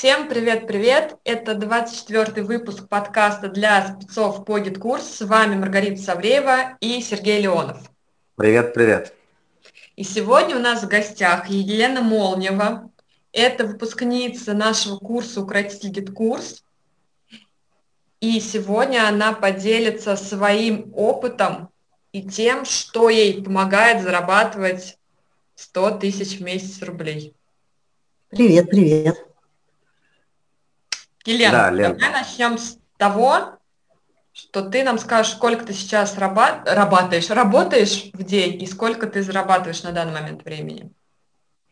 Всем 0.00 0.30
привет-привет! 0.30 1.18
Это 1.24 1.54
24 1.54 2.42
выпуск 2.42 2.88
подкаста 2.88 3.48
для 3.50 3.86
спецов 3.86 4.46
по 4.46 4.58
GetCourse. 4.58 5.04
С 5.04 5.20
вами 5.20 5.56
Маргарита 5.56 6.00
Савреева 6.00 6.78
и 6.80 7.02
Сергей 7.02 7.42
Леонов. 7.42 7.76
Привет-привет! 8.36 9.12
И 9.96 10.04
сегодня 10.04 10.56
у 10.56 10.58
нас 10.58 10.82
в 10.82 10.88
гостях 10.88 11.50
Елена 11.50 12.00
Молнева. 12.00 12.90
Это 13.34 13.66
выпускница 13.66 14.54
нашего 14.54 14.96
курса 14.96 15.42
«Укротитель 15.42 15.90
GetCourse». 15.90 16.64
И 18.22 18.40
сегодня 18.40 19.06
она 19.06 19.34
поделится 19.34 20.16
своим 20.16 20.94
опытом 20.96 21.68
и 22.12 22.22
тем, 22.22 22.64
что 22.64 23.10
ей 23.10 23.44
помогает 23.44 24.02
зарабатывать 24.02 24.96
100 25.56 25.98
тысяч 25.98 26.38
в 26.38 26.42
месяц 26.42 26.80
рублей. 26.80 27.34
Привет, 28.30 28.70
привет. 28.70 29.29
Елена, 31.24 31.52
да, 31.52 31.70
Лен. 31.70 31.96
давай 31.98 32.22
начнем 32.22 32.58
с 32.58 32.78
того, 32.96 33.58
что 34.32 34.62
ты 34.62 34.82
нам 34.84 34.98
скажешь, 34.98 35.32
сколько 35.32 35.64
ты 35.64 35.72
сейчас 35.72 36.16
раба- 36.16 36.62
работаешь, 36.64 37.30
работаешь 37.30 38.10
в 38.12 38.22
день 38.22 38.62
и 38.62 38.66
сколько 38.66 39.06
ты 39.06 39.22
зарабатываешь 39.22 39.82
на 39.82 39.92
данный 39.92 40.12
момент 40.12 40.44
времени? 40.44 40.92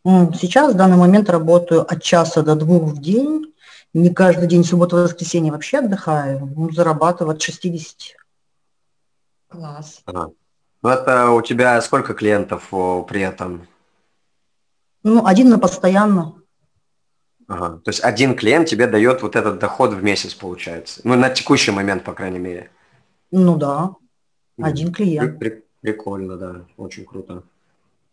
Сейчас 0.05 0.73
в 0.73 0.77
данный 0.77 0.97
момент 0.97 1.29
работаю 1.29 1.83
от 1.83 2.03
часа 2.03 2.43
до 2.43 2.55
двух 2.55 2.93
в 2.93 3.01
день. 3.01 3.55
Не 3.95 4.11
каждый 4.11 4.49
день, 4.49 4.65
суббота, 4.65 4.97
воскресенье 4.97 5.53
вообще 5.53 5.79
отдыхаю. 5.79 6.71
Зарабатываю 6.73 7.35
от 7.35 7.43
60. 7.43 8.17
Класс. 9.49 10.03
Ага. 10.07 10.31
Ну, 10.83 10.89
это 10.89 11.31
у 11.31 11.43
тебя 11.43 11.81
сколько 11.81 12.15
клиентов 12.15 12.69
при 13.09 13.21
этом? 13.23 13.67
Ну, 15.03 15.27
один 15.27 15.49
на 15.49 15.59
постоянно. 15.59 16.35
Ага. 17.49 17.81
То 17.83 17.89
есть 17.89 18.05
один 18.05 18.37
клиент 18.37 18.69
тебе 18.69 18.87
дает 18.87 19.23
вот 19.23 19.35
этот 19.35 19.59
доход 19.59 19.95
в 19.95 20.03
месяц, 20.03 20.35
получается. 20.35 21.01
Ну, 21.05 21.17
на 21.17 21.31
текущий 21.31 21.71
момент, 21.71 22.05
по 22.05 22.13
крайней 22.13 22.39
мере. 22.39 22.71
Ну 23.31 23.57
да, 23.57 23.95
один 24.61 24.93
клиент. 24.93 25.39
При, 25.39 25.49
при, 25.49 25.65
прикольно, 25.81 26.37
да, 26.37 26.55
очень 26.77 27.05
круто. 27.05 27.43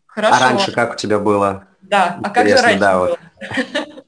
Хорошо. 0.07 0.35
А 0.35 0.39
раньше 0.39 0.71
как 0.71 0.93
у 0.93 0.95
тебя 0.97 1.19
было? 1.19 1.65
Да, 1.81 2.19
а 2.23 2.29
как 2.29 2.47
же 2.47 2.55
раньше 2.55 2.79
да, 2.79 2.99
было? 2.99 3.17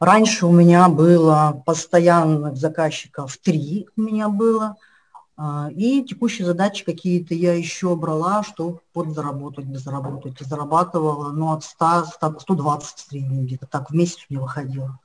Раньше 0.00 0.46
у 0.46 0.52
меня 0.52 0.88
было 0.88 1.62
постоянных 1.64 2.56
заказчиков 2.56 3.36
три 3.36 3.86
у 3.96 4.02
меня 4.02 4.28
было– 4.28 4.76
и 5.74 6.04
текущие 6.04 6.46
задачи 6.46 6.84
какие-то 6.84 7.34
я 7.34 7.54
еще 7.54 7.96
брала, 7.96 8.42
чтобы 8.42 8.80
подзаработать, 8.92 9.66
заработать. 9.78 10.40
И 10.40 10.44
зарабатывала 10.44 11.32
ну, 11.32 11.52
от 11.52 11.64
100, 11.64 12.04
100 12.14 12.40
120 12.40 12.96
в 12.96 13.00
среднем 13.00 13.46
где-то 13.46 13.66
так 13.66 13.90
в 13.90 13.94
месяц 13.94 14.18
мне 14.28 14.38
выходило. 14.38 14.98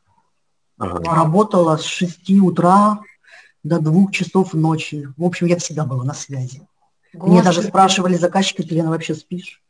Ага. 0.78 1.02
Работала 1.12 1.78
с 1.78 1.84
6 1.84 2.30
утра 2.42 3.00
до 3.64 3.80
2 3.80 4.12
часов 4.12 4.54
ночи. 4.54 5.10
В 5.18 5.24
общем, 5.24 5.48
я 5.48 5.58
всегда 5.58 5.86
была 5.86 6.04
на 6.04 6.14
связи. 6.14 6.68
Господи. 7.14 7.32
Мне 7.32 7.44
даже 7.44 7.64
спрашивали 7.64 8.16
заказчики, 8.16 8.62
ты, 8.62 8.76
Лена, 8.76 8.90
вообще 8.90 9.16
спишь? 9.16 9.62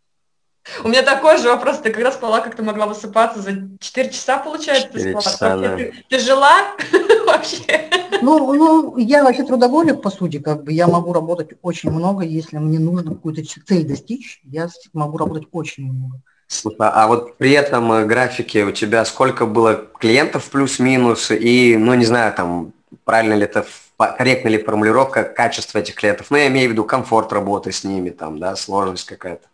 У 0.83 0.89
меня 0.89 1.03
такой 1.03 1.37
же 1.37 1.49
вопрос. 1.49 1.79
Ты 1.79 1.91
когда 1.91 2.11
спала, 2.11 2.41
как 2.41 2.55
ты 2.55 2.63
могла 2.63 2.87
высыпаться? 2.87 3.41
За 3.41 3.51
4 3.79 4.09
часа, 4.09 4.37
получается, 4.37 4.87
4 4.87 5.03
ты 5.03 5.09
спала? 5.09 5.21
Часа, 5.21 5.57
да. 5.57 5.75
ты, 5.75 5.93
ты 6.09 6.19
жила 6.19 6.75
вообще? 7.25 7.89
Ну, 8.21 8.53
ну, 8.53 8.97
я 8.97 9.23
вообще 9.23 9.43
трудоголик, 9.43 10.01
по 10.01 10.09
сути, 10.09 10.39
как 10.39 10.63
бы. 10.63 10.73
Я 10.73 10.87
могу 10.87 11.13
работать 11.13 11.51
очень 11.61 11.91
много, 11.91 12.23
если 12.23 12.57
мне 12.57 12.79
нужно 12.79 13.11
какую-то 13.11 13.41
цель 13.43 13.85
достичь, 13.85 14.41
я 14.43 14.69
могу 14.93 15.17
работать 15.17 15.47
очень 15.51 15.91
много. 15.91 16.21
Слушай, 16.47 16.77
а 16.79 17.07
вот 17.07 17.37
при 17.37 17.51
этом 17.51 17.91
э, 17.91 18.05
графике 18.05 18.63
у 18.63 18.71
тебя 18.71 19.03
сколько 19.03 19.45
было 19.45 19.85
клиентов 19.99 20.49
плюс-минус 20.49 21.29
и, 21.29 21.75
ну, 21.77 21.93
не 21.93 22.05
знаю, 22.05 22.33
там, 22.33 22.71
правильно 23.03 23.33
ли 23.33 23.43
это, 23.43 23.65
корректна 23.97 24.47
ли 24.47 24.63
формулировка 24.63 25.23
качества 25.23 25.79
этих 25.79 25.95
клиентов? 25.95 26.27
Ну, 26.29 26.37
я 26.37 26.47
имею 26.47 26.69
в 26.69 26.71
виду 26.71 26.85
комфорт 26.85 27.33
работы 27.33 27.73
с 27.73 27.83
ними, 27.83 28.11
там, 28.11 28.39
да, 28.39 28.55
сложность 28.55 29.05
какая-то. 29.05 29.45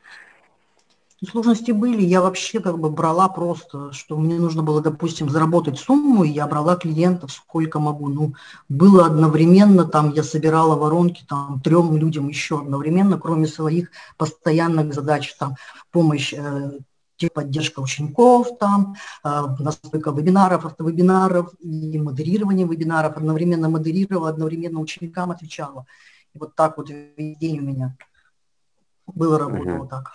Сложности 1.26 1.72
были, 1.72 2.02
я 2.02 2.22
вообще 2.22 2.60
как 2.60 2.80
бы 2.80 2.90
брала 2.90 3.30
просто, 3.30 3.94
что 3.94 4.18
мне 4.18 4.40
нужно 4.40 4.62
было, 4.62 4.82
допустим, 4.82 5.30
заработать 5.30 5.80
сумму, 5.80 6.24
и 6.24 6.30
я 6.30 6.48
брала 6.48 6.76
клиентов 6.76 7.32
сколько 7.32 7.80
могу. 7.80 8.10
Ну, 8.10 8.34
было 8.68 9.06
одновременно, 9.06 9.86
там 9.86 10.12
я 10.12 10.24
собирала 10.24 10.76
воронки 10.76 11.24
там 11.28 11.62
трем 11.62 11.96
людям 11.96 12.28
еще 12.28 12.60
одновременно, 12.60 13.18
кроме 13.18 13.48
своих 13.48 13.92
постоянных 14.18 14.94
задач, 14.94 15.34
там 15.36 15.56
помощь 15.92 16.34
э, 16.34 16.72
поддержка 17.34 17.80
учеников, 17.80 18.58
там, 18.60 18.96
э, 19.24 19.30
настройка 19.60 20.12
вебинаров, 20.12 20.66
автовебинаров 20.66 21.54
и 21.60 21.98
модерирование 22.00 22.68
вебинаров. 22.68 23.18
Одновременно 23.18 23.70
модерировала, 23.70 24.30
одновременно 24.30 24.80
ученикам 24.80 25.32
отвечала. 25.32 25.86
И 26.34 26.40
вот 26.40 26.56
так 26.56 26.78
вот 26.78 26.90
весь 26.90 27.38
день 27.38 27.60
у 27.60 27.64
меня 27.64 27.96
было 29.06 29.38
работало 29.38 29.86
mm-hmm. 29.86 29.90
так. 29.90 30.14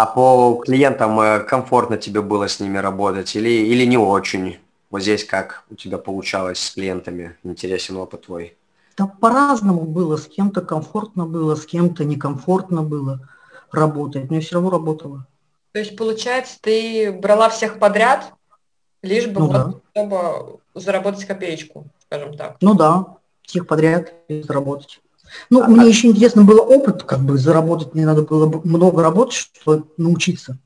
А 0.00 0.06
по 0.06 0.62
клиентам 0.64 1.20
э, 1.20 1.40
комфортно 1.40 1.98
тебе 1.98 2.22
было 2.22 2.48
с 2.48 2.58
ними 2.58 2.78
работать 2.78 3.36
или, 3.36 3.50
или 3.50 3.84
не 3.84 3.98
очень? 3.98 4.56
Вот 4.88 5.02
здесь 5.02 5.26
как 5.26 5.64
у 5.68 5.74
тебя 5.74 5.98
получалось 5.98 6.58
с 6.58 6.70
клиентами? 6.70 7.36
Интересен 7.44 7.98
опыт 7.98 8.24
твой. 8.24 8.56
Да 8.96 9.06
по-разному 9.06 9.82
было. 9.82 10.16
С 10.16 10.26
кем-то 10.26 10.62
комфортно 10.62 11.26
было, 11.26 11.54
с 11.54 11.66
кем-то 11.66 12.06
некомфортно 12.06 12.82
было 12.82 13.28
работать. 13.72 14.30
Но 14.30 14.36
я 14.36 14.40
все 14.40 14.54
равно 14.54 14.70
работала. 14.70 15.26
То 15.72 15.80
есть, 15.80 15.94
получается, 15.98 16.56
ты 16.62 17.12
брала 17.12 17.50
всех 17.50 17.78
подряд, 17.78 18.32
лишь 19.02 19.26
бы, 19.26 19.40
ну, 19.40 19.52
да. 19.52 19.74
чтобы 19.90 20.60
заработать 20.74 21.26
копеечку, 21.26 21.88
скажем 22.06 22.38
так. 22.38 22.56
Ну 22.62 22.72
да, 22.72 23.18
всех 23.42 23.66
подряд 23.66 24.14
заработать. 24.30 25.02
Ну, 25.48 25.62
а, 25.62 25.68
мне 25.68 25.88
еще 25.88 26.08
интересно 26.08 26.42
было 26.42 26.60
опыт, 26.60 27.02
как 27.04 27.20
бы 27.20 27.38
заработать, 27.38 27.94
мне 27.94 28.06
надо 28.06 28.22
было 28.22 28.46
много 28.64 29.02
работать, 29.02 29.34
чтобы 29.34 29.84
научиться. 29.96 30.58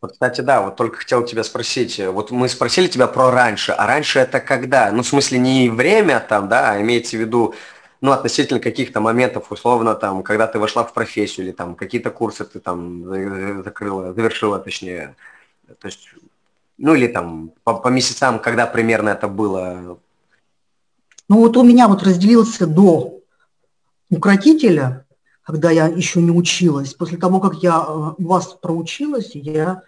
Вот, 0.00 0.12
кстати, 0.12 0.42
да, 0.42 0.62
вот 0.62 0.76
только 0.76 0.98
хотел 0.98 1.24
тебя 1.24 1.42
спросить. 1.42 2.00
Вот 2.00 2.30
мы 2.30 2.48
спросили 2.48 2.86
тебя 2.86 3.08
про 3.08 3.30
раньше, 3.30 3.72
а 3.72 3.86
раньше 3.86 4.20
это 4.20 4.38
когда? 4.38 4.92
Ну, 4.92 5.02
в 5.02 5.06
смысле, 5.06 5.38
не 5.38 5.68
время 5.70 6.20
там, 6.20 6.48
да, 6.48 6.72
а 6.72 6.80
имеется 6.80 7.16
в 7.16 7.20
виду, 7.20 7.54
ну, 8.00 8.12
относительно 8.12 8.60
каких-то 8.60 9.00
моментов, 9.00 9.50
условно, 9.50 9.96
там, 9.96 10.22
когда 10.22 10.46
ты 10.46 10.60
вошла 10.60 10.84
в 10.84 10.92
профессию 10.92 11.46
или 11.46 11.52
там 11.52 11.74
какие-то 11.74 12.10
курсы 12.10 12.44
ты 12.44 12.60
там 12.60 13.64
закрыла, 13.64 14.14
завершила, 14.14 14.60
точнее. 14.60 15.16
То 15.80 15.88
есть, 15.88 16.10
ну, 16.78 16.94
или 16.94 17.08
там 17.08 17.50
по, 17.64 17.74
по 17.74 17.88
месяцам, 17.88 18.38
когда 18.38 18.66
примерно 18.66 19.08
это 19.08 19.26
было? 19.26 19.98
Ну, 21.28 21.38
вот 21.38 21.56
у 21.56 21.64
меня 21.64 21.88
вот 21.88 22.04
разделился 22.04 22.68
до 22.68 23.17
укротителя, 24.10 25.06
когда 25.42 25.70
я 25.70 25.86
еще 25.86 26.20
не 26.20 26.30
училась. 26.30 26.94
После 26.94 27.18
того, 27.18 27.40
как 27.40 27.54
я 27.62 27.84
э, 27.86 28.22
вас 28.22 28.54
проучилась, 28.54 29.30
я 29.34 29.82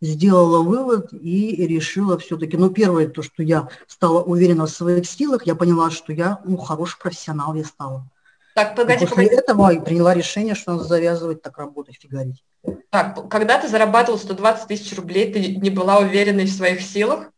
сделала 0.00 0.62
вывод 0.62 1.12
и 1.12 1.66
решила 1.66 2.18
все-таки, 2.18 2.56
ну, 2.56 2.70
первое, 2.70 3.08
то, 3.08 3.22
что 3.22 3.42
я 3.42 3.68
стала 3.86 4.22
уверена 4.22 4.66
в 4.66 4.70
своих 4.70 5.06
силах, 5.06 5.46
я 5.46 5.54
поняла, 5.54 5.90
что 5.90 6.12
я, 6.12 6.40
ну, 6.44 6.56
хороший 6.56 6.98
профессионал 6.98 7.54
я 7.54 7.64
стала. 7.64 8.06
Так, 8.54 8.74
погоди, 8.74 9.04
и 9.04 9.06
после 9.06 9.24
погоди. 9.24 9.34
этого 9.34 9.72
и 9.72 9.80
приняла 9.80 10.14
решение, 10.14 10.54
что 10.54 10.72
надо 10.72 10.84
завязывать 10.84 11.42
так 11.42 11.58
работать, 11.58 11.96
фигарить. 12.00 12.42
Так, 12.90 13.28
когда 13.28 13.60
ты 13.60 13.68
зарабатывала 13.68 14.18
120 14.18 14.68
тысяч 14.68 14.96
рублей, 14.96 15.32
ты 15.32 15.56
не 15.56 15.70
была 15.70 15.98
уверена 15.98 16.42
в 16.42 16.48
своих 16.48 16.80
силах? 16.80 17.30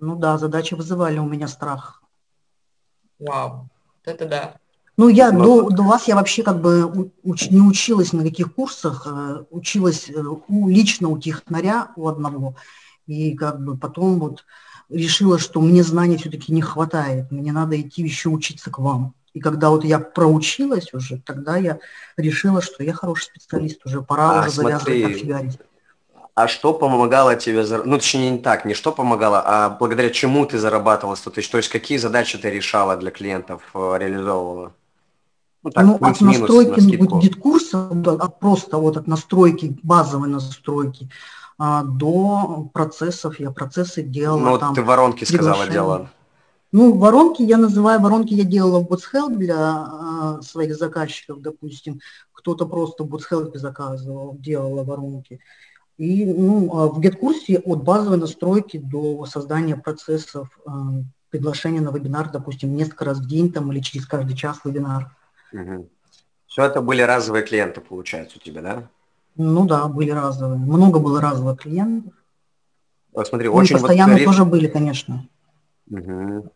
Ну 0.00 0.16
да, 0.16 0.38
задачи 0.38 0.74
вызывали 0.74 1.18
у 1.18 1.28
меня 1.28 1.48
страх. 1.48 2.02
Вау, 3.18 3.68
это 4.04 4.26
да. 4.26 4.56
Ну, 5.02 5.08
я 5.08 5.32
до, 5.32 5.68
до 5.68 5.82
вас 5.82 6.06
я 6.06 6.14
вообще 6.14 6.44
как 6.44 6.60
бы 6.60 7.10
уч, 7.24 7.50
не 7.50 7.60
училась 7.60 8.12
на 8.12 8.22
каких 8.22 8.54
курсах, 8.54 9.04
э, 9.10 9.42
училась 9.50 10.08
э, 10.08 10.22
у, 10.46 10.68
лично 10.68 11.08
у 11.08 11.18
технаря 11.18 11.88
у 11.96 12.06
одного. 12.06 12.54
И 13.08 13.34
как 13.34 13.64
бы 13.64 13.76
потом 13.76 14.20
вот 14.20 14.44
решила, 14.88 15.40
что 15.40 15.60
мне 15.60 15.82
знаний 15.82 16.18
все-таки 16.18 16.52
не 16.52 16.62
хватает, 16.62 17.32
мне 17.32 17.50
надо 17.50 17.80
идти 17.80 18.02
еще 18.02 18.28
учиться 18.28 18.70
к 18.70 18.78
вам. 18.78 19.14
И 19.32 19.40
когда 19.40 19.70
вот 19.70 19.82
я 19.82 19.98
проучилась 19.98 20.94
уже, 20.94 21.18
тогда 21.18 21.56
я 21.56 21.80
решила, 22.16 22.62
что 22.62 22.84
я 22.84 22.92
хороший 22.92 23.24
специалист, 23.24 23.84
уже 23.84 24.02
пора 24.02 24.30
а, 24.30 24.40
уже 24.42 24.50
завязывать 24.52 25.16
офигарить. 25.16 25.58
А 26.36 26.46
что 26.46 26.72
помогало 26.72 27.34
тебе, 27.34 27.66
ну 27.84 27.96
точнее 27.96 28.30
не 28.30 28.38
так, 28.38 28.64
не 28.64 28.74
что 28.74 28.92
помогало, 28.92 29.42
а 29.44 29.68
благодаря 29.68 30.10
чему 30.10 30.46
ты 30.46 30.60
зарабатывала 30.60 31.16
100 31.16 31.30
тысяч, 31.30 31.48
то 31.48 31.56
есть 31.56 31.70
какие 31.70 31.98
задачи 31.98 32.38
ты 32.38 32.50
решала 32.50 32.96
для 32.96 33.10
клиентов, 33.10 33.62
э, 33.74 33.96
реализовывала? 33.98 34.72
Ну, 35.62 35.70
так, 35.70 35.84
ну 35.84 35.98
от 36.00 36.20
настройки 36.20 36.80
на 36.80 37.20
GetCourse 37.20 37.76
а, 37.76 37.88
да, 37.92 38.16
просто 38.28 38.78
вот 38.78 38.96
от 38.96 39.06
настройки, 39.06 39.78
базовой 39.82 40.28
настройки, 40.28 41.08
а, 41.58 41.84
до 41.84 42.68
процессов, 42.72 43.38
я 43.38 43.50
процессы 43.52 44.02
делала. 44.02 44.50
Ну, 44.50 44.58
там, 44.58 44.74
ты 44.74 44.82
воронки 44.82 45.24
сказала, 45.24 45.68
делала. 45.68 46.10
Ну, 46.72 46.94
воронки 46.94 47.42
я 47.42 47.58
называю, 47.58 48.00
воронки 48.00 48.34
я 48.34 48.44
делала 48.44 48.80
в 48.80 48.88
BotHelp 48.88 49.36
для 49.36 49.58
а, 49.58 50.42
своих 50.42 50.74
заказчиков, 50.76 51.40
допустим. 51.40 52.00
Кто-то 52.32 52.66
просто 52.66 53.04
в 53.04 53.14
BotHelp 53.14 53.56
заказывал, 53.56 54.36
делала 54.38 54.82
воронки. 54.82 55.38
И 55.98 56.24
ну, 56.24 56.76
а 56.76 56.88
в 56.88 56.98
GetCourse 56.98 57.60
от 57.64 57.84
базовой 57.84 58.18
настройки 58.18 58.78
до 58.78 59.26
создания 59.26 59.76
процессов 59.76 60.48
э, 60.66 60.70
приглашения 61.30 61.80
на 61.80 61.90
вебинар, 61.90 62.30
допустим, 62.32 62.74
несколько 62.74 63.04
раз 63.04 63.18
в 63.18 63.28
день 63.28 63.52
там, 63.52 63.70
или 63.70 63.80
через 63.80 64.06
каждый 64.06 64.34
час 64.34 64.60
вебинар. 64.64 65.14
Угу. 65.52 65.88
Все 66.46 66.64
это 66.64 66.80
были 66.80 67.02
разовые 67.02 67.44
клиенты, 67.44 67.80
получается, 67.80 68.38
у 68.38 68.40
тебя, 68.40 68.62
да? 68.62 68.88
Ну 69.36 69.64
да, 69.66 69.86
были 69.88 70.10
разовые. 70.10 70.58
Много 70.58 70.98
было 70.98 71.20
разовых 71.20 71.60
клиентов. 71.60 72.12
Вот 73.12 73.26
смотри, 73.26 73.48
ну, 73.48 73.54
очень 73.54 73.76
постоянно 73.76 74.14
вот, 74.14 74.24
тоже 74.24 74.44
были, 74.44 74.66
конечно. 74.66 75.26
Угу. 75.90 76.50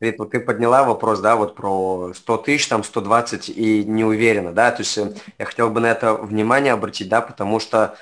Рит, 0.00 0.18
вот 0.18 0.30
ты 0.30 0.40
подняла 0.40 0.84
вопрос, 0.84 1.20
да, 1.20 1.36
вот 1.36 1.54
про 1.54 2.12
100 2.14 2.36
тысяч, 2.38 2.68
там 2.68 2.82
120 2.82 3.50
и 3.50 3.84
не 3.84 4.04
уверена, 4.04 4.52
да, 4.52 4.70
то 4.70 4.80
есть 4.80 4.96
э, 4.96 5.12
я 5.38 5.44
хотел 5.44 5.68
бы 5.70 5.80
на 5.80 5.86
это 5.86 6.14
внимание 6.14 6.72
обратить, 6.72 7.08
да, 7.10 7.20
потому 7.20 7.60
что 7.60 7.96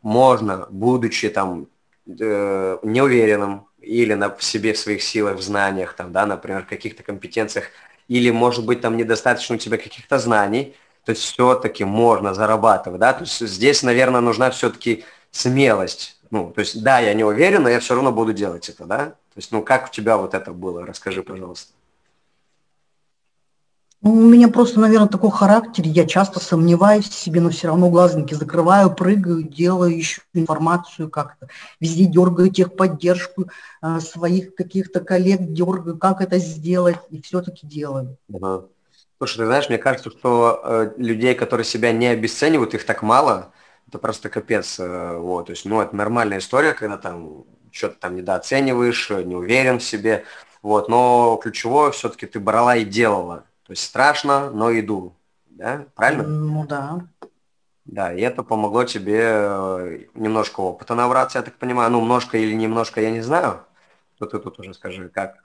можно, 0.00 0.66
будучи 0.70 1.28
там 1.28 1.66
э, 2.06 2.78
неуверенным 2.82 3.66
или 3.80 4.14
на, 4.14 4.34
в 4.34 4.42
себе, 4.42 4.72
в 4.72 4.78
своих 4.78 5.02
силах, 5.02 5.36
в 5.36 5.42
знаниях, 5.42 5.92
там, 5.92 6.12
да, 6.12 6.24
например, 6.24 6.62
в 6.62 6.68
каких-то 6.68 7.02
компетенциях, 7.02 7.66
или, 8.08 8.30
может 8.30 8.64
быть, 8.64 8.80
там 8.80 8.96
недостаточно 8.96 9.56
у 9.56 9.58
тебя 9.58 9.76
каких-то 9.76 10.18
знаний, 10.18 10.74
то 11.04 11.10
есть 11.10 11.22
все-таки 11.22 11.84
можно 11.84 12.34
зарабатывать, 12.34 13.00
да, 13.00 13.12
то 13.12 13.24
есть 13.24 13.40
здесь, 13.40 13.82
наверное, 13.82 14.20
нужна 14.20 14.50
все-таки 14.50 15.04
смелость, 15.30 16.18
ну, 16.30 16.50
то 16.50 16.60
есть, 16.60 16.82
да, 16.82 17.00
я 17.00 17.12
не 17.14 17.24
уверен, 17.24 17.62
но 17.62 17.68
я 17.68 17.80
все 17.80 17.94
равно 17.94 18.12
буду 18.12 18.32
делать 18.32 18.68
это, 18.68 18.86
да, 18.86 18.98
то 19.06 19.38
есть, 19.38 19.52
ну, 19.52 19.62
как 19.62 19.88
у 19.88 19.90
тебя 19.90 20.16
вот 20.16 20.32
это 20.32 20.52
было? 20.52 20.86
Расскажи, 20.86 21.22
пожалуйста. 21.22 21.73
Ну, 24.04 24.12
у 24.12 24.20
меня 24.20 24.48
просто, 24.48 24.80
наверное, 24.80 25.08
такой 25.08 25.30
характер. 25.30 25.84
Я 25.86 26.04
часто 26.04 26.38
сомневаюсь 26.38 27.08
в 27.08 27.14
себе, 27.14 27.40
но 27.40 27.48
все 27.48 27.68
равно 27.68 27.88
глазники 27.88 28.34
закрываю, 28.34 28.94
прыгаю, 28.94 29.42
делаю, 29.42 29.98
ищу 29.98 30.20
информацию 30.34 31.08
как-то. 31.08 31.48
Везде 31.80 32.04
дергаю 32.04 32.50
техподдержку 32.50 33.46
э, 33.80 34.00
своих 34.00 34.54
каких-то 34.56 35.00
коллег, 35.00 35.40
дергаю, 35.40 35.96
как 35.96 36.20
это 36.20 36.36
сделать, 36.36 36.98
и 37.08 37.22
все-таки 37.22 37.66
делаю. 37.66 38.18
Ага. 38.30 38.66
Слушай, 39.16 39.38
ты 39.38 39.46
знаешь, 39.46 39.70
мне 39.70 39.78
кажется, 39.78 40.10
что 40.10 40.60
э, 40.62 40.90
людей, 40.98 41.34
которые 41.34 41.64
себя 41.64 41.90
не 41.92 42.08
обесценивают, 42.08 42.74
их 42.74 42.84
так 42.84 43.02
мало, 43.02 43.52
это 43.88 43.96
просто 43.98 44.28
капец. 44.28 44.78
Э, 44.78 45.16
вот, 45.16 45.46
то 45.46 45.52
есть, 45.52 45.64
ну, 45.64 45.80
это 45.80 45.96
нормальная 45.96 46.40
история, 46.40 46.74
когда 46.74 46.98
там 46.98 47.44
что-то 47.70 47.96
там 48.00 48.16
недооцениваешь, 48.16 49.08
не 49.24 49.34
уверен 49.34 49.78
в 49.78 49.82
себе. 49.82 50.24
Вот, 50.60 50.90
но 50.90 51.40
ключевое 51.42 51.90
все-таки 51.92 52.26
ты 52.26 52.38
брала 52.38 52.76
и 52.76 52.84
делала. 52.84 53.44
То 53.64 53.72
есть 53.72 53.82
страшно, 53.82 54.50
но 54.50 54.78
иду. 54.78 55.16
Да? 55.46 55.86
Правильно? 55.94 56.24
Ну 56.24 56.66
да. 56.66 57.06
Да, 57.84 58.14
и 58.14 58.20
это 58.20 58.42
помогло 58.42 58.84
тебе 58.84 59.20
э, 59.22 60.04
немножко 60.14 60.60
опыта 60.60 60.94
набраться, 60.94 61.38
я 61.38 61.44
так 61.44 61.54
понимаю. 61.56 61.90
Ну, 61.90 62.00
немножко 62.00 62.38
или 62.38 62.54
немножко, 62.54 63.00
я 63.00 63.10
не 63.10 63.20
знаю. 63.20 63.64
То 64.18 64.26
ты 64.26 64.38
тут 64.38 64.58
уже 64.58 64.72
скажи, 64.72 65.08
как? 65.08 65.44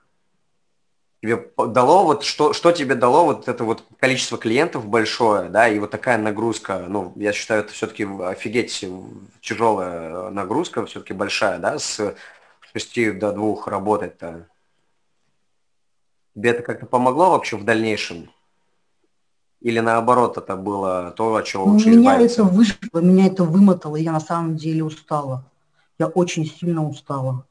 Тебе 1.22 1.50
дало, 1.58 2.04
вот 2.04 2.24
что, 2.24 2.54
что 2.54 2.72
тебе 2.72 2.94
дало 2.94 3.26
вот 3.26 3.46
это 3.46 3.64
вот 3.64 3.84
количество 3.98 4.38
клиентов 4.38 4.86
большое, 4.86 5.50
да, 5.50 5.68
и 5.68 5.78
вот 5.78 5.90
такая 5.90 6.16
нагрузка, 6.16 6.86
ну, 6.88 7.12
я 7.16 7.34
считаю, 7.34 7.62
это 7.62 7.74
все-таки 7.74 8.04
офигеть 8.04 8.86
тяжелая 9.42 10.30
нагрузка, 10.30 10.86
все-таки 10.86 11.12
большая, 11.12 11.58
да, 11.58 11.78
с 11.78 12.14
6 12.72 13.18
до 13.18 13.32
2 13.32 13.66
работать-то. 13.66 14.48
Тебе 16.34 16.50
это 16.50 16.62
как-то 16.62 16.86
помогло 16.86 17.30
вообще 17.30 17.56
в 17.56 17.64
дальнейшем? 17.64 18.30
Или 19.60 19.80
наоборот 19.80 20.38
это 20.38 20.56
было 20.56 21.12
то, 21.16 21.34
от 21.34 21.44
чего 21.44 21.64
лучше 21.64 21.90
Меня 21.90 22.00
избавиться? 22.00 22.42
это 22.42 22.50
выжило, 22.50 23.00
меня 23.00 23.26
это 23.26 23.44
вымотало, 23.44 23.96
и 23.96 24.02
я 24.02 24.12
на 24.12 24.20
самом 24.20 24.56
деле 24.56 24.84
устала. 24.84 25.44
Я 25.98 26.06
очень 26.06 26.46
сильно 26.46 26.86
устала. 26.86 27.44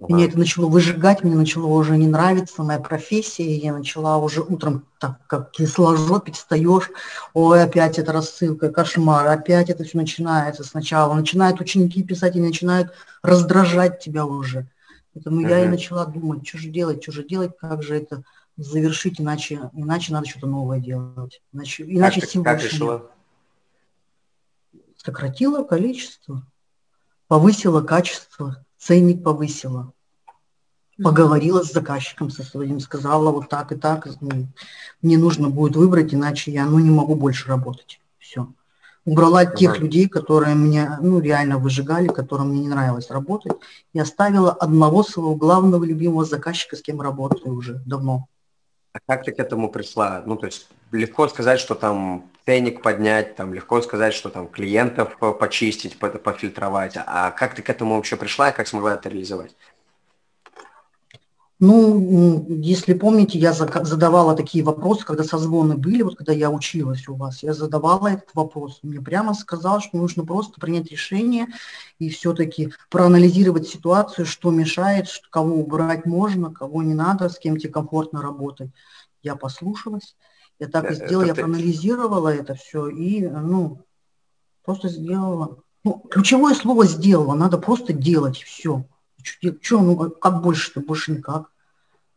Ага. 0.00 0.14
Меня 0.14 0.26
это 0.26 0.38
начало 0.38 0.66
выжигать, 0.66 1.24
мне 1.24 1.34
начало 1.34 1.66
уже 1.66 1.96
не 1.96 2.06
нравиться 2.06 2.62
моя 2.62 2.78
профессия, 2.78 3.56
я 3.56 3.72
начала 3.72 4.18
уже 4.18 4.42
утром 4.42 4.86
так, 5.00 5.18
как 5.26 5.50
кисложопить, 5.50 6.36
встаешь, 6.36 6.92
ой, 7.34 7.64
опять 7.64 7.98
это 7.98 8.12
рассылка, 8.12 8.70
кошмар, 8.70 9.26
опять 9.26 9.70
это 9.70 9.82
все 9.82 9.98
начинается 9.98 10.62
сначала. 10.62 11.14
Начинают 11.14 11.60
ученики 11.60 12.04
писать 12.04 12.36
и 12.36 12.40
начинают 12.40 12.92
раздражать 13.22 13.98
тебя 13.98 14.24
уже. 14.24 14.68
Поэтому 15.14 15.40
ага. 15.40 15.48
я 15.48 15.64
и 15.64 15.68
начала 15.68 16.06
думать, 16.06 16.46
что 16.46 16.58
же 16.58 16.68
делать, 16.68 17.02
что 17.02 17.12
же 17.12 17.24
делать, 17.24 17.52
как 17.58 17.82
же 17.82 17.96
это 17.96 18.22
завершить, 18.56 19.20
иначе, 19.20 19.70
иначе 19.72 20.12
надо 20.12 20.28
что-то 20.28 20.46
новое 20.46 20.80
делать. 20.80 21.42
Иначе, 21.52 21.84
иначе 21.84 22.20
как, 22.20 22.44
как 22.44 22.62
решила? 22.62 23.10
Сократила 24.96 25.64
количество, 25.64 26.44
повысила 27.28 27.82
качество 27.82 28.64
ценник 28.78 29.22
повысила. 29.22 29.92
Поговорила 31.00 31.62
с 31.62 31.72
заказчиком 31.72 32.28
со 32.30 32.42
своим, 32.42 32.80
сказала 32.80 33.30
вот 33.30 33.48
так 33.48 33.70
и 33.70 33.76
так, 33.76 34.08
ну, 34.20 34.48
мне 35.00 35.16
нужно 35.16 35.48
будет 35.48 35.76
выбрать, 35.76 36.12
иначе 36.12 36.50
я 36.50 36.66
ну, 36.66 36.80
не 36.80 36.90
могу 36.90 37.14
больше 37.14 37.46
работать. 37.48 38.00
Все. 38.18 38.52
Убрала 39.08 39.40
ага. 39.40 39.56
тех 39.56 39.78
людей, 39.78 40.06
которые 40.06 40.54
меня 40.54 40.98
ну, 41.00 41.18
реально 41.18 41.56
выжигали, 41.56 42.08
которым 42.08 42.50
мне 42.50 42.60
не 42.60 42.68
нравилось 42.68 43.10
работать, 43.10 43.54
и 43.94 43.98
оставила 43.98 44.52
одного 44.52 45.02
своего 45.02 45.34
главного 45.34 45.82
любимого 45.82 46.26
заказчика, 46.26 46.76
с 46.76 46.82
кем 46.82 47.00
работаю 47.00 47.54
уже 47.54 47.80
давно. 47.86 48.28
А 48.92 48.98
как 49.06 49.24
ты 49.24 49.32
к 49.32 49.38
этому 49.38 49.70
пришла? 49.70 50.22
Ну, 50.26 50.36
то 50.36 50.44
есть 50.44 50.68
легко 50.92 51.26
сказать, 51.28 51.58
что 51.58 51.74
там 51.74 52.24
ценник 52.44 52.82
поднять, 52.82 53.34
там 53.34 53.54
легко 53.54 53.80
сказать, 53.80 54.12
что 54.12 54.28
там 54.28 54.46
клиентов 54.46 55.16
почистить, 55.40 55.98
пофильтровать. 55.98 56.94
А 56.96 57.30
как 57.30 57.54
ты 57.54 57.62
к 57.62 57.70
этому 57.70 57.96
вообще 57.96 58.16
пришла 58.16 58.50
и 58.50 58.54
как 58.54 58.68
смогла 58.68 58.92
это 58.92 59.08
реализовать? 59.08 59.56
Ну, 61.60 62.46
если 62.48 62.94
помните, 62.94 63.36
я 63.36 63.52
задавала 63.52 64.36
такие 64.36 64.62
вопросы, 64.62 65.04
когда 65.04 65.24
созвоны 65.24 65.76
были, 65.76 66.02
вот 66.02 66.16
когда 66.16 66.32
я 66.32 66.50
училась 66.50 67.08
у 67.08 67.16
вас, 67.16 67.42
я 67.42 67.52
задавала 67.52 68.06
этот 68.06 68.32
вопрос. 68.34 68.78
Мне 68.82 69.00
прямо 69.00 69.34
сказал, 69.34 69.80
что 69.80 69.96
нужно 69.96 70.24
просто 70.24 70.60
принять 70.60 70.92
решение 70.92 71.48
и 71.98 72.10
все-таки 72.10 72.72
проанализировать 72.90 73.66
ситуацию, 73.66 74.24
что 74.24 74.52
мешает, 74.52 75.08
кого 75.30 75.56
убрать 75.56 76.06
можно, 76.06 76.54
кого 76.54 76.84
не 76.84 76.94
надо, 76.94 77.28
с 77.28 77.40
кем 77.40 77.56
тебе 77.56 77.72
комфортно 77.72 78.22
работать. 78.22 78.70
Я 79.24 79.34
послушалась, 79.34 80.14
я 80.60 80.68
так 80.68 80.88
и 80.92 80.94
э, 80.94 80.94
сделала, 80.94 81.24
я 81.24 81.34
проанализировала 81.34 82.28
это 82.28 82.54
все 82.54 82.86
и, 82.86 83.26
ну, 83.26 83.84
просто 84.64 84.88
сделала. 84.88 85.58
Ну, 85.82 85.98
ключевое 86.08 86.54
слово 86.54 86.86
сделала, 86.86 87.34
надо 87.34 87.58
просто 87.58 87.92
делать 87.92 88.36
все. 88.36 88.84
Что, 89.22 89.80
ну, 89.80 90.10
как 90.10 90.42
больше-то? 90.42 90.80
Больше 90.80 91.12
никак. 91.12 91.50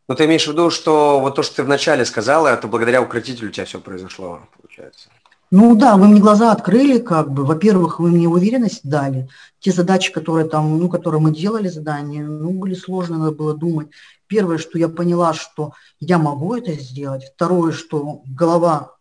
Ну, 0.07 0.15
ты 0.15 0.25
имеешь 0.25 0.45
в 0.45 0.51
виду, 0.51 0.69
что 0.69 1.19
вот 1.19 1.35
то, 1.35 1.43
что 1.43 1.57
ты 1.57 1.63
вначале 1.63 2.05
сказала, 2.05 2.49
это 2.49 2.67
благодаря 2.67 3.01
укротителю 3.01 3.49
у 3.49 3.51
тебя 3.51 3.65
все 3.65 3.79
произошло, 3.79 4.41
получается? 4.59 5.09
Ну 5.51 5.75
да, 5.75 5.97
вы 5.97 6.07
мне 6.07 6.21
глаза 6.21 6.53
открыли, 6.53 6.99
как 6.99 7.31
бы. 7.31 7.43
Во-первых, 7.43 7.99
вы 7.99 8.11
мне 8.11 8.27
уверенность 8.27 8.81
дали. 8.83 9.27
Те 9.59 9.73
задачи, 9.73 10.13
которые 10.13 10.47
там, 10.47 10.79
ну, 10.79 10.89
которые 10.89 11.19
мы 11.19 11.35
делали 11.35 11.67
задания, 11.67 12.25
ну, 12.25 12.51
были 12.51 12.73
сложные, 12.73 13.19
надо 13.19 13.31
было 13.33 13.53
думать. 13.53 13.89
Первое, 14.27 14.57
что 14.57 14.79
я 14.79 14.87
поняла, 14.87 15.33
что 15.33 15.73
я 15.99 16.17
могу 16.17 16.55
это 16.55 16.71
сделать. 16.73 17.25
Второе, 17.35 17.73
что 17.73 18.21
голова 18.25 18.95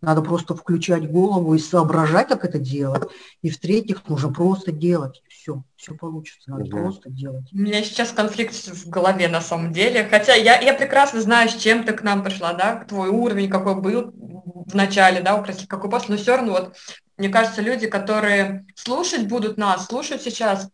надо 0.00 0.22
просто 0.22 0.54
включать 0.54 1.10
голову 1.10 1.54
и 1.54 1.58
соображать, 1.58 2.28
как 2.28 2.44
это 2.44 2.58
делать. 2.58 3.08
И 3.42 3.50
в-третьих, 3.50 4.08
нужно 4.08 4.32
просто 4.32 4.70
делать. 4.70 5.22
Все, 5.46 5.62
все 5.76 5.94
получится. 5.94 6.50
Надо 6.50 6.64
угу. 6.64 6.70
просто 6.70 7.08
делать. 7.08 7.44
У 7.52 7.56
меня 7.56 7.80
сейчас 7.84 8.10
конфликт 8.10 8.52
в 8.52 8.88
голове 8.88 9.28
на 9.28 9.40
самом 9.40 9.72
деле. 9.72 10.02
Хотя 10.04 10.34
я, 10.34 10.60
я 10.60 10.74
прекрасно 10.74 11.20
знаю, 11.20 11.48
с 11.48 11.54
чем 11.54 11.84
ты 11.84 11.92
к 11.92 12.02
нам 12.02 12.24
пришла, 12.24 12.52
да, 12.52 12.84
твой 12.84 13.10
уровень 13.10 13.48
какой 13.48 13.76
был 13.76 14.12
в 14.12 14.74
начале, 14.74 15.20
да, 15.20 15.40
какой 15.68 15.88
после, 15.88 16.16
но 16.16 16.20
все 16.20 16.36
равно 16.36 16.52
вот, 16.52 16.76
мне 17.16 17.28
кажется, 17.28 17.62
люди, 17.62 17.86
которые 17.86 18.66
слушать 18.74 19.28
будут 19.28 19.56
нас, 19.56 19.86
слушают 19.86 20.20
сейчас, 20.22 20.68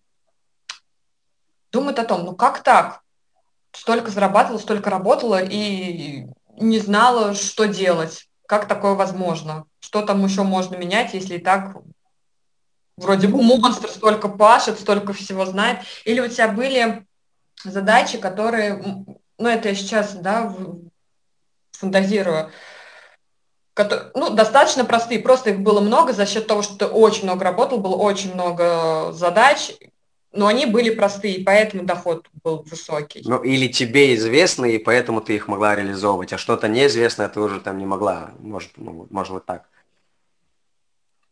думают 1.70 1.98
о 1.98 2.04
том, 2.04 2.24
ну 2.24 2.34
как 2.34 2.62
так? 2.62 3.02
Столько 3.72 4.10
зарабатывала, 4.10 4.58
столько 4.58 4.88
работала 4.88 5.42
и 5.42 6.26
не 6.58 6.78
знала, 6.78 7.34
что 7.34 7.66
делать 7.66 8.26
как 8.46 8.68
такое 8.68 8.94
возможно? 8.94 9.64
Что 9.80 10.00
там 10.02 10.24
еще 10.24 10.42
можно 10.42 10.76
менять, 10.76 11.12
если 11.12 11.36
и 11.36 11.42
так 11.42 11.76
вроде 13.02 13.28
бы 13.28 13.42
монстр 13.42 13.88
столько 13.88 14.28
пашет, 14.28 14.78
столько 14.78 15.12
всего 15.12 15.44
знает? 15.44 15.80
Или 16.04 16.20
у 16.20 16.28
тебя 16.28 16.48
были 16.48 17.06
задачи, 17.64 18.18
которые, 18.18 19.04
ну 19.38 19.48
это 19.48 19.68
я 19.68 19.74
сейчас, 19.74 20.14
да, 20.14 20.54
фантазирую, 21.72 22.50
которые, 23.74 24.10
ну, 24.14 24.30
достаточно 24.30 24.84
простые, 24.84 25.20
просто 25.20 25.50
их 25.50 25.60
было 25.60 25.80
много 25.80 26.12
за 26.12 26.26
счет 26.26 26.46
того, 26.46 26.62
что 26.62 26.76
ты 26.76 26.86
очень 26.86 27.24
много 27.24 27.44
работал, 27.44 27.78
было 27.78 27.96
очень 27.96 28.34
много 28.34 29.12
задач, 29.12 29.72
но 30.32 30.46
они 30.46 30.66
были 30.66 30.90
простые, 30.90 31.44
поэтому 31.44 31.84
доход 31.84 32.26
был 32.42 32.62
высокий. 32.62 33.22
Ну, 33.24 33.42
или 33.42 33.68
тебе 33.68 34.14
известно, 34.14 34.64
и 34.64 34.78
поэтому 34.78 35.20
ты 35.20 35.34
их 35.34 35.48
могла 35.48 35.74
реализовывать, 35.74 36.32
а 36.32 36.38
что-то 36.38 36.68
неизвестное 36.68 37.28
ты 37.28 37.40
уже 37.40 37.60
там 37.60 37.78
не 37.78 37.86
могла, 37.86 38.30
может, 38.38 38.70
ну, 38.76 39.06
может 39.10 39.32
вот 39.32 39.46
так. 39.46 39.68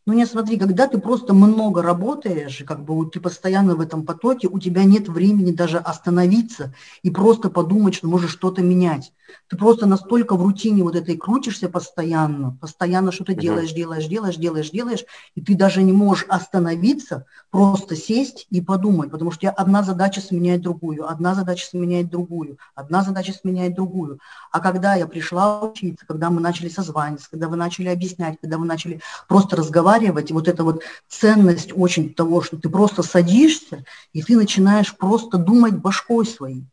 Ну 0.07 0.13
не 0.13 0.25
смотри, 0.25 0.57
когда 0.57 0.87
ты 0.87 0.97
просто 0.99 1.33
много 1.33 1.83
работаешь, 1.83 2.63
как 2.65 2.83
бы 2.83 3.07
ты 3.09 3.19
постоянно 3.19 3.75
в 3.75 3.81
этом 3.81 4.03
потоке, 4.05 4.47
у 4.47 4.57
тебя 4.59 4.83
нет 4.83 5.07
времени 5.07 5.51
даже 5.51 5.77
остановиться 5.77 6.73
и 7.03 7.11
просто 7.11 7.49
подумать, 7.51 7.93
что 7.95 8.07
можешь 8.07 8.31
что-то 8.31 8.63
менять. 8.63 9.13
Ты 9.47 9.57
просто 9.57 9.85
настолько 9.85 10.35
в 10.35 10.43
рутине 10.43 10.83
вот 10.83 10.95
этой 10.95 11.17
крутишься 11.17 11.69
постоянно, 11.69 12.57
постоянно 12.61 13.11
что-то 13.11 13.33
делаешь, 13.33 13.71
делаешь, 13.73 14.05
делаешь, 14.07 14.37
делаешь, 14.37 14.69
делаешь, 14.69 15.05
и 15.35 15.41
ты 15.41 15.55
даже 15.55 15.83
не 15.83 15.93
можешь 15.93 16.25
остановиться, 16.29 17.25
просто 17.49 17.95
сесть 17.95 18.47
и 18.49 18.61
подумать, 18.61 19.11
потому 19.11 19.31
что 19.31 19.39
у 19.39 19.41
тебя 19.41 19.51
одна 19.51 19.83
задача 19.83 20.21
сменяет 20.21 20.61
другую, 20.61 21.09
одна 21.09 21.35
задача 21.35 21.65
сменяет 21.67 22.09
другую, 22.09 22.57
одна 22.75 23.03
задача 23.03 23.33
сменяет 23.33 23.75
другую. 23.75 24.19
А 24.51 24.59
когда 24.59 24.95
я 24.95 25.07
пришла 25.07 25.61
учиться, 25.61 26.05
когда 26.05 26.29
мы 26.29 26.41
начали 26.41 26.69
созваниваться, 26.69 27.29
когда 27.29 27.47
вы 27.47 27.57
начали 27.57 27.89
объяснять, 27.89 28.37
когда 28.41 28.57
вы 28.57 28.65
начали 28.65 29.01
просто 29.27 29.55
разговаривать, 29.55 30.31
вот 30.31 30.47
эта 30.47 30.63
вот 30.63 30.83
ценность 31.09 31.71
очень 31.75 32.13
того, 32.13 32.41
что 32.41 32.57
ты 32.57 32.69
просто 32.69 33.03
садишься, 33.03 33.83
и 34.13 34.23
ты 34.23 34.35
начинаешь 34.35 34.95
просто 34.95 35.37
думать 35.37 35.75
башкой 35.75 36.25
своей 36.25 36.65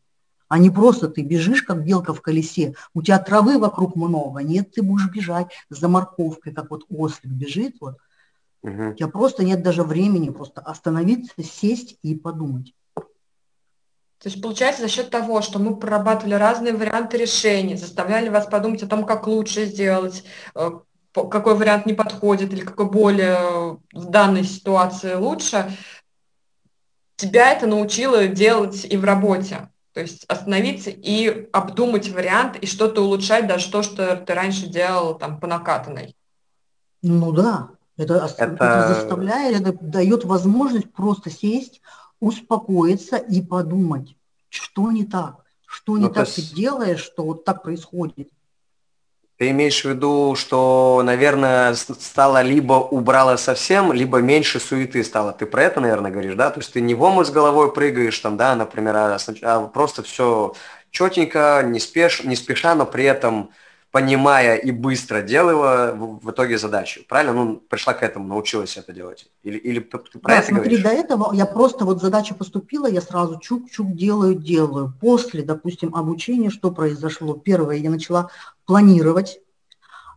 а 0.49 0.57
не 0.57 0.69
просто 0.69 1.07
ты 1.07 1.21
бежишь, 1.21 1.61
как 1.61 1.85
белка 1.85 2.13
в 2.13 2.21
колесе, 2.21 2.73
у 2.93 3.01
тебя 3.01 3.19
травы 3.19 3.59
вокруг 3.59 3.95
много, 3.95 4.41
нет, 4.41 4.71
ты 4.71 4.81
будешь 4.81 5.09
бежать 5.09 5.51
за 5.69 5.87
морковкой, 5.87 6.53
как 6.53 6.71
вот 6.71 6.85
ослик 6.89 7.31
бежит, 7.31 7.75
вот. 7.79 7.97
Угу. 8.61 8.89
У 8.89 8.93
тебя 8.93 9.07
просто 9.07 9.45
нет 9.45 9.63
даже 9.63 9.83
времени 9.83 10.31
просто 10.31 10.59
остановиться, 10.59 11.41
сесть 11.41 11.97
и 12.01 12.15
подумать. 12.15 12.73
То 12.95 14.27
есть 14.27 14.41
получается 14.41 14.81
за 14.81 14.89
счет 14.89 15.11
того, 15.11 15.41
что 15.41 15.59
мы 15.59 15.77
прорабатывали 15.77 16.33
разные 16.33 16.73
варианты 16.73 17.15
решений, 17.17 17.77
заставляли 17.77 18.27
вас 18.27 18.47
подумать 18.47 18.83
о 18.83 18.87
том, 18.87 19.05
как 19.05 19.27
лучше 19.27 19.65
сделать, 19.65 20.25
э, 20.55 20.71
какой 21.13 21.55
вариант 21.55 21.85
не 21.85 21.93
подходит 21.93 22.51
или 22.51 22.61
какой 22.61 22.89
более 22.89 23.79
в 23.93 24.09
данной 24.09 24.43
ситуации 24.43 25.13
лучше, 25.13 25.71
тебя 27.15 27.53
это 27.53 27.65
научило 27.65 28.27
делать 28.27 28.83
и 28.83 28.97
в 28.97 29.05
работе. 29.05 29.69
То 29.93 30.01
есть 30.01 30.25
остановиться 30.25 30.91
и 30.91 31.49
обдумать 31.51 32.09
вариант 32.09 32.57
и 32.57 32.65
что-то 32.67 33.01
улучшать, 33.01 33.47
даже 33.47 33.71
то, 33.71 33.81
что 33.81 34.15
ты 34.15 34.33
раньше 34.33 34.67
делал 34.67 35.17
там 35.17 35.39
по 35.39 35.47
накатанной. 35.47 36.15
Ну 37.01 37.31
да, 37.31 37.69
это, 37.97 38.29
это... 38.37 38.53
это 38.53 38.93
заставляет, 38.93 39.61
это 39.61 39.77
дает 39.81 40.25
возможность 40.25 40.91
просто 40.91 41.29
сесть, 41.29 41.81
успокоиться 42.19 43.17
и 43.17 43.41
подумать, 43.41 44.15
что 44.49 44.91
не 44.91 45.05
так, 45.05 45.43
что 45.65 45.97
не 45.97 46.05
ну, 46.05 46.13
так 46.13 46.27
есть... 46.27 46.49
ты 46.49 46.55
делаешь, 46.55 47.01
что 47.01 47.23
вот 47.23 47.45
так 47.45 47.63
происходит. 47.63 48.29
Ты 49.39 49.51
имеешь 49.51 49.85
в 49.85 49.89
виду, 49.89 50.35
что, 50.35 51.01
наверное, 51.01 51.73
стало 51.73 52.41
либо 52.41 52.73
убрало 52.73 53.37
совсем, 53.37 53.93
либо 53.93 54.17
меньше 54.17 54.59
суеты 54.59 55.01
стало. 55.01 55.31
Ты 55.31 55.45
про 55.45 55.63
это, 55.63 55.79
наверное, 55.79 56.11
говоришь, 56.11 56.35
да? 56.35 56.49
То 56.51 56.59
есть 56.59 56.73
ты 56.73 56.81
не 56.81 56.93
в 56.93 57.01
омут 57.01 57.25
с 57.25 57.31
головой 57.31 57.71
прыгаешь, 57.71 58.19
там, 58.19 58.35
да, 58.35 58.53
например, 58.55 58.97
а, 58.97 59.17
а 59.43 59.67
просто 59.67 60.03
все 60.03 60.55
четенько, 60.91 61.63
не, 61.65 61.79
спеш, 61.79 62.25
не 62.25 62.35
спеша, 62.35 62.75
но 62.75 62.85
при 62.85 63.05
этом 63.05 63.51
понимая 63.91 64.55
и 64.55 64.71
быстро 64.71 65.21
делала 65.21 65.93
в, 65.93 66.29
итоге 66.31 66.57
задачу. 66.57 67.01
Правильно? 67.07 67.33
Ну, 67.33 67.55
пришла 67.57 67.93
к 67.93 68.03
этому, 68.03 68.27
научилась 68.27 68.77
это 68.77 68.93
делать. 68.93 69.27
Или, 69.43 69.57
или 69.57 69.79
ты 69.79 69.97
про 70.19 70.33
да, 70.33 70.37
это 70.39 70.47
смотри, 70.47 70.77
говоришь? 70.77 70.83
до 70.83 70.89
этого 70.89 71.33
я 71.33 71.45
просто 71.45 71.85
вот 71.85 72.01
задача 72.01 72.35
поступила, 72.35 72.87
я 72.87 73.01
сразу 73.01 73.39
чук-чук 73.39 73.93
делаю, 73.93 74.35
делаю. 74.35 74.93
После, 75.01 75.43
допустим, 75.43 75.95
обучения, 75.95 76.49
что 76.49 76.71
произошло? 76.71 77.33
Первое, 77.33 77.77
я 77.77 77.89
начала 77.89 78.29
планировать, 78.65 79.39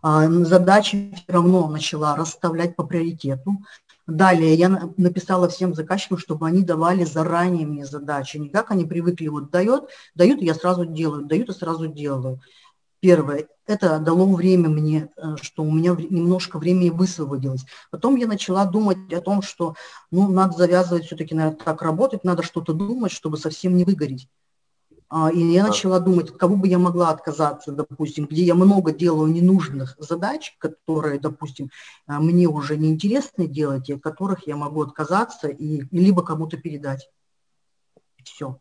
а, 0.03 0.29
задачи 0.29 1.15
все 1.15 1.33
равно 1.33 1.69
начала 1.69 2.17
расставлять 2.17 2.77
по 2.77 2.85
приоритету. 2.85 3.57
Далее 4.09 4.55
я 4.55 4.91
написала 4.97 5.49
всем 5.49 5.75
заказчикам, 5.75 6.19
чтобы 6.19 6.47
они 6.47 6.63
давали 6.63 7.05
заранее 7.05 7.67
мне 7.67 7.87
задачи. 7.87 8.37
Не 8.37 8.49
как 8.49 8.73
они 8.73 8.85
привыкли, 8.85 9.29
вот 9.29 9.51
дает, 9.51 9.85
дают, 10.17 10.43
и 10.43 10.45
я 10.45 10.55
сразу 10.55 10.85
делаю, 10.85 11.25
дают, 11.25 11.49
и 11.49 11.53
сразу 11.53 11.87
делаю. 11.87 12.41
Первое, 13.03 13.49
это 13.67 13.99
дало 13.99 14.33
время 14.33 14.69
мне, 14.69 15.09
э, 15.17 15.35
что 15.43 15.65
у 15.65 15.73
меня 15.73 15.97
немножко 15.99 16.61
времени 16.61 16.89
высвободилось. 16.89 17.65
Потом 17.91 18.15
я 18.15 18.29
начала 18.29 18.65
думать 18.65 19.13
о 19.13 19.21
том, 19.21 19.43
что 19.43 19.75
ну, 20.13 20.29
надо 20.29 20.57
завязывать 20.57 21.07
все-таки, 21.07 21.35
наверное, 21.35 21.59
так 21.59 21.83
работать, 21.83 22.23
надо 22.23 22.45
что-то 22.45 22.73
думать, 22.73 23.11
чтобы 23.11 23.39
совсем 23.39 23.77
не 23.77 23.83
выгореть. 23.83 24.29
А, 25.09 25.33
и 25.33 25.41
я 25.41 25.67
начала 25.67 25.99
думать, 25.99 26.31
кого 26.31 26.55
бы 26.55 26.69
я 26.69 26.79
могла 26.79 27.11
отказаться, 27.11 27.73
допустим, 27.73 28.27
где 28.27 28.45
я 28.45 28.55
много 28.55 28.93
делаю 28.93 29.33
ненужных 29.33 29.97
задач, 29.99 30.55
которые, 30.59 31.19
допустим, 31.19 31.71
а, 32.07 32.21
мне 32.21 32.47
уже 32.47 32.77
не 32.77 32.91
интересны 32.91 33.49
делать, 33.49 33.89
и 33.89 33.95
от 33.95 34.01
которых 34.01 34.47
я 34.47 34.55
могу 34.55 34.81
отказаться 34.81 35.49
и 35.49 35.83
либо 35.91 36.23
кому-то 36.23 36.57
передать. 36.57 37.11
Все. 38.23 38.61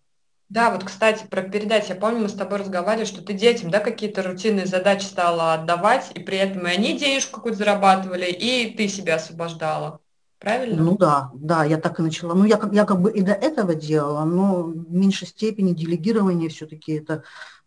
Да, 0.51 0.69
вот, 0.69 0.83
кстати, 0.83 1.25
про 1.27 1.43
передать. 1.43 1.87
Я 1.87 1.95
помню, 1.95 2.23
мы 2.23 2.27
с 2.27 2.33
тобой 2.33 2.59
разговаривали, 2.59 3.05
что 3.05 3.21
ты 3.21 3.31
детям, 3.31 3.71
да, 3.71 3.79
какие-то 3.79 4.21
рутинные 4.21 4.65
задачи 4.65 5.05
стала 5.05 5.53
отдавать, 5.53 6.11
и 6.13 6.19
при 6.19 6.37
этом 6.37 6.67
и 6.67 6.69
они 6.69 6.97
денежку 6.99 7.37
какую-то 7.37 7.59
зарабатывали, 7.59 8.25
и 8.25 8.75
ты 8.75 8.89
себя 8.89 9.15
освобождала. 9.15 10.01
Правильно? 10.39 10.81
Ну 10.81 10.97
да, 10.97 11.31
да, 11.35 11.63
я 11.63 11.77
так 11.77 11.99
и 11.99 12.03
начала. 12.03 12.33
Ну, 12.33 12.43
я, 12.43 12.59
я 12.73 12.83
как 12.83 12.99
бы 12.99 13.13
и 13.13 13.21
до 13.21 13.31
этого 13.31 13.75
делала, 13.75 14.25
но 14.25 14.63
в 14.63 14.91
меньшей 14.91 15.27
степени 15.27 15.71
делегирование 15.71 16.49
все-таки 16.49 16.93
это 16.95 17.23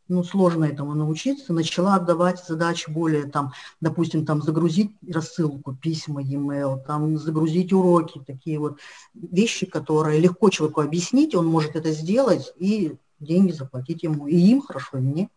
ну, 0.09 0.23
сложно 0.23 0.65
этому 0.65 0.95
научиться, 0.95 1.53
начала 1.53 1.95
отдавать 1.95 2.45
задачи 2.45 2.91
более, 2.91 3.25
там, 3.25 3.53
допустим, 3.81 4.27
там, 4.27 4.43
загрузить 4.43 4.93
рассылку, 5.09 5.75
письма, 5.75 6.23
e-mail, 6.23 6.83
там, 6.85 7.17
загрузить 7.17 7.73
уроки, 7.73 8.23
такие 8.27 8.59
вот 8.59 8.79
вещи, 9.15 9.67
которые 9.67 10.21
легко 10.21 10.51
человеку 10.51 10.83
объяснить, 10.83 11.35
он 11.35 11.47
может 11.47 11.77
это 11.77 11.91
сделать 11.93 12.53
и 12.57 12.97
деньги 13.19 13.53
заплатить 13.53 14.03
ему, 14.03 14.27
и 14.27 14.37
им 14.37 14.61
хорошо, 14.61 14.99
и 14.99 15.01
мне. 15.01 15.29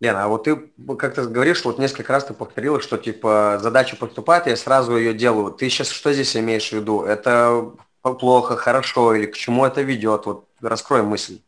Лена, 0.00 0.24
а 0.24 0.28
вот 0.28 0.44
ты 0.44 0.70
как-то 0.98 1.26
говоришь, 1.26 1.64
вот 1.64 1.78
несколько 1.78 2.12
раз 2.12 2.26
ты 2.26 2.34
повторила, 2.34 2.80
что 2.80 2.98
типа 2.98 3.58
задача 3.60 3.96
поступает, 3.96 4.46
я 4.46 4.56
сразу 4.56 4.96
ее 4.96 5.12
делаю. 5.12 5.50
Ты 5.50 5.68
сейчас 5.68 5.88
что 5.88 6.12
здесь 6.12 6.36
имеешь 6.36 6.68
в 6.68 6.72
виду? 6.72 7.02
Это 7.02 7.72
плохо, 8.02 8.56
хорошо 8.56 9.14
или 9.14 9.26
к 9.26 9.34
чему 9.34 9.64
это 9.64 9.82
ведет? 9.82 10.26
Вот 10.26 10.46
раскрой 10.60 11.02
мысль. 11.02 11.40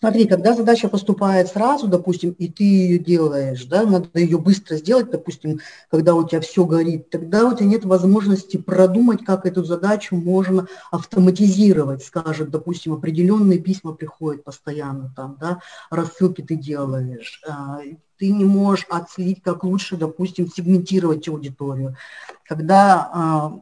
Смотри, 0.00 0.26
когда 0.28 0.54
задача 0.54 0.88
поступает 0.88 1.48
сразу, 1.48 1.88
допустим, 1.88 2.30
и 2.38 2.48
ты 2.48 2.62
ее 2.62 2.98
делаешь, 3.00 3.64
да, 3.64 3.82
надо 3.82 4.08
ее 4.14 4.38
быстро 4.38 4.76
сделать, 4.76 5.10
допустим, 5.10 5.58
когда 5.90 6.14
у 6.14 6.24
тебя 6.26 6.40
все 6.40 6.64
горит, 6.64 7.10
тогда 7.10 7.44
у 7.48 7.56
тебя 7.56 7.66
нет 7.66 7.84
возможности 7.84 8.58
продумать, 8.58 9.24
как 9.24 9.44
эту 9.44 9.64
задачу 9.64 10.14
можно 10.14 10.68
автоматизировать, 10.92 12.04
скажет, 12.04 12.50
допустим, 12.50 12.92
определенные 12.92 13.58
письма 13.58 13.92
приходят 13.92 14.44
постоянно, 14.44 15.12
там, 15.16 15.36
да, 15.40 15.62
рассылки 15.90 16.42
ты 16.42 16.54
делаешь, 16.54 17.42
а, 17.48 17.80
ты 18.18 18.30
не 18.30 18.44
можешь 18.44 18.86
отследить, 18.88 19.42
как 19.42 19.64
лучше, 19.64 19.96
допустим, 19.96 20.48
сегментировать 20.48 21.26
аудиторию. 21.26 21.96
Когда 22.44 23.10
а, 23.12 23.60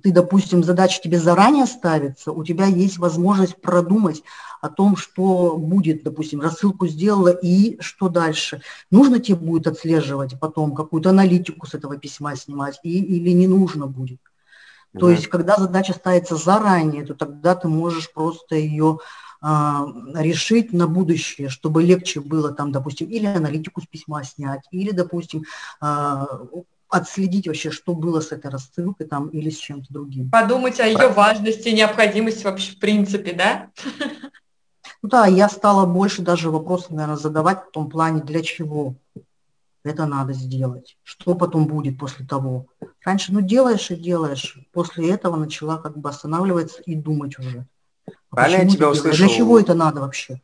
ты, 0.00 0.12
допустим, 0.12 0.64
задача 0.64 1.00
тебе 1.02 1.18
заранее 1.18 1.66
ставится, 1.66 2.32
у 2.32 2.44
тебя 2.44 2.66
есть 2.66 2.98
возможность 2.98 3.60
продумать 3.60 4.22
о 4.60 4.68
том, 4.68 4.96
что 4.96 5.56
будет, 5.56 6.02
допустим, 6.04 6.40
рассылку 6.40 6.86
сделала 6.86 7.28
и 7.28 7.80
что 7.80 8.08
дальше. 8.08 8.62
Нужно 8.90 9.18
тебе 9.18 9.36
будет 9.36 9.66
отслеживать 9.66 10.38
потом 10.40 10.74
какую-то 10.74 11.10
аналитику 11.10 11.66
с 11.66 11.74
этого 11.74 11.98
письма 11.98 12.36
снимать 12.36 12.78
и, 12.82 12.98
или 13.02 13.30
не 13.30 13.46
нужно 13.46 13.86
будет. 13.86 14.20
Да. 14.92 15.00
То 15.00 15.10
есть, 15.10 15.26
когда 15.26 15.56
задача 15.56 15.94
ставится 15.94 16.36
заранее, 16.36 17.04
то 17.04 17.14
тогда 17.14 17.54
ты 17.54 17.68
можешь 17.68 18.12
просто 18.12 18.56
ее 18.56 18.98
а, 19.40 19.86
решить 20.14 20.72
на 20.72 20.86
будущее, 20.86 21.48
чтобы 21.48 21.82
легче 21.82 22.20
было 22.20 22.52
там, 22.52 22.70
допустим, 22.70 23.08
или 23.08 23.26
аналитику 23.26 23.80
с 23.80 23.86
письма 23.86 24.22
снять, 24.22 24.62
или, 24.70 24.92
допустим, 24.92 25.44
а, 25.80 26.26
отследить 26.92 27.46
вообще, 27.46 27.70
что 27.70 27.94
было 27.94 28.20
с 28.20 28.32
этой 28.32 28.50
рассылкой 28.50 29.06
там 29.06 29.28
или 29.28 29.50
с 29.50 29.56
чем-то 29.56 29.92
другим. 29.92 30.30
Подумать 30.30 30.78
о 30.78 30.86
ее 30.86 31.08
важности, 31.08 31.70
необходимости 31.70 32.44
вообще 32.44 32.72
в 32.72 32.78
принципе, 32.78 33.32
да? 33.32 33.70
Ну 35.02 35.08
да, 35.08 35.26
я 35.26 35.48
стала 35.48 35.86
больше 35.86 36.22
даже 36.22 36.50
вопросов, 36.50 36.90
наверное, 36.90 37.16
задавать 37.16 37.64
в 37.66 37.70
том 37.72 37.90
плане, 37.90 38.22
для 38.22 38.42
чего 38.42 38.94
это 39.84 40.06
надо 40.06 40.32
сделать, 40.32 40.96
что 41.02 41.34
потом 41.34 41.66
будет 41.66 41.98
после 41.98 42.24
того. 42.24 42.66
Раньше, 43.04 43.32
ну, 43.32 43.40
делаешь 43.40 43.90
и 43.90 43.96
делаешь. 43.96 44.58
После 44.72 45.10
этого 45.10 45.36
начала 45.36 45.78
как 45.78 45.96
бы 45.96 46.08
останавливаться 46.08 46.82
и 46.82 46.94
думать 46.94 47.38
уже. 47.38 47.66
А 48.30 48.36
Правильно 48.36 48.62
я 48.62 48.68
тебя 48.68 48.90
услышал? 48.90 49.26
Для 49.26 49.34
чего 49.34 49.58
это 49.58 49.74
надо 49.74 50.02
вообще? 50.02 50.40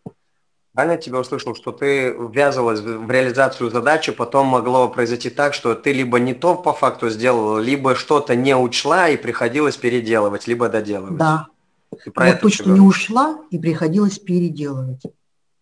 Правильно 0.78 0.92
я 0.92 0.98
тебя 1.00 1.18
услышал, 1.18 1.56
что 1.56 1.72
ты 1.72 2.14
ввязывалась 2.16 2.78
в 2.78 3.10
реализацию 3.10 3.68
задачи, 3.68 4.12
потом 4.12 4.46
могло 4.46 4.88
произойти 4.88 5.28
так, 5.28 5.52
что 5.52 5.74
ты 5.74 5.92
либо 5.92 6.20
не 6.20 6.34
то 6.34 6.54
по 6.54 6.72
факту 6.72 7.10
сделала, 7.10 7.58
либо 7.58 7.96
что-то 7.96 8.36
не 8.36 8.54
учла 8.54 9.08
и 9.08 9.16
приходилось 9.16 9.76
переделывать, 9.76 10.46
либо 10.46 10.68
доделывать. 10.68 11.16
Да. 11.16 11.48
Ты 12.04 12.12
про 12.12 12.26
вот 12.26 12.30
это 12.30 12.40
точно 12.42 12.70
не 12.74 12.80
ушла 12.80 13.40
и 13.50 13.58
приходилось 13.58 14.20
переделывать. 14.20 15.02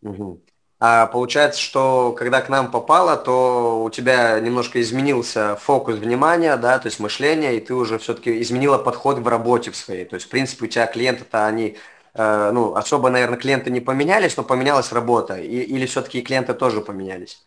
Угу. 0.03 0.43
А 0.81 1.07
получается, 1.07 1.63
что 1.63 2.15
когда 2.19 2.43
к 2.43 2.51
нам 2.51 2.71
попало, 2.71 3.17
то 3.17 3.83
у 3.83 3.89
тебя 3.89 4.39
немножко 4.39 4.83
изменился 4.83 5.57
фокус 5.57 5.97
внимания, 5.97 6.55
да, 6.59 6.79
то 6.79 6.89
есть 6.89 7.01
мышление, 7.01 7.57
и 7.57 7.61
ты 7.61 7.73
уже 7.73 7.99
все-таки 7.99 8.43
изменила 8.43 8.77
подход 8.77 9.21
в 9.21 9.27
работе 9.27 9.71
в 9.71 9.77
своей. 9.77 10.05
То 10.05 10.17
есть, 10.17 10.27
в 10.27 10.29
принципе, 10.29 10.67
у 10.67 10.69
тебя 10.69 10.87
клиенты-то 10.87 11.47
они, 11.47 11.79
ну, 12.17 12.75
особо, 12.75 13.11
наверное, 13.11 13.39
клиенты 13.39 13.71
не 13.71 13.81
поменялись, 13.81 14.37
но 14.37 14.43
поменялась 14.43 14.93
работа. 14.93 15.39
И, 15.39 15.61
или 15.61 15.87
все-таки 15.87 16.23
клиенты 16.23 16.55
тоже 16.55 16.81
поменялись? 16.81 17.45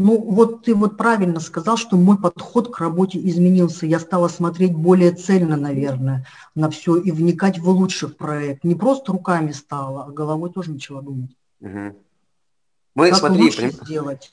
Ну, 0.00 0.16
вот 0.16 0.64
ты 0.64 0.76
вот 0.76 0.96
правильно 0.96 1.40
сказал, 1.40 1.76
что 1.76 1.96
мой 1.96 2.16
подход 2.16 2.72
к 2.72 2.78
работе 2.78 3.18
изменился. 3.18 3.84
Я 3.84 3.98
стала 3.98 4.28
смотреть 4.28 4.72
более 4.72 5.10
цельно, 5.10 5.56
наверное, 5.56 6.24
на 6.54 6.70
все 6.70 6.96
и 6.96 7.10
вникать 7.10 7.58
в 7.58 7.68
лучший 7.68 8.08
проект. 8.08 8.62
Не 8.62 8.76
просто 8.76 9.10
руками 9.10 9.50
стала, 9.50 10.04
а 10.04 10.10
головой 10.10 10.52
тоже 10.52 10.70
начала 10.70 11.02
думать. 11.02 11.30
Угу. 11.60 11.96
Мы, 12.94 13.10
как 13.10 13.18
смотри, 13.18 13.42
лучше 13.42 13.56
поним... 13.56 13.72
сделать. 13.72 14.30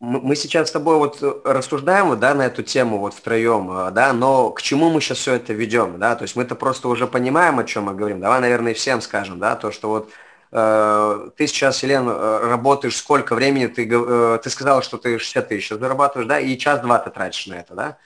Мы 0.00 0.36
сейчас 0.36 0.68
с 0.68 0.72
тобой 0.72 0.96
вот 0.96 1.20
рассуждаем 1.44 2.18
да, 2.20 2.34
на 2.34 2.46
эту 2.46 2.62
тему 2.62 2.98
вот 2.98 3.14
втроем, 3.14 3.68
а, 3.70 3.90
да, 3.90 4.12
но 4.12 4.50
к 4.50 4.62
чему 4.62 4.90
мы 4.90 5.00
сейчас 5.00 5.18
все 5.18 5.34
это 5.34 5.52
ведем, 5.52 5.98
да, 5.98 6.14
то 6.14 6.22
есть 6.22 6.36
мы-то 6.36 6.54
просто 6.54 6.88
уже 6.88 7.08
понимаем, 7.08 7.58
о 7.58 7.64
чем 7.64 7.84
мы 7.84 7.94
говорим. 7.94 8.20
Давай, 8.20 8.40
наверное, 8.40 8.74
всем 8.74 9.00
скажем, 9.00 9.40
да, 9.40 9.56
то, 9.56 9.72
что 9.72 9.88
вот 9.88 10.10
Э, 10.50 11.30
ты 11.36 11.46
сейчас, 11.46 11.82
Елена, 11.82 12.10
э, 12.10 12.48
работаешь 12.48 12.96
сколько 12.96 13.34
времени? 13.34 13.66
Ты, 13.66 13.88
э, 13.90 14.38
ты 14.42 14.50
сказала, 14.50 14.82
что 14.82 14.96
ты 14.96 15.18
60 15.18 15.48
тысяч 15.48 15.68
зарабатываешь, 15.68 16.28
да, 16.28 16.40
и 16.40 16.56
час-два 16.56 16.98
ты 16.98 17.10
тратишь 17.10 17.46
на 17.46 17.54
это, 17.54 17.74
да? 17.74 17.98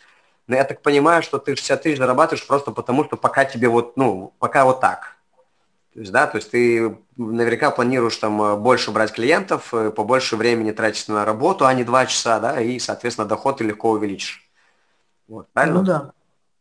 Но 0.49 0.57
я 0.57 0.65
так 0.65 0.83
понимаю, 0.83 1.23
что 1.23 1.39
ты 1.39 1.55
60 1.55 1.83
тысяч 1.83 1.99
зарабатываешь 1.99 2.47
просто 2.47 2.73
потому, 2.73 3.05
что 3.05 3.17
пока 3.17 3.45
тебе 3.45 3.69
вот, 3.69 3.97
ну, 3.97 4.35
пока 4.39 4.65
вот 4.65 4.81
так. 4.81 5.12
То 5.95 6.01
есть, 6.01 6.13
да, 6.13 6.27
то 6.27 6.37
есть 6.39 6.51
ты 6.51 6.99
наверняка 7.17 7.71
планируешь 7.71 8.17
там 8.17 8.63
больше 8.63 8.91
брать 8.93 9.13
клиентов, 9.13 9.71
побольше 9.71 10.37
времени 10.37 10.71
тратить 10.73 11.09
на 11.09 11.25
работу, 11.25 11.67
а 11.67 11.75
не 11.75 11.85
два 11.85 12.07
часа, 12.07 12.41
да, 12.41 12.61
и, 12.61 12.79
соответственно, 12.79 13.29
доход 13.29 13.59
ты 13.59 13.65
легко 13.65 13.91
увеличишь. 13.91 14.49
Вот, 15.29 15.49
правильно? 15.53 15.81
Ну 15.81 15.85
да. 15.85 16.13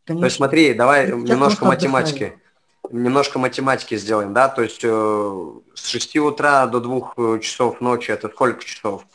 Конечно. 0.04 0.20
То 0.22 0.26
есть 0.26 0.36
смотри, 0.36 0.74
давай 0.74 1.06
Сейчас 1.06 1.28
немножко 1.28 1.64
математики. 1.64 2.24
Отдыхаю 2.24 2.42
немножко 2.90 3.38
математики 3.38 3.96
сделаем, 3.96 4.32
да, 4.32 4.48
то 4.48 4.62
есть 4.62 4.80
э, 4.82 5.52
с 5.74 5.86
6 5.86 6.16
утра 6.16 6.66
до 6.66 6.80
2 6.80 7.12
э, 7.16 7.38
часов 7.40 7.80
ночи 7.80 8.10
это 8.10 8.28
сколько 8.28 8.64
часов? 8.64 9.06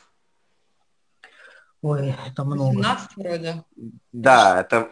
Ой, 1.81 2.15
это 2.27 2.43
много. 2.43 2.73
17 2.73 3.09
вроде. 3.17 3.63
Да, 4.11 4.61
это 4.61 4.89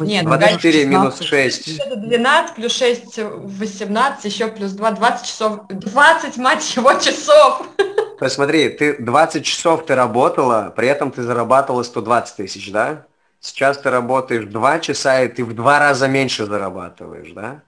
нет, 0.00 0.24
24 0.24 0.84
минус 0.86 1.20
6. 1.20 1.78
Это 1.78 1.96
12 1.96 2.54
плюс 2.54 2.72
6, 2.72 3.18
18, 3.18 4.24
еще 4.24 4.48
плюс 4.48 4.72
2, 4.72 4.90
20 4.92 5.26
часов. 5.26 5.60
20, 5.68 6.36
мать 6.38 6.76
его, 6.76 6.92
часов! 6.94 7.66
То 7.76 8.24
есть 8.24 8.34
смотри, 8.34 8.68
ты 8.68 8.96
20 9.02 9.44
часов 9.44 9.86
ты 9.86 9.94
работала, 9.94 10.72
при 10.74 10.88
этом 10.88 11.10
ты 11.10 11.22
зарабатывала 11.22 11.82
120 11.82 12.36
тысяч, 12.36 12.70
да? 12.70 13.06
Сейчас 13.40 13.78
ты 13.78 13.88
работаешь 13.90 14.44
два 14.44 14.78
часа, 14.80 15.22
и 15.22 15.28
ты 15.28 15.44
в 15.44 15.54
два 15.54 15.78
раза 15.78 16.08
меньше 16.08 16.44
зарабатываешь, 16.44 17.32
да? 17.32 17.62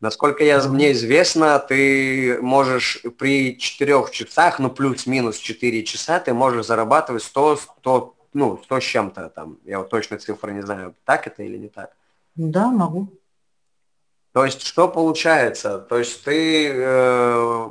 Насколько 0.00 0.44
я, 0.44 0.62
мне 0.62 0.92
известно, 0.92 1.58
ты 1.58 2.38
можешь 2.40 3.02
при 3.18 3.58
четырех 3.58 4.10
часах, 4.10 4.58
ну 4.58 4.70
плюс-минус 4.70 5.36
4 5.36 5.84
часа, 5.84 6.18
ты 6.20 6.32
можешь 6.32 6.66
зарабатывать 6.66 7.22
100, 7.22 7.56
100, 7.56 8.14
ну 8.32 8.58
100 8.62 8.80
с 8.80 8.84
чем-то 8.84 9.28
там. 9.30 9.58
Я 9.64 9.78
вот 9.78 9.90
точно 9.90 10.18
цифры 10.18 10.52
не 10.52 10.62
знаю, 10.62 10.94
так 11.04 11.26
это 11.26 11.42
или 11.42 11.58
не 11.58 11.68
так. 11.68 11.96
Да, 12.34 12.70
могу. 12.70 13.08
То 14.32 14.44
есть 14.44 14.62
что 14.62 14.88
получается? 14.88 15.78
То 15.78 15.98
есть 15.98 16.22
ты 16.24 16.70
э, 16.72 17.70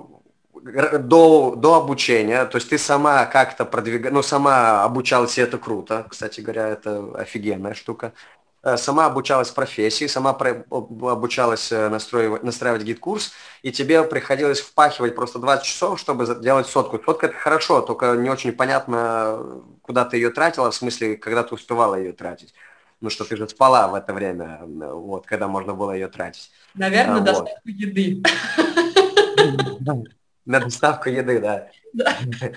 до, 0.99 1.55
до 1.55 1.75
обучения, 1.75 2.45
то 2.45 2.57
есть 2.57 2.69
ты 2.69 2.77
сама 2.77 3.25
как-то 3.25 3.65
продвигалась, 3.65 4.13
ну, 4.13 4.21
сама 4.21 4.83
обучалась, 4.83 5.37
и 5.37 5.41
это 5.41 5.57
круто, 5.57 6.05
кстати 6.09 6.41
говоря, 6.41 6.67
это 6.67 7.11
офигенная 7.15 7.73
штука. 7.73 8.13
Э, 8.61 8.75
сама 8.75 9.05
обучалась 9.05 9.51
профессии, 9.51 10.07
сама 10.07 10.31
обучалась 10.31 11.71
э, 11.71 11.87
настроивать, 11.87 12.43
настраивать 12.43 12.83
GetCourse, 12.83 13.31
и 13.61 13.71
тебе 13.71 14.03
приходилось 14.03 14.59
впахивать 14.59 15.15
просто 15.15 15.39
20 15.39 15.65
часов, 15.65 15.99
чтобы 15.99 16.25
делать 16.41 16.67
сотку. 16.67 17.01
Сотка 17.03 17.27
это 17.27 17.37
хорошо, 17.37 17.81
только 17.81 18.15
не 18.15 18.29
очень 18.29 18.51
понятно, 18.51 19.61
куда 19.81 20.03
ты 20.03 20.17
ее 20.17 20.29
тратила, 20.29 20.71
в 20.71 20.75
смысле, 20.75 21.15
когда 21.15 21.43
ты 21.43 21.55
успевала 21.55 21.95
ее 21.95 22.11
тратить. 22.11 22.53
Ну 22.99 23.09
что 23.09 23.23
ты 23.23 23.37
же 23.37 23.47
спала 23.47 23.87
в 23.87 23.95
это 23.95 24.13
время, 24.13 24.59
вот, 24.65 25.25
когда 25.25 25.47
можно 25.47 25.73
было 25.73 25.93
ее 25.93 26.09
тратить. 26.09 26.51
Наверное, 26.73 27.17
а, 27.17 27.19
доставку 27.21 27.61
вот. 27.63 27.73
еды. 27.73 28.21
На 30.45 30.59
доставку 30.59 31.09
еды, 31.09 31.39
да. 31.39 31.69
Да. 31.93 32.17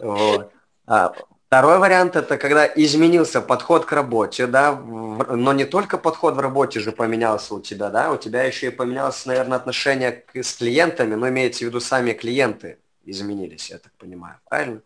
Вот. 0.00 0.52
А, 0.86 1.12
второй 1.48 1.78
вариант 1.78 2.14
это 2.14 2.36
когда 2.36 2.66
изменился 2.66 3.40
подход 3.40 3.86
к 3.86 3.92
работе, 3.92 4.46
да, 4.46 4.74
но 4.76 5.54
не 5.54 5.64
только 5.64 5.96
подход 5.96 6.36
в 6.36 6.40
работе 6.40 6.78
же 6.78 6.92
поменялся 6.92 7.54
у 7.54 7.60
тебя, 7.60 7.88
да, 7.88 8.12
у 8.12 8.18
тебя 8.18 8.42
еще 8.42 8.66
и 8.66 8.70
поменялось, 8.70 9.24
наверное, 9.24 9.56
отношение 9.56 10.12
к, 10.12 10.36
с 10.36 10.54
клиентами, 10.54 11.14
но 11.14 11.28
имеется 11.30 11.64
в 11.64 11.68
виду 11.68 11.80
сами 11.80 12.12
клиенты 12.12 12.78
изменились, 13.02 13.70
я 13.70 13.78
так 13.78 13.92
понимаю, 13.92 14.36
правильно? 14.48 14.82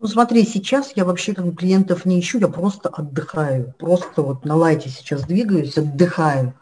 Ну 0.00 0.06
смотри, 0.06 0.44
сейчас 0.44 0.92
я 0.96 1.06
вообще 1.06 1.32
как 1.32 1.46
бы 1.46 1.56
клиентов 1.56 2.04
не 2.04 2.20
ищу, 2.20 2.38
я 2.38 2.48
просто 2.48 2.90
отдыхаю, 2.90 3.72
просто 3.78 4.20
вот 4.20 4.44
на 4.44 4.54
лайте 4.54 4.90
сейчас 4.90 5.24
двигаюсь, 5.24 5.78
отдыхаю. 5.78 6.52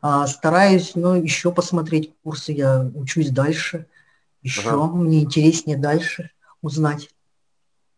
А, 0.00 0.28
стараюсь, 0.28 0.94
но 0.94 1.16
еще 1.16 1.50
посмотреть 1.50 2.14
курсы, 2.22 2.52
я 2.52 2.88
учусь 2.94 3.30
дальше, 3.30 3.86
еще 4.42 4.70
ага. 4.70 4.86
мне 4.86 5.22
интереснее 5.22 5.76
дальше 5.76 6.30
узнать. 6.60 7.08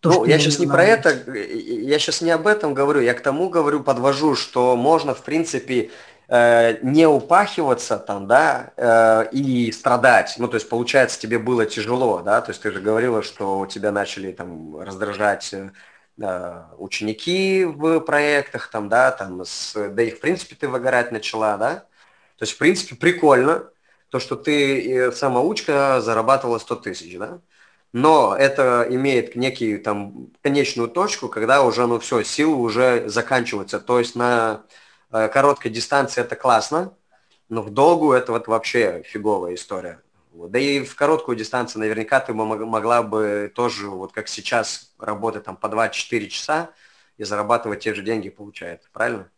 То, 0.04 0.10
ну, 0.10 0.24
я, 0.26 0.38
сейчас 0.38 0.58
не, 0.58 0.66
про 0.66 0.84
это, 0.84 1.32
я 1.32 1.98
сейчас 1.98 2.20
не 2.20 2.30
об 2.30 2.46
этом 2.46 2.74
говорю, 2.74 3.00
я 3.00 3.14
к 3.14 3.22
тому 3.22 3.48
говорю, 3.48 3.82
подвожу, 3.82 4.34
что 4.34 4.76
можно, 4.76 5.14
в 5.14 5.22
принципе, 5.22 5.92
э, 6.28 6.76
не 6.82 7.06
упахиваться 7.06 7.96
там, 7.96 8.26
да, 8.26 8.74
э, 8.76 9.30
и 9.32 9.72
страдать. 9.72 10.34
Ну, 10.36 10.46
то 10.46 10.56
есть, 10.56 10.68
получается, 10.68 11.18
тебе 11.18 11.38
было 11.38 11.64
тяжело, 11.64 12.20
да, 12.20 12.42
то 12.42 12.50
есть 12.50 12.60
ты 12.60 12.70
же 12.70 12.82
говорила, 12.82 13.22
что 13.22 13.60
у 13.60 13.66
тебя 13.66 13.92
начали 13.92 14.30
там 14.32 14.78
раздражать 14.78 15.54
э, 15.54 16.62
ученики 16.76 17.64
в 17.64 18.00
проектах, 18.00 18.68
там, 18.70 18.90
да, 18.90 19.10
там, 19.10 19.42
с, 19.42 19.72
да 19.74 20.02
и 20.02 20.10
в 20.10 20.20
принципе 20.20 20.54
ты 20.54 20.68
выгорать 20.68 21.12
начала, 21.12 21.56
да, 21.56 21.76
то 22.36 22.42
есть, 22.42 22.52
в 22.52 22.58
принципе, 22.58 22.94
прикольно, 22.94 23.70
то, 24.10 24.20
что 24.20 24.36
ты 24.36 24.86
э, 24.86 25.12
самоучка 25.12 26.02
зарабатывала 26.02 26.58
100 26.58 26.76
тысяч, 26.76 27.16
да? 27.16 27.40
Но 27.94 28.35
это 28.37 28.88
имеет 28.90 29.37
некий 29.37 29.78
там 29.78 30.33
конечную 30.42 30.88
точку, 30.88 31.28
когда 31.28 31.62
уже, 31.62 31.87
ну 31.87 32.00
все, 32.00 32.24
силы 32.24 32.57
уже 32.57 33.09
заканчиваются. 33.09 33.78
То 33.78 34.00
есть 34.00 34.16
на 34.16 34.64
э, 35.12 35.28
короткой 35.28 35.70
дистанции 35.70 36.20
это 36.20 36.35
классно, 36.35 36.92
но 37.48 37.62
в 37.62 37.70
долгую 37.70 38.18
это 38.18 38.33
вот 38.33 38.48
вообще 38.48 39.04
фиговая 39.07 39.54
история. 39.54 40.02
Да 40.33 40.59
и 40.59 40.83
в 40.85 40.96
короткую 40.96 41.37
дистанцию 41.38 41.83
наверняка 41.83 42.18
ты 42.18 42.35
могла 42.35 43.04
бы 43.04 43.52
тоже, 43.54 43.88
вот 43.88 44.11
как 44.11 44.26
сейчас, 44.26 44.92
работать 44.98 45.44
там 45.44 45.57
по 45.57 45.68
2-4 45.68 46.26
часа 46.26 46.70
и 47.16 47.22
зарабатывать 47.22 47.78
те 47.85 47.94
же 47.94 48.02
деньги, 48.02 48.28
получается, 48.28 48.88
правильно? 48.92 49.30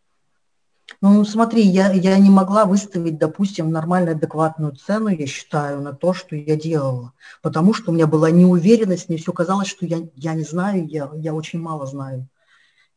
Ну, 1.00 1.24
смотри, 1.24 1.62
я, 1.62 1.92
я 1.92 2.18
не 2.18 2.30
могла 2.30 2.64
выставить, 2.64 3.18
допустим, 3.18 3.70
нормальную, 3.70 4.16
адекватную 4.16 4.74
цену, 4.76 5.08
я 5.08 5.26
считаю, 5.26 5.80
на 5.80 5.92
то, 5.92 6.14
что 6.14 6.36
я 6.36 6.56
делала. 6.56 7.12
Потому 7.42 7.74
что 7.74 7.90
у 7.90 7.94
меня 7.94 8.06
была 8.06 8.30
неуверенность, 8.30 9.08
мне 9.08 9.18
все 9.18 9.32
казалось, 9.32 9.68
что 9.68 9.84
я, 9.84 10.08
я 10.14 10.34
не 10.34 10.44
знаю, 10.44 10.86
я, 10.86 11.10
я 11.14 11.34
очень 11.34 11.60
мало 11.60 11.86
знаю. 11.86 12.28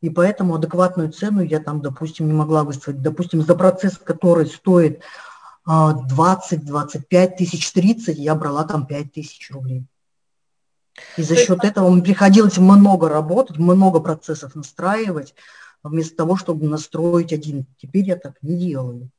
И 0.02 0.10
поэтому 0.10 0.56
адекватную 0.56 1.12
цену 1.12 1.42
я 1.42 1.60
там, 1.60 1.82
допустим, 1.82 2.28
не 2.28 2.34
могла 2.34 2.64
выставить. 2.64 3.02
Допустим, 3.02 3.42
за 3.42 3.56
процесс, 3.56 3.98
который 3.98 4.46
стоит 4.46 5.02
20-25 5.68 7.04
а, 7.12 7.28
тысяч, 7.28 7.72
30, 7.72 8.18
я 8.18 8.34
брала 8.36 8.64
там 8.64 8.86
5 8.86 9.12
тысяч 9.12 9.52
рублей. 9.52 9.86
И 11.18 11.24
за 11.24 11.36
счет 11.36 11.64
этого 11.64 11.90
мне 11.90 12.02
приходилось 12.02 12.58
много 12.58 13.10
работать, 13.10 13.58
много 13.58 14.00
процессов 14.00 14.56
настраивать, 14.56 15.34
вместо 15.84 16.16
того, 16.16 16.36
чтобы 16.36 16.68
настроить 16.68 17.34
один. 17.34 17.66
Теперь 17.78 18.06
я 18.06 18.16
так 18.16 18.36
не 18.42 18.58
делаю, 18.58 19.10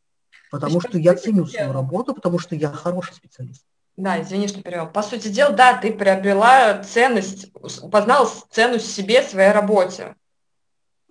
потому 0.51 0.81
что 0.81 0.99
я 0.99 1.15
ценю 1.15 1.47
свою 1.47 1.73
работу, 1.73 2.15
потому 2.15 2.39
что 2.39 2.55
я 2.55 2.71
хороший 2.71 3.15
специалист. 3.15 3.65
Да, 3.97 4.21
извини, 4.21 4.49
что 4.49 4.63
перевел. 4.63 4.87
По 4.87 5.03
сути 5.03 5.29
дела, 5.29 5.53
да, 5.53 5.77
ты 5.77 5.93
приобрела 5.93 6.83
ценность, 6.83 7.53
познала 7.91 8.29
цену 8.51 8.79
себе, 8.79 9.23
своей 9.23 9.53
работе. 9.53 10.15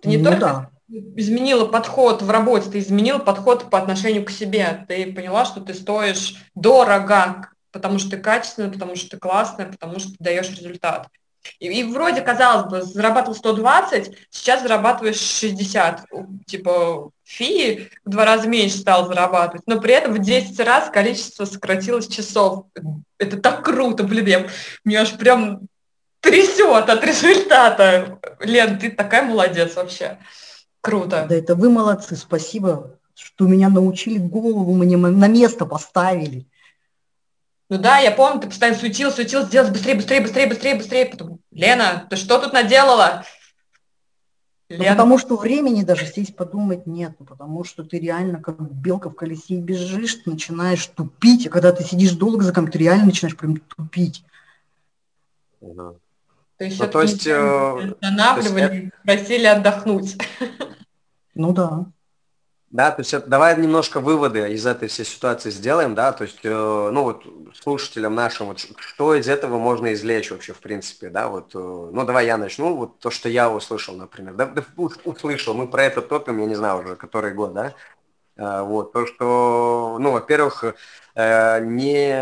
Ты 0.02 0.08
не 0.08 0.16
ну, 0.16 0.24
только 0.24 0.40
да. 0.40 0.70
изменила 0.88 1.66
подход 1.66 2.22
в 2.22 2.30
работе, 2.30 2.70
ты 2.70 2.78
изменила 2.80 3.18
подход 3.18 3.70
по 3.70 3.78
отношению 3.78 4.24
к 4.24 4.30
себе. 4.30 4.84
Ты 4.88 5.12
поняла, 5.12 5.44
что 5.44 5.60
ты 5.60 5.74
стоишь 5.74 6.42
дорого, 6.54 7.50
потому 7.70 7.98
что 7.98 8.10
ты 8.10 8.16
качественная, 8.18 8.72
потому 8.72 8.96
что 8.96 9.10
ты 9.10 9.18
классная, 9.18 9.70
потому 9.70 10.00
что 10.00 10.10
ты 10.10 10.16
даешь 10.18 10.50
результат. 10.50 11.08
И, 11.58 11.66
и 11.66 11.84
вроде, 11.84 12.20
казалось 12.20 12.70
бы, 12.70 12.82
зарабатывал 12.82 13.34
120, 13.34 14.16
сейчас 14.30 14.62
зарабатываешь 14.62 15.18
60. 15.18 16.04
Типа 16.46 17.10
фи 17.24 17.88
в 18.04 18.10
два 18.10 18.24
раза 18.24 18.48
меньше 18.48 18.78
стал 18.78 19.06
зарабатывать, 19.06 19.62
но 19.66 19.80
при 19.80 19.94
этом 19.94 20.14
в 20.14 20.18
10 20.18 20.58
раз 20.60 20.90
количество 20.90 21.44
сократилось 21.44 22.08
часов. 22.08 22.66
Это 23.18 23.36
так 23.36 23.64
круто, 23.64 24.02
блин, 24.02 24.26
я, 24.26 24.46
меня 24.84 25.02
аж 25.02 25.16
прям 25.16 25.60
трясет 26.20 26.88
от 26.88 27.04
результата. 27.04 28.18
Лен, 28.40 28.78
ты 28.78 28.90
такая 28.90 29.22
молодец 29.22 29.76
вообще. 29.76 30.18
Круто. 30.80 31.26
Да 31.28 31.34
это 31.34 31.54
вы 31.54 31.70
молодцы, 31.70 32.16
спасибо, 32.16 32.98
что 33.14 33.46
меня 33.46 33.68
научили 33.68 34.18
голову, 34.18 34.74
мне 34.74 34.96
на 34.96 35.28
место 35.28 35.66
поставили. 35.66 36.46
Ну 37.70 37.78
да, 37.78 37.98
я 37.98 38.10
помню, 38.10 38.40
ты 38.40 38.48
постоянно 38.48 38.76
суетил, 38.76 39.12
суетил, 39.12 39.44
сделать 39.46 39.70
быстрее, 39.70 39.94
быстрее, 39.94 40.20
быстрее, 40.20 40.46
быстрее, 40.48 40.74
быстрее. 40.74 41.06
Потом, 41.06 41.38
Лена, 41.52 42.04
ты 42.10 42.16
что 42.16 42.38
тут 42.40 42.52
наделала? 42.52 43.24
Ну, 44.68 44.84
потому 44.84 45.18
что 45.18 45.36
времени 45.36 45.82
даже 45.82 46.06
сесть 46.06 46.34
подумать 46.34 46.86
нет, 46.86 47.16
потому 47.18 47.62
что 47.62 47.84
ты 47.84 47.98
реально 47.98 48.42
как 48.42 48.60
белка 48.60 49.08
в 49.08 49.14
колесе 49.14 49.56
бежишь, 49.56 50.16
ты 50.16 50.30
начинаешь 50.30 50.84
тупить, 50.86 51.46
а 51.46 51.50
когда 51.50 51.70
ты 51.70 51.84
сидишь 51.84 52.12
долго 52.12 52.42
за 52.42 52.52
компьютером, 52.52 52.72
ты 52.72 52.78
реально 52.84 53.06
начинаешь 53.06 53.36
прям 53.36 53.56
тупить. 53.58 54.24
Угу. 55.60 56.00
То 56.56 56.64
есть, 56.64 56.78
ну, 56.80 56.88
то 56.88 57.02
есть 57.02 57.26
э, 57.26 57.94
останавливали, 58.00 58.66
то 58.66 58.74
есть, 58.74 58.92
просили 59.04 59.46
отдохнуть. 59.46 60.18
Ну 61.34 61.52
да. 61.52 61.86
Да, 62.70 62.92
то 62.92 63.00
есть 63.00 63.26
давай 63.26 63.56
немножко 63.60 63.98
выводы 63.98 64.48
из 64.52 64.64
этой 64.64 64.86
всей 64.86 65.04
ситуации 65.04 65.50
сделаем, 65.50 65.96
да, 65.96 66.12
то 66.12 66.22
есть, 66.22 66.38
э, 66.44 66.48
ну 66.92 67.02
вот 67.02 67.24
слушателям 67.60 68.14
нашим, 68.14 68.46
вот 68.46 68.60
что 68.78 69.16
из 69.16 69.28
этого 69.28 69.58
можно 69.58 69.92
извлечь 69.92 70.30
вообще 70.30 70.52
в 70.52 70.60
принципе, 70.60 71.08
да, 71.10 71.26
вот, 71.28 71.52
э, 71.52 71.58
ну 71.58 72.04
давай 72.06 72.26
я 72.26 72.36
начну, 72.36 72.76
вот 72.76 73.00
то, 73.00 73.10
что 73.10 73.28
я 73.28 73.50
услышал, 73.50 73.96
например, 73.96 74.34
да, 74.34 74.46
да 74.46 74.64
услышал, 74.76 75.54
мы 75.54 75.66
про 75.66 75.82
это 75.82 76.00
топим, 76.00 76.38
я 76.38 76.46
не 76.46 76.54
знаю 76.54 76.84
уже 76.84 76.94
который 76.94 77.34
год, 77.34 77.54
да, 77.54 77.74
вот, 78.40 78.92
то, 78.92 79.06
что, 79.06 79.98
ну, 80.00 80.12
во-первых, 80.12 80.64
Э, 81.16 81.60
не, 81.60 82.14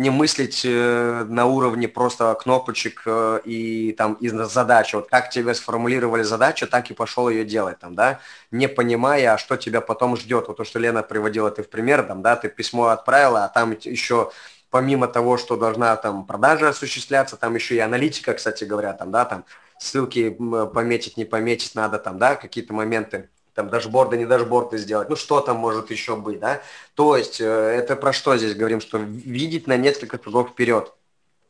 не 0.00 0.10
мыслить 0.10 0.62
э, 0.64 1.24
на 1.28 1.46
уровне 1.46 1.86
просто 1.86 2.34
кнопочек 2.34 3.02
э, 3.04 3.40
и 3.44 3.92
там 3.92 4.14
из 4.14 4.32
задачи. 4.50 4.96
Вот 4.96 5.08
как 5.08 5.30
тебе 5.30 5.54
сформулировали 5.54 6.22
задачу, 6.22 6.66
так 6.66 6.90
и 6.90 6.94
пошел 6.94 7.28
ее 7.28 7.44
делать, 7.44 7.78
там, 7.78 7.94
да, 7.94 8.20
не 8.50 8.68
понимая, 8.68 9.34
а 9.34 9.38
что 9.38 9.56
тебя 9.56 9.80
потом 9.80 10.16
ждет. 10.16 10.48
Вот 10.48 10.56
то, 10.56 10.64
что 10.64 10.78
Лена 10.78 11.02
приводила 11.02 11.50
ты 11.50 11.62
в 11.62 11.68
пример, 11.68 12.02
там, 12.02 12.22
да, 12.22 12.36
ты 12.36 12.48
письмо 12.48 12.86
отправила, 12.86 13.44
а 13.44 13.48
там 13.48 13.76
еще 13.82 14.32
помимо 14.70 15.06
того, 15.06 15.36
что 15.36 15.56
должна 15.56 15.94
там 15.96 16.24
продажа 16.24 16.70
осуществляться, 16.70 17.36
там 17.36 17.54
еще 17.54 17.74
и 17.76 17.80
аналитика, 17.80 18.32
кстати 18.34 18.64
говоря, 18.64 18.92
там, 18.94 19.10
да, 19.10 19.24
там 19.24 19.44
ссылки 19.78 20.30
пометить, 20.72 21.16
не 21.16 21.24
пометить 21.24 21.74
надо, 21.74 21.98
там, 21.98 22.18
да, 22.18 22.34
какие-то 22.36 22.72
моменты 22.72 23.28
там 23.54 23.68
дашборды, 23.68 24.16
не 24.16 24.26
дашборды 24.26 24.78
сделать, 24.78 25.08
ну 25.08 25.16
что 25.16 25.40
там 25.40 25.56
может 25.56 25.90
еще 25.90 26.16
быть, 26.16 26.40
да? 26.40 26.60
То 26.94 27.16
есть 27.16 27.40
э, 27.40 27.44
это 27.44 27.96
про 27.96 28.12
что 28.12 28.36
здесь 28.36 28.54
говорим, 28.54 28.80
что 28.80 28.98
видеть 28.98 29.66
на 29.66 29.76
несколько 29.76 30.22
шагов 30.22 30.50
вперед, 30.50 30.92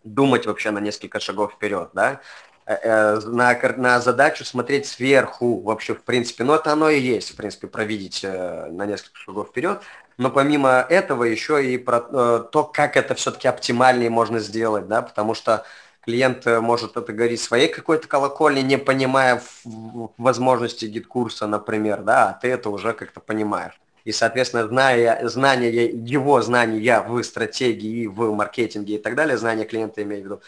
думать 0.04 0.46
вообще 0.46 0.70
на 0.70 0.78
несколько 0.78 1.20
шагов 1.20 1.54
вперед, 1.54 1.90
да? 1.92 2.20
Э, 2.66 2.74
э, 2.74 3.20
на, 3.26 3.58
на 3.76 4.00
задачу 4.00 4.44
смотреть 4.44 4.86
сверху 4.86 5.60
вообще, 5.60 5.94
в 5.94 6.02
принципе, 6.02 6.44
ну 6.44 6.54
это 6.54 6.72
оно 6.72 6.88
и 6.88 7.00
есть, 7.00 7.32
в 7.32 7.36
принципе, 7.36 7.66
провидеть 7.66 8.22
на 8.22 8.86
несколько 8.86 9.18
шагов 9.18 9.48
вперед, 9.48 9.80
но 10.18 10.30
помимо 10.30 10.86
этого 10.88 11.24
еще 11.24 11.64
и 11.64 11.78
про 11.78 12.00
то, 12.40 12.64
как 12.64 12.96
это 12.96 13.14
все-таки 13.14 13.48
оптимальнее 13.48 14.10
можно 14.10 14.38
сделать, 14.38 14.86
да, 14.86 15.02
потому 15.02 15.34
что 15.34 15.64
клиент 16.02 16.46
э, 16.46 16.60
может 16.60 16.96
это 16.96 17.12
говорить 17.12 17.40
своей 17.40 17.68
какой-то 17.68 18.08
колокольни, 18.08 18.60
не 18.60 18.78
понимая 18.78 19.42
возможности 19.64 20.86
GetCourse 20.86 21.35
а, 21.35 21.46
например, 21.46 22.02
да, 22.02 22.30
а 22.30 22.32
ты 22.34 22.48
это 22.48 22.70
уже 22.70 22.92
как-то 22.92 23.20
понимаешь. 23.20 23.80
И, 24.04 24.12
соответственно, 24.12 24.66
зная, 24.66 25.28
знания, 25.28 25.70
его 25.70 26.40
знания 26.40 27.02
в 27.02 27.22
стратегии, 27.22 28.06
в 28.06 28.34
маркетинге 28.34 28.94
и 28.94 28.98
так 28.98 29.14
далее, 29.14 29.36
знания 29.36 29.64
клиента 29.64 30.02
имею 30.02 30.22
в 30.22 30.24
виду, 30.24 30.42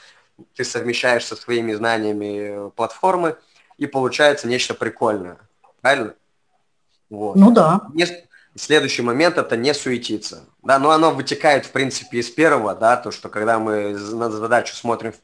ты 0.54 0.64
совмещаешь 0.64 1.26
со 1.26 1.36
своими 1.36 1.74
знаниями 1.74 2.70
платформы, 2.70 3.36
и 3.78 3.86
получается 3.86 4.48
нечто 4.48 4.74
прикольное. 4.74 5.38
Правильно? 5.80 6.14
Вот. 7.10 7.36
Ну 7.36 7.50
да. 7.50 7.82
Следующий 8.54 9.00
момент– 9.02 9.36
это 9.38 9.56
не 9.56 9.72
суетиться. 9.72 10.44
Да, 10.62 10.78
но 10.78 10.90
оно 10.90 11.10
вытекает, 11.10 11.64
в 11.64 11.70
принципе, 11.72 12.18
из 12.18 12.28
первого, 12.30 12.74
да, 12.74 12.96
то, 12.96 13.10
что 13.10 13.30
когда 13.30 13.58
мы 13.58 13.92
на 13.92 14.30
задачу 14.30 14.74
смотрим 14.74 15.14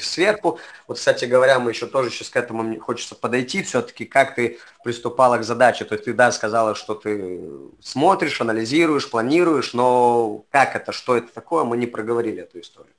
сверху, 0.00 0.58
вот, 0.86 0.98
кстати 0.98 1.24
говоря, 1.24 1.58
мы 1.58 1.70
еще 1.70 1.86
тоже 1.86 2.10
сейчас 2.10 2.28
к 2.28 2.36
этому 2.36 2.62
мне 2.62 2.78
хочется 2.78 3.14
подойти, 3.14 3.62
все-таки 3.62 4.04
как 4.04 4.34
ты 4.34 4.58
приступала 4.84 5.38
к 5.38 5.44
задаче, 5.44 5.84
то 5.84 5.94
есть 5.94 6.04
ты, 6.04 6.12
да, 6.12 6.32
сказала, 6.32 6.74
что 6.74 6.94
ты 6.94 7.40
смотришь, 7.80 8.40
анализируешь, 8.40 9.10
планируешь, 9.10 9.72
но 9.72 10.44
как 10.50 10.76
это, 10.76 10.92
что 10.92 11.16
это 11.16 11.32
такое, 11.32 11.64
мы 11.64 11.76
не 11.76 11.86
проговорили 11.86 12.42
эту 12.42 12.60
историю. 12.60 12.94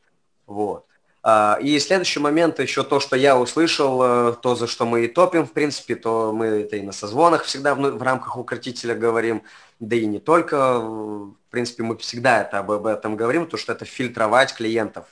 Вот. 0.46 0.86
А, 1.26 1.58
и 1.62 1.80
следующий 1.80 2.20
момент 2.20 2.60
еще 2.60 2.84
то, 2.84 3.00
что 3.00 3.16
я 3.16 3.40
услышал, 3.40 4.02
э, 4.04 4.34
то, 4.42 4.56
за 4.56 4.68
что 4.68 4.86
мы 4.86 5.06
и 5.06 5.08
топим, 5.08 5.48
в 5.48 5.54
принципе, 5.54 5.96
то 5.96 6.34
мы 6.34 6.48
это 6.48 6.76
и 6.76 6.82
на 6.82 6.92
созвонах 6.92 7.44
всегда 7.46 7.76
в, 7.76 7.80
в 7.80 8.02
рамках 8.04 8.38
укротителя 8.38 8.94
говорим, 8.94 9.44
да 9.80 9.96
и 9.96 10.06
не 10.06 10.20
только, 10.20 10.80
в 10.80 11.34
принципе, 11.50 11.84
мы 11.84 11.98
всегда 11.98 12.42
это 12.42 12.60
об, 12.60 12.72
об 12.72 12.86
этом 12.88 13.16
говорим, 13.16 13.48
то, 13.48 13.56
что 13.56 13.72
это 13.72 13.86
фильтровать 13.86 14.54
клиентов, 14.54 15.06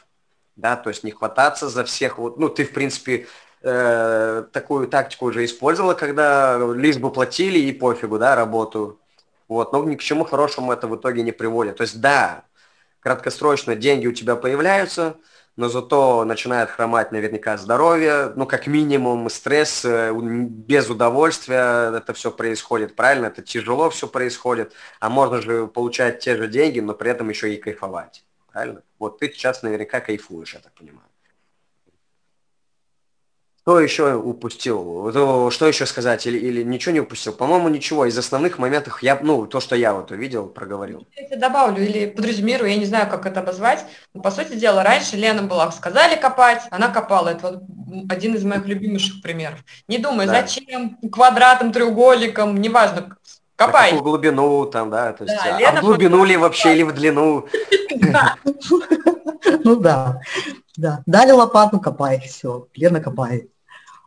да, 0.61 0.77
то 0.77 0.89
есть 0.89 1.03
не 1.03 1.11
хвататься 1.11 1.69
за 1.69 1.83
всех, 1.83 2.17
вот, 2.17 2.39
ну, 2.39 2.49
ты, 2.49 2.63
в 2.63 2.71
принципе, 2.71 3.27
э, 3.61 4.45
такую 4.53 4.87
тактику 4.87 5.25
уже 5.25 5.43
использовала, 5.43 5.93
когда 5.93 6.57
лишь 6.73 6.97
бы 6.97 7.11
платили 7.11 7.59
и 7.59 7.73
пофигу, 7.73 8.17
да, 8.19 8.35
работу, 8.35 8.99
вот, 9.47 9.73
но 9.73 9.83
ни 9.83 9.95
к 9.95 10.01
чему 10.01 10.23
хорошему 10.23 10.71
это 10.71 10.87
в 10.87 10.95
итоге 10.95 11.23
не 11.23 11.33
приводит. 11.33 11.77
То 11.77 11.83
есть, 11.83 11.99
да, 11.99 12.45
краткосрочно 13.01 13.75
деньги 13.75 14.07
у 14.07 14.13
тебя 14.13 14.35
появляются, 14.37 15.17
но 15.57 15.67
зато 15.67 16.23
начинает 16.23 16.69
хромать 16.69 17.11
наверняка 17.11 17.57
здоровье, 17.57 18.31
ну, 18.35 18.45
как 18.45 18.67
минимум, 18.67 19.29
стресс, 19.29 19.83
э, 19.83 20.13
без 20.13 20.89
удовольствия 20.89 21.97
это 21.97 22.13
все 22.13 22.31
происходит, 22.31 22.95
правильно? 22.95 23.27
Это 23.27 23.41
тяжело 23.41 23.89
все 23.89 24.07
происходит, 24.07 24.73
а 24.99 25.09
можно 25.09 25.41
же 25.41 25.67
получать 25.67 26.19
те 26.19 26.37
же 26.37 26.47
деньги, 26.47 26.79
но 26.79 26.93
при 26.93 27.11
этом 27.11 27.29
еще 27.29 27.53
и 27.53 27.57
кайфовать, 27.57 28.23
правильно? 28.51 28.81
Вот 28.99 29.19
ты 29.19 29.31
сейчас 29.31 29.63
наверняка 29.63 29.99
кайфуешь, 29.99 30.53
я 30.53 30.59
так 30.59 30.73
понимаю. 30.73 31.07
Что 33.63 33.79
еще 33.79 34.15
упустил? 34.15 35.11
Что 35.51 35.67
еще 35.67 35.85
сказать? 35.85 36.25
Или, 36.25 36.39
или 36.39 36.63
ничего 36.63 36.93
не 36.93 36.99
упустил? 36.99 37.31
По-моему, 37.31 37.69
ничего. 37.69 38.07
Из 38.07 38.17
основных 38.17 38.57
моментов, 38.57 39.03
я, 39.03 39.19
ну, 39.21 39.45
то, 39.45 39.59
что 39.59 39.75
я 39.75 39.93
вот 39.93 40.09
увидел, 40.09 40.47
проговорил. 40.47 41.07
Я 41.15 41.37
добавлю 41.37 41.83
или 41.83 42.07
подразумирую, 42.07 42.71
я 42.71 42.77
не 42.77 42.85
знаю, 42.85 43.07
как 43.07 43.27
это 43.27 43.41
обозвать. 43.41 43.85
Но, 44.15 44.21
по 44.23 44.31
сути 44.31 44.55
дела, 44.55 44.83
раньше 44.83 45.15
Лена 45.15 45.43
была, 45.43 45.71
сказали 45.71 46.19
копать, 46.19 46.63
она 46.71 46.89
копала. 46.89 47.29
Это 47.29 47.51
вот 47.51 47.63
один 48.09 48.33
из 48.33 48.43
моих 48.43 48.65
любимейших 48.65 49.21
примеров. 49.21 49.59
Не 49.87 49.99
думай, 49.99 50.25
да. 50.25 50.41
зачем, 50.41 50.97
квадратом, 51.11 51.71
треугольником, 51.71 52.59
неважно, 52.59 53.15
копай. 53.65 53.89
Какую 53.91 54.03
глубину 54.03 54.65
там, 54.65 54.89
да? 54.89 55.13
То 55.13 55.23
есть, 55.23 55.35
да, 55.35 55.69
а, 55.69 55.75
в 55.77 55.81
глубину 55.81 56.23
ли 56.23 56.37
вообще, 56.37 56.73
или 56.73 56.83
в 56.83 56.93
длину? 56.93 57.47
Ну 59.63 59.75
да, 59.75 60.19
да. 60.77 61.01
Дали 61.05 61.31
лопату, 61.31 61.79
копай, 61.79 62.19
все. 62.19 62.67
Лена 62.75 63.01
копает. 63.01 63.49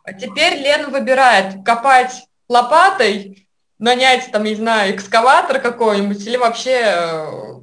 А 0.03 0.13
теперь 0.13 0.61
Лена 0.61 0.89
выбирает, 0.89 1.63
копать 1.65 2.27
лопатой, 2.47 3.47
нанять 3.79 4.31
там, 4.31 4.43
не 4.43 4.55
знаю, 4.55 4.95
экскаватор 4.95 5.59
какой-нибудь 5.59 6.25
или 6.25 6.37
вообще 6.37 6.81
э, 6.85 7.53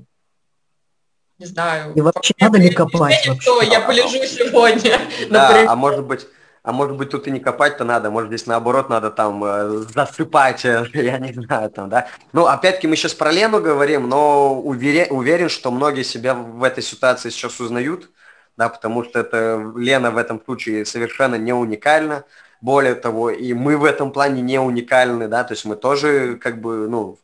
не 1.38 1.46
знаю. 1.46 1.92
И 1.94 2.00
вообще 2.00 2.35
надо 2.40 2.59
ли 2.59 2.70
копать? 2.70 3.26
Вообще. 3.26 3.40
Что, 3.40 3.62
я 3.62 3.81
полежу 3.81 4.24
сегодня. 4.24 4.98
Да, 5.31 5.64
а 5.68 5.76
может 5.76 6.05
быть, 6.05 6.26
а 6.62 6.72
может 6.72 6.96
быть 6.96 7.11
тут 7.11 7.27
и 7.27 7.31
не 7.31 7.40
копать-то 7.40 7.85
надо, 7.85 8.11
может 8.11 8.29
здесь 8.31 8.46
наоборот 8.46 8.88
надо 8.88 9.11
там 9.11 9.42
э, 9.44 9.85
засыпать, 9.94 10.64
э, 10.64 10.87
я 10.94 11.18
не 11.18 11.33
знаю 11.33 11.70
там, 11.70 11.88
да. 11.88 12.09
Ну, 12.33 12.46
опять-таки 12.46 12.87
мы 12.87 12.96
сейчас 12.96 13.14
про 13.14 13.33
Лену 13.33 13.61
говорим, 13.61 14.09
но 14.09 14.55
уверен, 14.61 15.09
уверен, 15.11 15.48
что 15.48 15.70
многие 15.70 16.05
себя 16.05 16.35
в 16.35 16.62
этой 16.62 16.83
ситуации 16.83 17.31
сейчас 17.31 17.59
узнают, 17.59 18.11
да, 18.57 18.68
потому 18.68 19.03
что 19.05 19.18
это 19.18 19.72
Лена 19.77 20.11
в 20.11 20.16
этом 20.16 20.42
случае 20.44 20.85
совершенно 20.85 21.35
не 21.35 21.53
уникальна. 21.53 22.25
Более 22.61 22.94
того, 22.94 23.31
и 23.31 23.55
мы 23.55 23.77
в 23.77 23.85
этом 23.85 24.12
плане 24.12 24.40
не 24.40 24.61
уникальны, 24.61 25.27
да, 25.27 25.42
то 25.42 25.55
есть 25.55 25.64
мы 25.64 25.75
тоже 25.75 26.37
как 26.37 26.61
бы, 26.61 26.88
ну, 26.88 27.18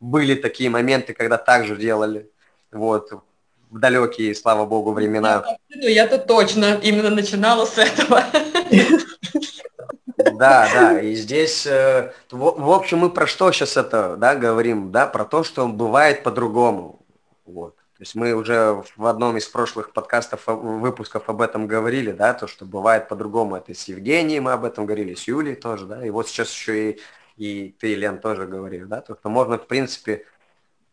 были 0.00 0.34
такие 0.34 0.68
моменты, 0.68 1.14
когда 1.14 1.38
так 1.38 1.64
же 1.64 1.76
делали, 1.76 2.28
вот, 2.70 3.10
в 3.72 3.78
далекие, 3.78 4.34
слава 4.34 4.66
богу, 4.66 4.92
времена. 4.92 5.44
Я-то 5.68 6.18
точно 6.18 6.78
именно 6.82 7.10
начинала 7.10 7.64
с 7.64 7.78
этого. 7.78 8.22
Да, 10.16 10.68
да, 10.72 11.00
и 11.00 11.14
здесь, 11.14 11.66
э, 11.66 12.12
в, 12.30 12.36
в 12.38 12.70
общем, 12.70 12.98
мы 12.98 13.10
про 13.10 13.26
что 13.26 13.50
сейчас 13.50 13.76
это, 13.76 14.16
да, 14.16 14.36
говорим, 14.36 14.92
да, 14.92 15.06
про 15.06 15.24
то, 15.24 15.42
что 15.42 15.66
бывает 15.66 16.22
по-другому, 16.22 17.04
вот. 17.44 17.76
То 17.76 18.02
есть 18.02 18.14
мы 18.14 18.32
уже 18.34 18.82
в 18.96 19.06
одном 19.06 19.36
из 19.36 19.46
прошлых 19.46 19.92
подкастов, 19.92 20.48
э, 20.48 20.52
выпусков 20.52 21.28
об 21.28 21.40
этом 21.40 21.66
говорили, 21.66 22.12
да, 22.12 22.34
то, 22.34 22.46
что 22.46 22.64
бывает 22.64 23.08
по-другому. 23.08 23.56
Это 23.56 23.74
с 23.74 23.88
Евгением 23.88 24.44
мы 24.44 24.52
об 24.52 24.64
этом 24.64 24.86
говорили, 24.86 25.14
с 25.14 25.26
Юлей 25.26 25.56
тоже, 25.56 25.86
да, 25.86 26.04
и 26.06 26.10
вот 26.10 26.28
сейчас 26.28 26.52
еще 26.52 26.92
и, 26.92 27.00
и 27.36 27.74
ты, 27.80 27.94
Лен, 27.94 28.18
тоже 28.18 28.46
говоришь, 28.46 28.86
да, 28.86 29.00
то, 29.00 29.16
что 29.16 29.28
можно, 29.28 29.58
в 29.58 29.66
принципе, 29.66 30.24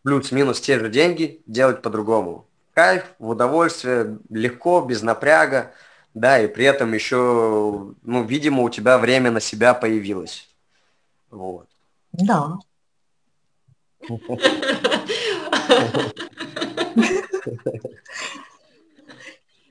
плюс-минус 0.04 0.60
те 0.62 0.80
же 0.80 0.90
деньги 0.90 1.44
делать 1.46 1.82
по-другому. 1.82 2.49
Кайф, 2.80 3.04
в 3.20 3.28
удовольствие, 3.32 4.20
легко, 4.30 4.80
без 4.80 5.02
напряга, 5.02 5.74
да, 6.14 6.40
и 6.40 6.48
при 6.48 6.64
этом 6.64 6.94
еще, 6.94 7.94
ну, 8.04 8.24
видимо, 8.24 8.64
у 8.64 8.70
тебя 8.70 8.98
время 8.98 9.32
на 9.32 9.42
себя 9.42 9.74
появилось. 9.74 10.48
Вот. 11.30 11.68
Да. 12.14 12.54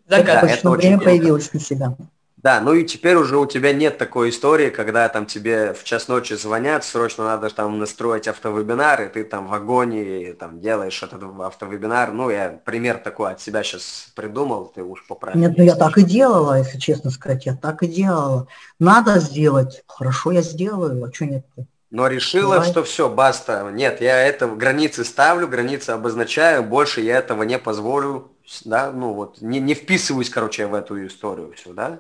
Достаточно 0.06 0.70
время 0.72 1.00
появилось 1.00 1.50
на 1.54 1.60
себя. 1.60 1.96
Да, 2.40 2.60
ну 2.60 2.72
и 2.72 2.84
теперь 2.84 3.16
уже 3.16 3.36
у 3.36 3.46
тебя 3.46 3.72
нет 3.72 3.98
такой 3.98 4.30
истории, 4.30 4.70
когда 4.70 5.08
там 5.08 5.26
тебе 5.26 5.74
в 5.74 5.82
час 5.82 6.06
ночи 6.06 6.34
звонят, 6.34 6.84
срочно 6.84 7.24
надо 7.24 7.50
там 7.50 7.80
настроить 7.80 8.28
автовебинар, 8.28 9.02
и 9.02 9.08
ты 9.08 9.24
там 9.24 9.48
в 9.48 9.54
агонии 9.54 10.32
там 10.34 10.60
делаешь 10.60 11.02
этот 11.02 11.20
автовебинар. 11.40 12.12
Ну, 12.12 12.30
я 12.30 12.60
пример 12.64 12.98
такой 12.98 13.32
от 13.32 13.40
себя 13.40 13.64
сейчас 13.64 14.12
придумал, 14.14 14.66
ты 14.72 14.84
уж 14.84 15.04
поправь. 15.08 15.34
Нет, 15.34 15.54
ну 15.56 15.64
я 15.64 15.74
так 15.74 15.98
и 15.98 16.04
делала, 16.04 16.58
если 16.58 16.78
честно 16.78 17.10
сказать, 17.10 17.44
я 17.44 17.56
так 17.56 17.82
и 17.82 17.88
делала. 17.88 18.46
Надо 18.78 19.18
сделать, 19.18 19.82
хорошо, 19.88 20.30
я 20.30 20.42
сделаю, 20.42 21.04
а 21.04 21.12
что 21.12 21.24
нет? 21.26 21.44
Но 21.90 22.06
решила, 22.06 22.56
Давай. 22.56 22.70
что 22.70 22.84
все, 22.84 23.08
баста. 23.08 23.68
Нет, 23.72 24.00
я 24.00 24.16
это 24.16 24.46
границы 24.46 25.04
ставлю, 25.04 25.48
границы 25.48 25.90
обозначаю, 25.90 26.62
больше 26.62 27.00
я 27.00 27.18
этого 27.18 27.42
не 27.42 27.58
позволю, 27.58 28.30
да, 28.64 28.92
ну 28.92 29.12
вот, 29.12 29.40
не, 29.40 29.58
не 29.58 29.74
вписываюсь, 29.74 30.30
короче, 30.30 30.68
в 30.68 30.74
эту 30.74 31.04
историю 31.04 31.52
все, 31.56 31.72
да. 31.72 31.98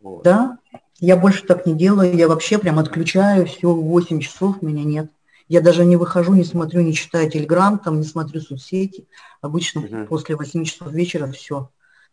Вот. 0.00 0.22
Да, 0.24 0.58
я 0.98 1.16
больше 1.16 1.44
так 1.44 1.66
не 1.66 1.74
делаю, 1.74 2.14
я 2.14 2.28
вообще 2.28 2.58
прям 2.58 2.78
отключаю, 2.78 3.46
все, 3.46 3.72
8 3.72 4.20
часов 4.20 4.62
меня 4.62 4.84
нет. 4.84 5.10
Я 5.48 5.60
даже 5.60 5.84
не 5.84 5.96
выхожу, 5.96 6.34
не 6.34 6.44
смотрю, 6.44 6.80
не 6.82 6.94
читаю 6.94 7.28
телеграм, 7.28 7.78
там, 7.78 7.98
не 7.98 8.04
смотрю 8.04 8.40
соцсети. 8.40 9.08
Обычно 9.40 9.80
угу. 9.80 10.06
после 10.06 10.36
8 10.36 10.64
часов 10.64 10.92
вечера 10.92 11.26
все. 11.32 11.70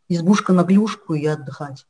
Избушка 0.10 0.54
на 0.54 0.63
глюшку 0.63 1.13
и 1.13 1.26
отдыхать. 1.26 1.86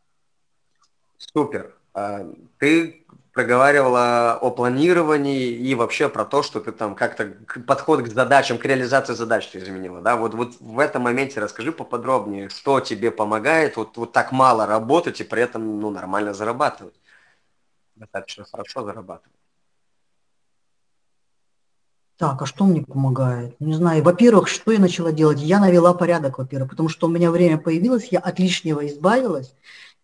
Супер. 1.18 1.74
А 1.94 2.28
ты 2.58 3.06
проговаривала 3.38 4.34
о 4.42 4.50
планировании 4.50 5.52
и 5.52 5.76
вообще 5.76 6.10
про 6.10 6.26
то, 6.26 6.42
что 6.42 6.60
ты 6.60 6.72
там 6.72 6.96
как-то 6.96 7.36
подход 7.68 8.02
к 8.02 8.08
задачам, 8.08 8.58
к 8.58 8.66
реализации 8.66 9.14
задач 9.14 9.46
ты 9.46 9.60
изменила, 9.60 10.02
да? 10.02 10.16
Вот, 10.16 10.34
вот 10.34 10.56
в 10.60 10.80
этом 10.80 11.04
моменте 11.04 11.40
расскажи 11.40 11.72
поподробнее, 11.72 12.50
что 12.50 12.80
тебе 12.80 13.12
помогает 13.12 13.78
вот, 13.78 13.96
вот 13.96 14.12
так 14.12 14.32
мало 14.32 14.66
работать 14.66 15.22
и 15.22 15.24
при 15.24 15.44
этом 15.44 15.80
ну, 15.80 15.92
нормально 15.92 16.34
зарабатывать. 16.34 16.96
Достаточно 17.96 18.44
хорошо 18.52 18.84
зарабатывать. 18.84 19.38
Так, 22.18 22.42
а 22.42 22.48
что 22.48 22.66
мне 22.66 22.82
помогает? 22.82 23.56
Не 23.60 23.76
знаю. 23.76 24.02
Во-первых, 24.02 24.48
что 24.48 24.72
я 24.72 24.80
начала 24.80 25.12
делать? 25.12 25.40
Я 25.40 25.60
навела 25.60 25.94
порядок, 25.94 26.40
во-первых, 26.40 26.72
потому 26.72 26.90
что 26.90 27.06
у 27.06 27.12
меня 27.12 27.30
время 27.30 27.60
появилось, 27.60 28.08
я 28.10 28.18
от 28.18 28.40
лишнего 28.40 28.88
избавилась, 28.88 29.54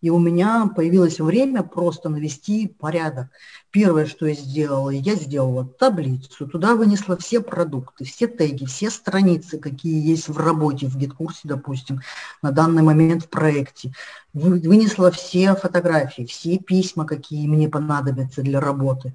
и 0.04 0.10
у 0.10 0.18
меня 0.18 0.66
появилось 0.66 1.18
время 1.18 1.62
просто 1.62 2.10
навести 2.10 2.68
порядок. 2.68 3.28
Первое, 3.70 4.04
что 4.04 4.26
я 4.26 4.34
сделала, 4.34 4.90
я 4.90 5.14
сделала 5.14 5.64
таблицу, 5.64 6.46
туда 6.46 6.74
вынесла 6.74 7.16
все 7.16 7.40
продукты, 7.40 8.04
все 8.04 8.26
теги, 8.26 8.66
все 8.66 8.90
страницы, 8.90 9.58
какие 9.58 10.06
есть 10.06 10.28
в 10.28 10.36
работе, 10.36 10.88
в 10.88 10.98
гид-курсе, 10.98 11.40
допустим, 11.44 12.02
на 12.42 12.50
данный 12.52 12.82
момент 12.82 13.24
в 13.24 13.28
проекте. 13.30 13.94
Вынесла 14.34 15.10
все 15.10 15.54
фотографии, 15.54 16.26
все 16.26 16.58
письма, 16.58 17.06
какие 17.06 17.48
мне 17.48 17.70
понадобятся 17.70 18.42
для 18.42 18.60
работы 18.60 19.14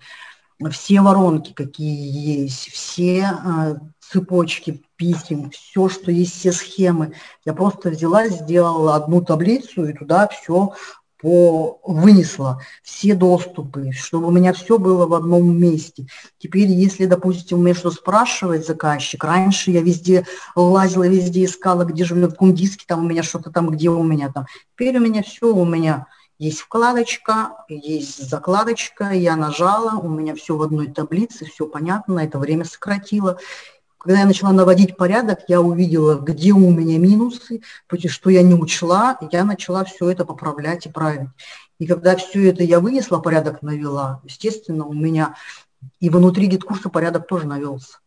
все 0.72 1.02
воронки, 1.02 1.54
какие 1.54 2.42
есть, 2.42 2.70
все 2.70 3.32
э, 3.32 3.76
цепочки 4.02 4.84
писем, 4.98 5.52
все, 5.52 5.88
что 5.88 6.12
есть, 6.12 6.36
все 6.36 6.52
схемы. 6.52 7.14
Я 7.46 7.54
просто 7.54 7.90
взяла, 7.90 8.28
сделала 8.28 8.96
одну 8.96 9.22
таблицу 9.22 9.86
и 9.86 9.94
туда 9.94 10.28
все 10.28 10.74
по, 11.22 11.80
вынесла 11.84 12.62
все 12.82 13.14
доступы, 13.14 13.92
чтобы 13.92 14.28
у 14.28 14.32
меня 14.32 14.54
все 14.54 14.78
было 14.78 15.06
в 15.06 15.14
одном 15.14 15.58
месте. 15.58 16.08
Теперь, 16.38 16.68
если, 16.68 17.06
допустим, 17.06 17.60
у 17.60 17.62
меня 17.62 17.76
что 17.76 17.92
спрашивает 17.92 18.66
заказчик, 18.66 19.24
раньше 19.24 19.72
я 19.72 19.82
везде 19.82 20.26
лазила, 20.56 21.08
везде 21.08 21.46
искала, 21.46 21.84
где 21.84 22.04
же 22.04 22.14
у 22.14 22.18
меня 22.18 22.28
в 22.28 22.32
каком 22.32 22.56
там 22.88 23.06
у 23.06 23.08
меня 23.08 23.24
что-то 23.24 23.52
там, 23.52 23.70
где 23.70 23.90
у 23.90 24.04
меня 24.04 24.32
там. 24.32 24.46
Теперь 24.74 24.98
у 24.98 25.02
меня 25.02 25.24
все, 25.24 25.54
у 25.54 25.66
меня 25.66 26.08
есть 26.40 26.62
вкладочка, 26.62 27.66
есть 27.68 28.30
закладочка, 28.30 29.12
я 29.12 29.36
нажала, 29.36 30.00
у 30.00 30.08
меня 30.08 30.34
все 30.36 30.56
в 30.56 30.62
одной 30.62 30.88
таблице, 30.88 31.46
все 31.46 31.68
понятно, 31.68 32.20
это 32.20 32.40
время 32.40 32.64
сократило. 32.64 33.38
Когда 33.98 34.22
я 34.22 34.26
начала 34.26 34.54
наводить 34.54 34.96
порядок, 34.96 35.40
я 35.50 35.60
увидела, 35.60 36.16
где 36.16 36.54
у 36.54 36.72
меня 36.72 36.98
минусы, 36.98 37.62
что 38.08 38.30
я 38.30 38.42
не 38.42 38.54
учла, 38.54 39.20
я 39.32 39.44
начала 39.44 39.84
все 39.84 40.10
это 40.10 40.24
поправлять 40.24 40.86
и 40.86 40.90
править. 40.90 41.28
И 41.78 41.86
когда 41.86 42.16
все 42.16 42.50
это 42.50 42.64
я 42.64 42.80
вынесла, 42.80 43.20
порядок 43.20 43.62
навела, 43.62 44.22
естественно, 44.24 44.86
у 44.86 44.94
меня 44.94 45.36
и 46.00 46.10
внутри 46.10 46.48
GetCourse 46.48 46.86
а 46.86 46.90
порядок 46.90 47.28
тоже 47.28 47.48
навелся. 47.48 48.00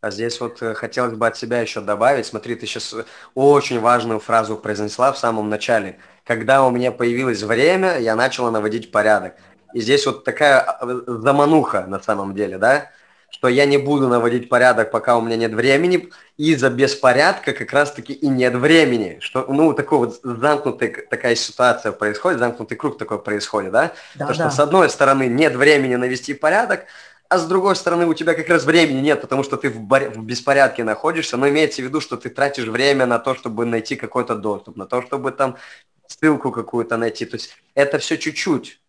А 0.00 0.12
здесь 0.12 0.40
вот 0.40 0.62
э, 0.62 0.74
хотелось 0.74 1.14
бы 1.14 1.26
от 1.26 1.36
себя 1.36 1.60
еще 1.60 1.80
добавить. 1.80 2.26
Смотри, 2.26 2.54
ты 2.54 2.66
сейчас 2.66 2.94
очень 3.34 3.80
важную 3.80 4.20
фразу 4.20 4.56
произнесла 4.56 5.12
в 5.12 5.18
самом 5.18 5.48
начале. 5.48 5.98
Когда 6.28 6.62
у 6.62 6.70
меня 6.70 6.92
появилось 6.92 7.42
время, 7.42 7.98
я 7.98 8.14
начала 8.14 8.50
наводить 8.50 8.92
порядок. 8.92 9.32
И 9.72 9.80
здесь 9.80 10.04
вот 10.04 10.24
такая 10.24 10.76
э, 10.82 11.00
замануха 11.06 11.86
на 11.88 12.00
самом 12.00 12.34
деле, 12.34 12.58
да? 12.58 12.90
Что 13.30 13.48
я 13.48 13.64
не 13.64 13.78
буду 13.78 14.08
наводить 14.08 14.50
порядок, 14.50 14.90
пока 14.90 15.16
у 15.16 15.22
меня 15.22 15.36
нет 15.36 15.54
времени. 15.54 16.10
Из-за 16.36 16.68
беспорядка 16.68 17.54
как 17.54 17.72
раз-таки 17.72 18.12
и 18.12 18.28
нет 18.28 18.54
времени. 18.56 19.16
Что, 19.22 19.46
ну, 19.48 19.72
такой 19.72 19.98
вот 20.00 20.20
замкнутый, 20.22 21.06
такая 21.08 21.34
ситуация 21.34 21.92
происходит, 21.92 22.40
замкнутый 22.40 22.76
круг 22.76 22.98
такой 22.98 23.20
происходит, 23.22 23.72
да? 23.72 23.92
да 24.14 24.26
То, 24.26 24.34
да. 24.34 24.34
что 24.34 24.50
с 24.50 24.60
одной 24.60 24.90
стороны 24.90 25.28
нет 25.28 25.56
времени 25.56 25.94
навести 25.94 26.34
порядок, 26.34 26.84
а 27.30 27.38
с 27.38 27.46
другой 27.46 27.74
стороны 27.74 28.06
у 28.06 28.12
тебя 28.12 28.34
как 28.34 28.48
раз 28.50 28.64
времени 28.64 29.00
нет, 29.00 29.22
потому 29.22 29.44
что 29.44 29.56
ты 29.56 29.70
в, 29.70 29.80
бар... 29.80 30.10
в 30.10 30.22
беспорядке 30.22 30.84
находишься, 30.84 31.38
но 31.38 31.48
имеется 31.48 31.80
в 31.80 31.86
виду, 31.86 32.02
что 32.02 32.18
ты 32.18 32.28
тратишь 32.28 32.66
время 32.66 33.06
на 33.06 33.18
то, 33.18 33.34
чтобы 33.34 33.64
найти 33.64 33.96
какой-то 33.96 34.34
доступ, 34.34 34.76
на 34.76 34.84
то, 34.84 35.00
чтобы 35.00 35.30
там 35.32 35.56
ссылку 36.08 36.50
какую-то 36.50 36.96
найти. 36.96 37.24
То 37.24 37.36
есть 37.36 37.56
это 37.74 37.98
все 37.98 38.18
чуть-чуть. 38.18 38.80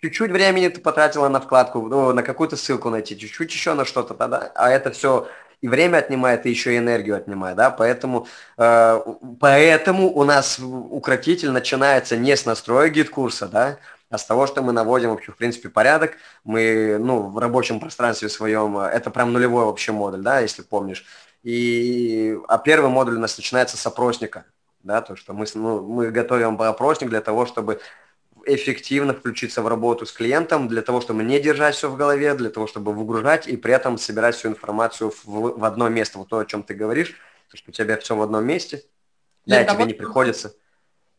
Чуть-чуть 0.00 0.30
времени 0.30 0.68
ты 0.68 0.80
потратила 0.80 1.28
на 1.28 1.40
вкладку, 1.40 1.80
ну, 1.82 2.12
на 2.12 2.22
какую-то 2.22 2.56
ссылку 2.56 2.90
найти, 2.90 3.18
чуть-чуть 3.18 3.50
еще 3.50 3.74
на 3.74 3.84
что-то, 3.84 4.14
да, 4.14 4.52
а 4.54 4.70
это 4.70 4.90
все 4.90 5.28
и 5.62 5.68
время 5.68 5.96
отнимает, 5.96 6.44
и 6.44 6.50
еще 6.50 6.74
и 6.74 6.78
энергию 6.78 7.16
отнимает, 7.16 7.56
да, 7.56 7.70
поэтому, 7.70 8.26
э, 8.58 9.00
поэтому 9.40 10.12
у 10.12 10.24
нас 10.24 10.58
укротитель 10.58 11.52
начинается 11.52 12.18
не 12.18 12.36
с 12.36 12.44
настроя 12.44 12.90
GetCourse 12.90 13.38
а, 13.38 13.48
да, 13.48 13.78
а 14.10 14.18
с 14.18 14.26
того, 14.26 14.46
что 14.46 14.62
мы 14.62 14.72
наводим 14.72 15.10
вообще, 15.10 15.32
в 15.32 15.36
принципе, 15.36 15.68
порядок. 15.70 16.12
Мы, 16.44 16.98
ну, 16.98 17.30
в 17.30 17.38
рабочем 17.38 17.80
пространстве 17.80 18.28
своем, 18.28 18.78
это 18.78 19.10
прям 19.10 19.32
нулевой 19.32 19.64
вообще 19.64 19.92
модуль, 19.92 20.22
да, 20.22 20.40
если 20.40 20.62
помнишь. 20.62 21.04
И, 21.42 22.38
а 22.46 22.58
первый 22.58 22.90
модуль 22.90 23.16
у 23.16 23.20
нас 23.20 23.36
начинается 23.36 23.76
с 23.76 23.86
опросника, 23.86 24.44
да, 24.84 25.00
то, 25.00 25.16
что 25.16 25.32
мы, 25.32 25.46
ну, 25.54 25.82
мы 25.82 26.10
готовим 26.10 26.60
опросник 26.60 27.08
для 27.08 27.20
того, 27.20 27.46
чтобы 27.46 27.80
эффективно 28.46 29.14
включиться 29.14 29.62
в 29.62 29.68
работу 29.68 30.04
с 30.04 30.12
клиентом, 30.12 30.68
для 30.68 30.82
того, 30.82 31.00
чтобы 31.00 31.24
не 31.24 31.40
держать 31.40 31.74
все 31.74 31.90
в 31.90 31.96
голове, 31.96 32.34
для 32.34 32.50
того, 32.50 32.66
чтобы 32.66 32.92
выгружать 32.92 33.48
и 33.48 33.56
при 33.56 33.72
этом 33.72 33.96
собирать 33.96 34.36
всю 34.36 34.48
информацию 34.48 35.10
в, 35.10 35.58
в 35.58 35.64
одно 35.64 35.88
место. 35.88 36.18
Вот 36.18 36.28
то, 36.28 36.38
о 36.38 36.44
чем 36.44 36.62
ты 36.62 36.74
говоришь, 36.74 37.16
что 37.52 37.70
у 37.70 37.72
тебя 37.72 37.96
все 37.96 38.14
в 38.14 38.22
одном 38.22 38.44
месте, 38.44 38.84
да, 39.46 39.64
тебе 39.64 39.86
не 39.86 39.94
приходится 39.94 40.54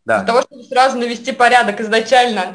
да. 0.05 0.19
Для 0.19 0.27
того, 0.27 0.41
чтобы 0.41 0.63
сразу 0.63 0.97
навести 0.97 1.31
порядок 1.31 1.81
изначально. 1.81 2.53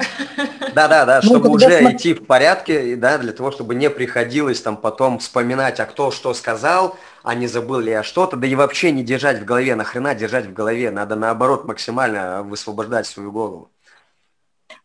Да, 0.73 0.87
да, 0.87 1.05
да, 1.05 1.21
чтобы 1.21 1.49
ну, 1.49 1.55
уже 1.55 1.67
см... 1.67 1.95
идти 1.95 2.13
в 2.13 2.25
порядке, 2.25 2.95
да, 2.95 3.17
для 3.17 3.33
того, 3.33 3.51
чтобы 3.51 3.75
не 3.75 3.89
приходилось 3.89 4.61
там 4.61 4.77
потом 4.77 5.19
вспоминать, 5.19 5.81
а 5.81 5.85
кто 5.85 6.11
что 6.11 6.33
сказал, 6.33 6.95
а 7.23 7.35
не 7.35 7.47
забыл 7.47 7.79
ли 7.79 7.91
я 7.91 8.03
что-то, 8.03 8.37
да 8.37 8.47
и 8.47 8.55
вообще 8.55 8.93
не 8.93 9.03
держать 9.03 9.39
в 9.39 9.45
голове, 9.45 9.75
нахрена 9.75 10.15
держать 10.15 10.45
в 10.45 10.53
голове, 10.53 10.91
надо 10.91 11.17
наоборот 11.17 11.65
максимально 11.65 12.41
высвобождать 12.43 13.05
свою 13.05 13.33
голову. 13.33 13.69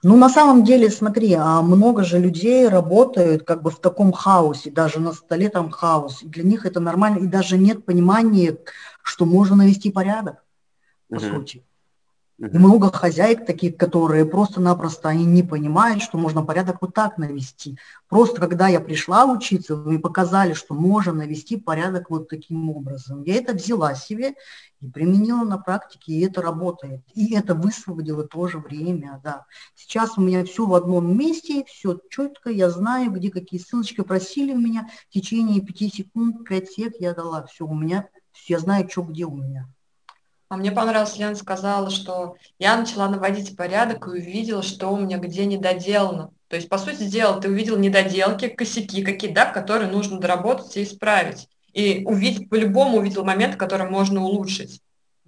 Ну, 0.02 0.16
на 0.16 0.28
самом 0.28 0.64
деле, 0.64 0.90
смотри, 0.90 1.34
а 1.34 1.62
много 1.62 2.02
же 2.02 2.18
людей 2.18 2.68
работают 2.68 3.44
как 3.44 3.62
бы 3.62 3.70
в 3.70 3.78
таком 3.78 4.12
хаосе, 4.12 4.70
даже 4.70 4.98
на 4.98 5.12
столе 5.12 5.48
там 5.48 5.70
хаос. 5.70 6.22
И 6.22 6.26
для 6.26 6.42
них 6.42 6.66
это 6.66 6.80
нормально, 6.80 7.18
и 7.18 7.28
даже 7.28 7.56
нет 7.56 7.84
понимания, 7.84 8.56
что 9.02 9.24
можно 9.24 9.54
навести 9.54 9.92
порядок, 9.92 10.44
по 11.08 11.16
угу. 11.16 11.24
сути. 11.24 11.62
И 12.38 12.58
много 12.58 12.92
хозяек 12.92 13.46
таких, 13.46 13.78
которые 13.78 14.26
просто-напросто 14.26 15.08
они 15.08 15.24
не 15.24 15.42
понимают, 15.42 16.02
что 16.02 16.18
можно 16.18 16.42
порядок 16.42 16.82
вот 16.82 16.92
так 16.92 17.16
навести. 17.16 17.78
Просто 18.10 18.42
когда 18.42 18.68
я 18.68 18.78
пришла 18.80 19.24
учиться, 19.24 19.74
вы 19.74 19.98
показали, 19.98 20.52
что 20.52 20.74
можно 20.74 21.14
навести 21.14 21.56
порядок 21.56 22.10
вот 22.10 22.28
таким 22.28 22.68
образом. 22.68 23.22
Я 23.22 23.36
это 23.36 23.54
взяла 23.54 23.94
себе 23.94 24.34
и 24.82 24.86
применила 24.86 25.44
на 25.44 25.56
практике, 25.56 26.12
и 26.12 26.26
это 26.26 26.42
работает. 26.42 27.00
И 27.14 27.34
это 27.34 27.54
высвободило 27.54 28.28
тоже 28.28 28.58
время, 28.58 29.18
да. 29.24 29.46
Сейчас 29.74 30.18
у 30.18 30.20
меня 30.20 30.44
все 30.44 30.66
в 30.66 30.74
одном 30.74 31.16
месте, 31.16 31.64
все 31.66 31.98
четко, 32.10 32.50
я 32.50 32.68
знаю, 32.68 33.12
где 33.12 33.30
какие 33.30 33.58
ссылочки 33.58 34.02
просили 34.02 34.52
у 34.52 34.58
меня. 34.58 34.90
В 35.08 35.14
течение 35.14 35.62
пяти 35.62 35.88
секунд, 35.88 36.46
пять 36.46 36.70
сек 36.70 36.96
я 36.98 37.14
дала. 37.14 37.46
Все, 37.46 37.64
у 37.64 37.74
меня, 37.74 38.08
я 38.46 38.58
знаю, 38.58 38.86
что 38.90 39.02
где 39.02 39.24
у 39.24 39.34
меня. 39.34 39.70
А 40.48 40.56
мне 40.56 40.70
понравилось, 40.70 41.16
Лена 41.16 41.34
сказала, 41.34 41.90
что 41.90 42.36
я 42.58 42.76
начала 42.76 43.08
наводить 43.08 43.56
порядок 43.56 44.06
и 44.06 44.10
увидела, 44.10 44.62
что 44.62 44.88
у 44.88 44.96
меня 44.96 45.18
где 45.18 45.44
недоделано. 45.44 46.30
То 46.48 46.54
есть, 46.54 46.68
по 46.68 46.78
сути 46.78 47.04
дела, 47.04 47.40
ты 47.40 47.48
увидел 47.48 47.76
недоделки, 47.76 48.46
косяки 48.48 49.02
какие, 49.02 49.32
да, 49.32 49.46
которые 49.46 49.90
нужно 49.90 50.20
доработать 50.20 50.76
и 50.76 50.84
исправить. 50.84 51.48
И 51.72 52.04
увидеть, 52.04 52.48
по-любому 52.48 52.98
увидел 52.98 53.24
момент, 53.24 53.56
который 53.56 53.90
можно 53.90 54.22
улучшить. 54.22 54.80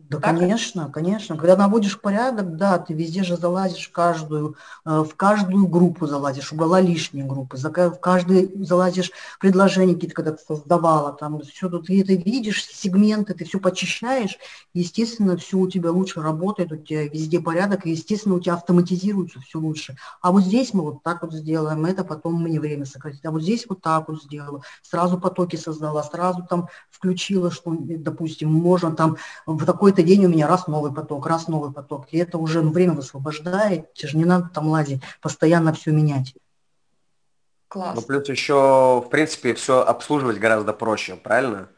Да, 0.09 0.19
так? 0.19 0.39
конечно, 0.39 0.91
конечно. 0.91 1.37
Когда 1.37 1.55
наводишь 1.55 2.01
порядок, 2.01 2.57
да, 2.57 2.79
ты 2.79 2.95
везде 2.95 3.25
же 3.25 3.37
залазишь 3.37 3.89
в 3.89 3.93
каждую, 3.93 4.57
э, 4.87 5.05
в 5.07 5.15
каждую 5.17 5.67
группу 5.67 6.07
залазишь, 6.07 6.51
убрала 6.51 6.81
лишние 6.81 7.27
группы, 7.27 7.59
в 7.59 8.01
каждый 8.01 8.51
залазишь 8.65 9.11
предложения 9.39 9.95
какие-то, 9.95 10.15
когда 10.15 10.33
ты 10.33 10.43
создавала, 10.47 11.13
там 11.13 11.41
все 11.43 11.69
тут, 11.69 11.89
ты 11.89 12.01
это 12.01 12.15
видишь, 12.15 12.65
сегменты, 12.65 13.35
ты 13.35 13.45
все 13.45 13.61
почищаешь, 13.61 14.39
естественно, 14.73 15.37
все 15.37 15.59
у 15.59 15.69
тебя 15.69 15.93
лучше 15.93 16.23
работает, 16.23 16.73
у 16.73 16.77
тебя 16.77 17.07
везде 17.07 17.39
порядок, 17.41 17.85
и, 17.85 17.91
естественно, 17.91 18.37
у 18.37 18.41
тебя 18.41 18.55
автоматизируется 18.55 19.41
все 19.41 19.59
лучше. 19.59 19.97
А 20.23 20.33
вот 20.33 20.43
здесь 20.45 20.73
мы 20.73 20.85
вот 20.85 21.03
так 21.03 21.21
вот 21.21 21.35
сделаем, 21.35 21.85
это 21.85 22.03
потом 22.03 22.43
мне 22.43 22.59
время 22.59 22.87
сократит, 22.87 23.25
а 23.27 23.31
вот 23.31 23.43
здесь 23.43 23.67
вот 23.69 23.83
так 23.83 24.09
вот 24.09 24.23
сделала, 24.23 24.63
сразу 24.81 25.19
потоки 25.19 25.57
создала, 25.57 26.03
сразу 26.03 26.47
там 26.49 26.69
включила, 26.91 27.51
что, 27.51 27.77
допустим, 27.79 28.51
можно 28.51 28.93
там 28.93 29.19
в 29.45 29.67
такой 29.67 29.93
какой-то 29.99 30.03
день 30.03 30.25
у 30.27 30.29
меня 30.29 30.47
раз 30.47 30.67
новый 30.67 30.93
поток, 30.93 31.27
раз 31.27 31.49
новый 31.49 31.73
поток. 31.73 32.07
И 32.11 32.19
это 32.19 32.39
уже 32.39 32.63
ну, 32.63 32.71
время 32.71 32.93
высвобождает, 32.93 33.93
тебе 33.95 34.09
же 34.09 34.17
не 34.17 34.25
надо 34.25 34.49
там 34.55 34.69
лазить, 34.69 35.03
постоянно 35.21 35.73
все 35.73 35.91
менять. 35.91 36.35
Класс. 37.69 37.97
Ну, 37.97 38.03
плюс 38.03 38.29
еще, 38.29 39.03
в 39.05 39.09
принципе, 39.11 39.55
все 39.55 39.83
обслуживать 39.83 40.39
гораздо 40.39 40.73
проще, 40.73 41.17
правильно? 41.17 41.69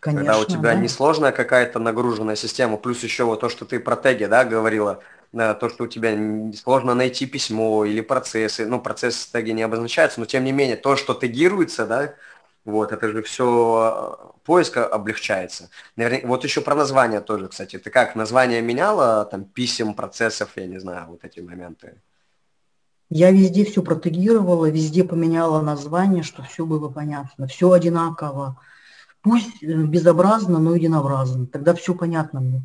Конечно, 0.00 0.26
Когда 0.26 0.40
у 0.40 0.44
тебя 0.44 0.74
да. 0.74 0.74
несложная 0.74 1.32
какая-то 1.32 1.78
нагруженная 1.78 2.36
система, 2.36 2.76
плюс 2.76 3.02
еще 3.02 3.24
вот 3.24 3.40
то, 3.40 3.48
что 3.48 3.64
ты 3.64 3.80
про 3.80 3.96
теги, 3.96 4.26
да, 4.26 4.44
говорила, 4.44 5.00
то, 5.32 5.68
что 5.68 5.84
у 5.84 5.86
тебя 5.86 6.16
сложно 6.54 6.94
найти 6.94 7.26
письмо 7.26 7.84
или 7.84 8.00
процессы, 8.00 8.66
ну, 8.66 8.80
процессы 8.80 9.30
теги 9.32 9.50
не 9.50 9.62
обозначаются, 9.62 10.20
но 10.20 10.26
тем 10.26 10.44
не 10.44 10.52
менее, 10.52 10.76
то, 10.76 10.96
что 10.96 11.14
тегируется, 11.14 11.86
да, 11.86 12.14
вот, 12.68 12.92
это 12.92 13.08
же 13.08 13.22
все 13.22 14.18
э, 14.22 14.40
поиск 14.44 14.76
облегчается. 14.76 15.70
Наверное, 15.96 16.28
вот 16.28 16.44
еще 16.44 16.60
про 16.60 16.74
название 16.74 17.22
тоже, 17.22 17.48
кстати. 17.48 17.78
Ты 17.78 17.88
как, 17.88 18.14
название 18.14 18.60
меняла, 18.60 19.24
там, 19.24 19.44
писем, 19.44 19.94
процессов, 19.94 20.50
я 20.56 20.66
не 20.66 20.78
знаю, 20.78 21.06
вот 21.08 21.24
эти 21.24 21.40
моменты? 21.40 21.94
Я 23.08 23.30
везде 23.30 23.64
все 23.64 23.82
протегировала, 23.82 24.68
везде 24.68 25.02
поменяла 25.02 25.62
название, 25.62 26.22
что 26.22 26.42
все 26.42 26.66
было 26.66 26.90
понятно. 26.90 27.46
Все 27.46 27.72
одинаково. 27.72 28.60
Пусть 29.22 29.62
э, 29.62 29.66
безобразно, 29.66 30.58
но 30.58 30.74
единообразно. 30.74 31.46
Тогда 31.46 31.74
все 31.74 31.94
понятно 31.94 32.40
мне. 32.40 32.62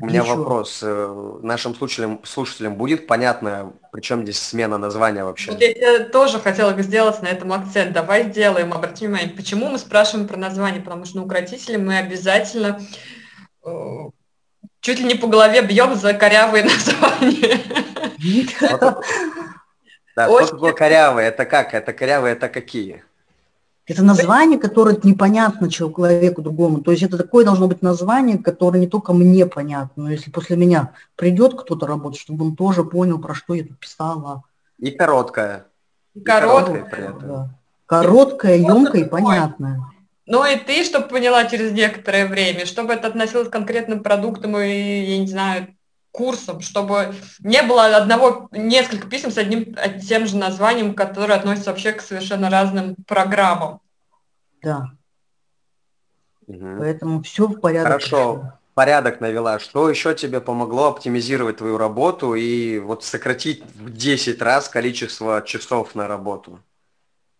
У 0.00 0.06
меня 0.06 0.22
Ничего. 0.22 0.36
вопрос. 0.36 0.80
Э, 0.82 1.38
нашим 1.42 1.74
слушателям, 1.74 2.20
слушателям 2.24 2.74
будет 2.74 3.06
понятно, 3.06 3.72
причем 3.92 4.24
здесь 4.24 4.40
смена 4.40 4.76
названия 4.76 5.24
вообще? 5.24 5.52
Вот 5.52 5.60
я 5.60 6.00
тоже 6.00 6.40
хотела 6.40 6.72
бы 6.72 6.82
сделать 6.82 7.22
на 7.22 7.28
этом 7.28 7.52
акцент. 7.52 7.92
Давай 7.92 8.28
сделаем, 8.30 8.72
обратим 8.72 9.08
внимание. 9.08 9.30
Почему 9.30 9.68
мы 9.68 9.78
спрашиваем 9.78 10.26
про 10.26 10.36
название? 10.36 10.82
Потому 10.82 11.04
что 11.04 11.18
на 11.18 11.24
укротителе 11.24 11.78
мы 11.78 11.98
обязательно 11.98 12.80
э, 13.64 13.70
чуть 14.80 14.98
ли 14.98 15.04
не 15.04 15.14
по 15.14 15.28
голове 15.28 15.62
бьем 15.62 15.94
за 15.94 16.12
корявые 16.12 16.64
названия. 16.64 17.60
Да, 20.16 20.26
что 20.26 20.46
такое 20.46 20.72
корявые? 20.72 21.28
Это 21.28 21.44
как? 21.44 21.72
Это 21.72 21.92
корявые, 21.92 22.32
это 22.32 22.48
какие? 22.48 23.04
Это 23.86 24.02
название, 24.02 24.58
которое 24.58 24.98
непонятно 25.02 25.70
человеку 25.70 26.40
другому. 26.40 26.80
То 26.80 26.90
есть 26.90 27.02
это 27.02 27.18
такое 27.18 27.44
должно 27.44 27.68
быть 27.68 27.82
название, 27.82 28.38
которое 28.38 28.78
не 28.78 28.86
только 28.86 29.12
мне 29.12 29.44
понятно, 29.46 30.04
но 30.04 30.10
если 30.10 30.30
после 30.30 30.56
меня 30.56 30.92
придет 31.16 31.54
кто-то 31.54 31.86
работать, 31.86 32.20
чтобы 32.20 32.46
он 32.46 32.56
тоже 32.56 32.82
понял, 32.82 33.18
про 33.18 33.34
что 33.34 33.54
я 33.54 33.64
тут 33.64 33.78
писала. 33.78 34.42
И 34.78 34.90
короткое. 34.90 35.66
И 36.14 36.20
короткое. 36.20 36.84
при 36.84 37.04
этом. 37.04 37.28
Да. 37.28 37.58
Короткое, 37.86 38.56
емкое 38.56 39.02
и 39.02 39.08
понятное. 39.08 39.80
Ну 40.26 40.46
и 40.46 40.56
ты, 40.56 40.82
чтобы 40.84 41.08
поняла 41.08 41.44
через 41.44 41.72
некоторое 41.72 42.26
время, 42.26 42.64
чтобы 42.64 42.94
это 42.94 43.08
относилось 43.08 43.48
к 43.48 43.52
конкретным 43.52 44.02
продуктам 44.02 44.56
и, 44.56 45.00
я 45.04 45.18
не 45.18 45.26
знаю, 45.26 45.66
курсом, 46.14 46.60
чтобы 46.60 47.12
не 47.40 47.60
было 47.62 47.96
одного, 47.96 48.48
несколько 48.52 49.08
писем 49.08 49.32
с 49.32 49.36
одним 49.36 49.74
тем 50.00 50.28
же 50.28 50.36
названием, 50.36 50.94
которые 50.94 51.36
относятся 51.36 51.70
вообще 51.70 51.90
к 51.92 52.00
совершенно 52.00 52.48
разным 52.48 52.94
программам. 53.08 53.80
Да. 54.62 54.92
Угу. 56.46 56.76
Поэтому 56.78 57.22
все 57.22 57.48
в 57.48 57.60
порядке. 57.60 57.88
Хорошо. 57.88 58.52
Порядок 58.74 59.20
навела. 59.20 59.58
Что 59.58 59.90
еще 59.90 60.14
тебе 60.14 60.40
помогло 60.40 60.86
оптимизировать 60.86 61.56
твою 61.56 61.78
работу 61.78 62.34
и 62.34 62.78
вот 62.78 63.02
сократить 63.02 63.64
в 63.74 63.92
10 63.92 64.40
раз 64.40 64.68
количество 64.68 65.42
часов 65.42 65.96
на 65.96 66.06
работу? 66.06 66.60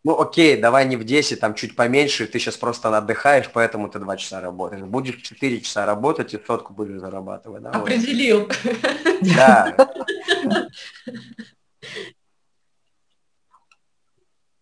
Ну 0.05 0.21
окей, 0.21 0.57
давай 0.57 0.87
не 0.87 0.97
в 0.97 1.05
10, 1.05 1.41
там 1.41 1.55
чуть 1.55 1.75
поменьше, 1.75 2.27
ты 2.27 2.39
сейчас 2.39 2.57
просто 2.57 2.97
отдыхаешь, 2.97 3.51
поэтому 3.53 3.89
ты 3.89 3.99
2 3.99 4.17
часа 4.17 4.41
работаешь. 4.41 4.83
Будешь 4.83 5.23
4 5.23 5.61
часа 5.61 5.87
работать 5.87 6.35
и 6.35 6.41
сотку 6.47 6.75
будешь 6.75 7.01
зарабатывать. 7.01 7.63
Да, 7.63 7.71
Определил. 7.71 8.51
Да. 9.23 9.75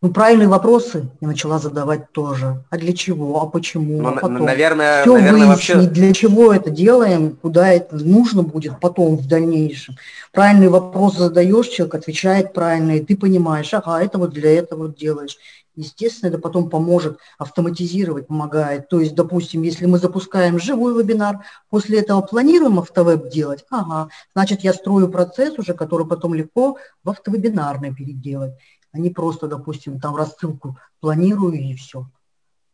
Ну, 0.03 0.11
правильные 0.11 0.49
вопросы 0.49 1.09
я 1.21 1.29
начала 1.29 1.61
задавать 1.61 2.11
тоже. 2.11 2.65
А 2.71 2.77
для 2.77 2.93
чего? 2.93 3.41
А 3.41 3.47
почему? 3.47 4.03
Ну, 4.03 4.09
а 4.09 4.12
потом 4.12 4.45
наверное, 4.45 5.03
все 5.03 5.12
наверное, 5.12 5.47
выяснить, 5.47 5.77
вообще... 5.77 5.91
для 5.91 6.12
чего 6.12 6.53
это 6.53 6.71
делаем, 6.71 7.37
куда 7.41 7.69
это 7.69 7.95
нужно 7.95 8.43
будет 8.43 8.81
потом 8.81 9.17
в 9.17 9.29
дальнейшем. 9.29 9.95
Правильный 10.33 10.69
вопрос 10.69 11.17
задаешь, 11.19 11.69
человек 11.69 11.95
отвечает 11.95 12.53
правильно, 12.53 12.97
и 12.97 13.05
ты 13.05 13.17
понимаешь, 13.17 13.73
ага, 13.75 14.03
это 14.03 14.19
вот 14.19 14.33
для 14.33 14.51
этого 14.59 14.88
делаешь. 14.88 15.38
Естественно, 15.77 16.31
это 16.31 16.38
потом 16.38 16.69
поможет 16.69 17.19
автоматизировать, 17.38 18.27
помогает. 18.27 18.88
То 18.88 18.99
есть, 18.99 19.15
допустим, 19.15 19.62
если 19.62 19.87
мы 19.87 19.99
запускаем 19.99 20.59
живой 20.59 21.01
вебинар, 21.01 21.45
после 21.71 22.01
этого 22.01 22.23
планируем 22.23 22.81
автовеб 22.81 23.31
делать, 23.31 23.65
ага, 23.71 24.09
значит, 24.35 24.62
я 24.62 24.73
строю 24.73 25.09
процесс 25.09 25.57
уже, 25.61 25.75
который 25.75 26.09
потом 26.09 26.35
легко 26.35 26.77
в 27.05 27.11
автовебинарный 27.11 27.95
переделать 27.95 28.55
а 28.92 28.98
не 28.98 29.11
просто, 29.11 29.48
допустим, 29.48 29.98
там 30.00 30.16
рассылку 30.16 30.78
планирую 31.00 31.55
и 31.55 31.74
все. 31.74 32.02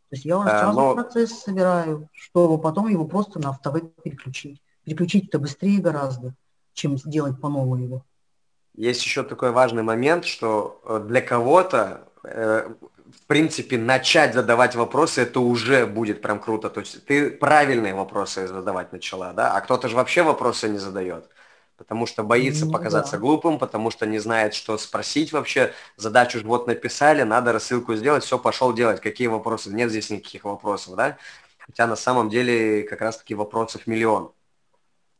То 0.09 0.15
есть 0.15 0.25
я 0.25 0.37
уже 0.37 0.49
а, 0.49 0.59
сразу 0.59 0.79
но... 0.79 0.93
процесс 0.95 1.31
собираю, 1.39 2.09
чтобы 2.13 2.59
потом 2.59 2.87
его 2.87 3.05
просто 3.05 3.39
на 3.39 3.49
автовеб 3.49 3.93
переключить. 4.03 4.61
Переключить 4.83 5.29
это 5.29 5.39
быстрее 5.39 5.79
гораздо, 5.79 6.33
чем 6.73 6.97
сделать 6.97 7.39
по 7.39 7.49
новому 7.49 7.77
его. 7.77 8.05
Есть 8.75 9.03
еще 9.03 9.23
такой 9.23 9.51
важный 9.51 9.83
момент, 9.83 10.25
что 10.25 10.81
э, 10.85 11.05
для 11.07 11.21
кого-то, 11.21 12.07
э, 12.23 12.69
в 12.69 13.27
принципе, 13.27 13.77
начать 13.77 14.33
задавать 14.33 14.75
вопросы, 14.75 15.21
это 15.21 15.39
уже 15.41 15.85
будет 15.85 16.21
прям 16.21 16.39
круто. 16.39 16.69
То 16.69 16.79
есть 16.79 17.05
ты 17.05 17.29
правильные 17.29 17.93
вопросы 17.93 18.47
задавать 18.47 18.91
начала, 18.91 19.33
да, 19.33 19.53
а 19.53 19.61
кто-то 19.61 19.89
же 19.89 19.95
вообще 19.95 20.23
вопросы 20.23 20.69
не 20.69 20.79
задает 20.79 21.29
потому 21.79 22.05
что 22.05 22.23
боится 22.23 22.65
ну, 22.65 22.73
показаться 22.73 23.13
да. 23.13 23.19
глупым, 23.19 23.57
потому 23.57 23.89
что 23.89 24.05
не 24.05 24.19
знает, 24.19 24.53
что 24.53 24.77
спросить 24.77 25.31
вообще. 25.31 25.73
Задачу 25.95 26.41
вот 26.43 26.67
написали, 26.67 27.23
надо 27.23 27.53
рассылку 27.53 27.95
сделать, 27.95 28.25
все, 28.25 28.37
пошел 28.37 28.73
делать. 28.73 28.99
Какие 28.99 29.27
вопросы? 29.27 29.69
Нет 29.71 29.89
здесь 29.89 30.09
никаких 30.09 30.43
вопросов, 30.43 30.95
да? 30.95 31.17
Хотя 31.57 31.87
на 31.87 31.95
самом 31.95 32.29
деле 32.29 32.83
как 32.83 32.99
раз-таки 32.99 33.33
вопросов 33.33 33.87
миллион. 33.87 34.33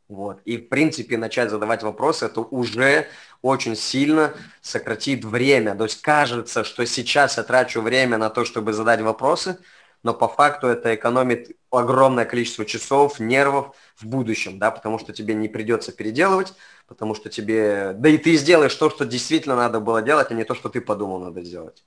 Вот. 0.08 0.40
И 0.44 0.58
в 0.58 0.68
принципе 0.68 1.16
начать 1.16 1.48
задавать 1.48 1.82
вопросы, 1.82 2.26
это 2.26 2.42
уже 2.42 3.06
очень 3.40 3.74
сильно 3.74 4.34
сократит 4.60 5.24
время. 5.24 5.74
То 5.74 5.84
есть 5.84 6.02
кажется, 6.02 6.62
что 6.62 6.84
сейчас 6.84 7.38
я 7.38 7.42
трачу 7.42 7.80
время 7.80 8.18
на 8.18 8.28
то, 8.28 8.44
чтобы 8.44 8.74
задать 8.74 9.00
вопросы, 9.00 9.58
но 10.02 10.12
по 10.12 10.28
факту 10.28 10.66
это 10.66 10.94
экономит 10.94 11.56
огромное 11.70 12.26
количество 12.26 12.66
часов, 12.66 13.18
нервов 13.18 13.74
в 14.00 14.06
будущем, 14.06 14.58
да, 14.58 14.70
потому 14.70 14.98
что 14.98 15.12
тебе 15.12 15.34
не 15.34 15.48
придется 15.48 15.92
переделывать, 15.92 16.54
потому 16.86 17.14
что 17.14 17.28
тебе, 17.28 17.92
да 17.94 18.08
и 18.08 18.18
ты 18.18 18.36
сделаешь 18.36 18.74
то, 18.74 18.90
что 18.90 19.04
действительно 19.04 19.56
надо 19.56 19.80
было 19.80 20.02
делать, 20.02 20.30
а 20.30 20.34
не 20.34 20.44
то, 20.44 20.54
что 20.54 20.68
ты 20.68 20.80
подумал 20.80 21.18
надо 21.20 21.42
сделать. 21.42 21.84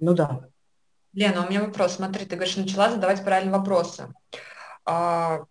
Ну 0.00 0.14
да. 0.14 0.48
Лена, 1.12 1.46
у 1.46 1.50
меня 1.50 1.64
вопрос. 1.64 1.94
Смотри, 1.94 2.26
ты 2.26 2.36
говоришь, 2.36 2.56
начала 2.56 2.90
задавать 2.90 3.24
правильные 3.24 3.56
вопросы. 3.56 4.12
А, 4.84 5.44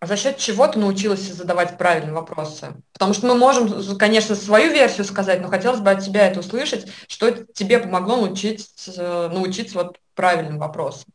А 0.00 0.06
за 0.06 0.16
счет 0.16 0.36
чего 0.38 0.66
ты 0.68 0.78
научилась 0.78 1.20
задавать 1.20 1.76
правильные 1.76 2.14
вопросы? 2.14 2.76
Потому 2.92 3.14
что 3.14 3.26
мы 3.26 3.34
можем, 3.34 3.98
конечно, 3.98 4.36
свою 4.36 4.72
версию 4.72 5.04
сказать, 5.04 5.40
но 5.40 5.48
хотелось 5.48 5.80
бы 5.80 5.90
от 5.90 6.04
тебя 6.04 6.28
это 6.28 6.40
услышать, 6.40 6.86
что 7.08 7.30
тебе 7.32 7.80
помогло 7.80 8.16
научиться, 8.16 9.28
научиться 9.28 9.78
вот 9.78 9.98
правильным 10.14 10.58
вопросам 10.58 11.12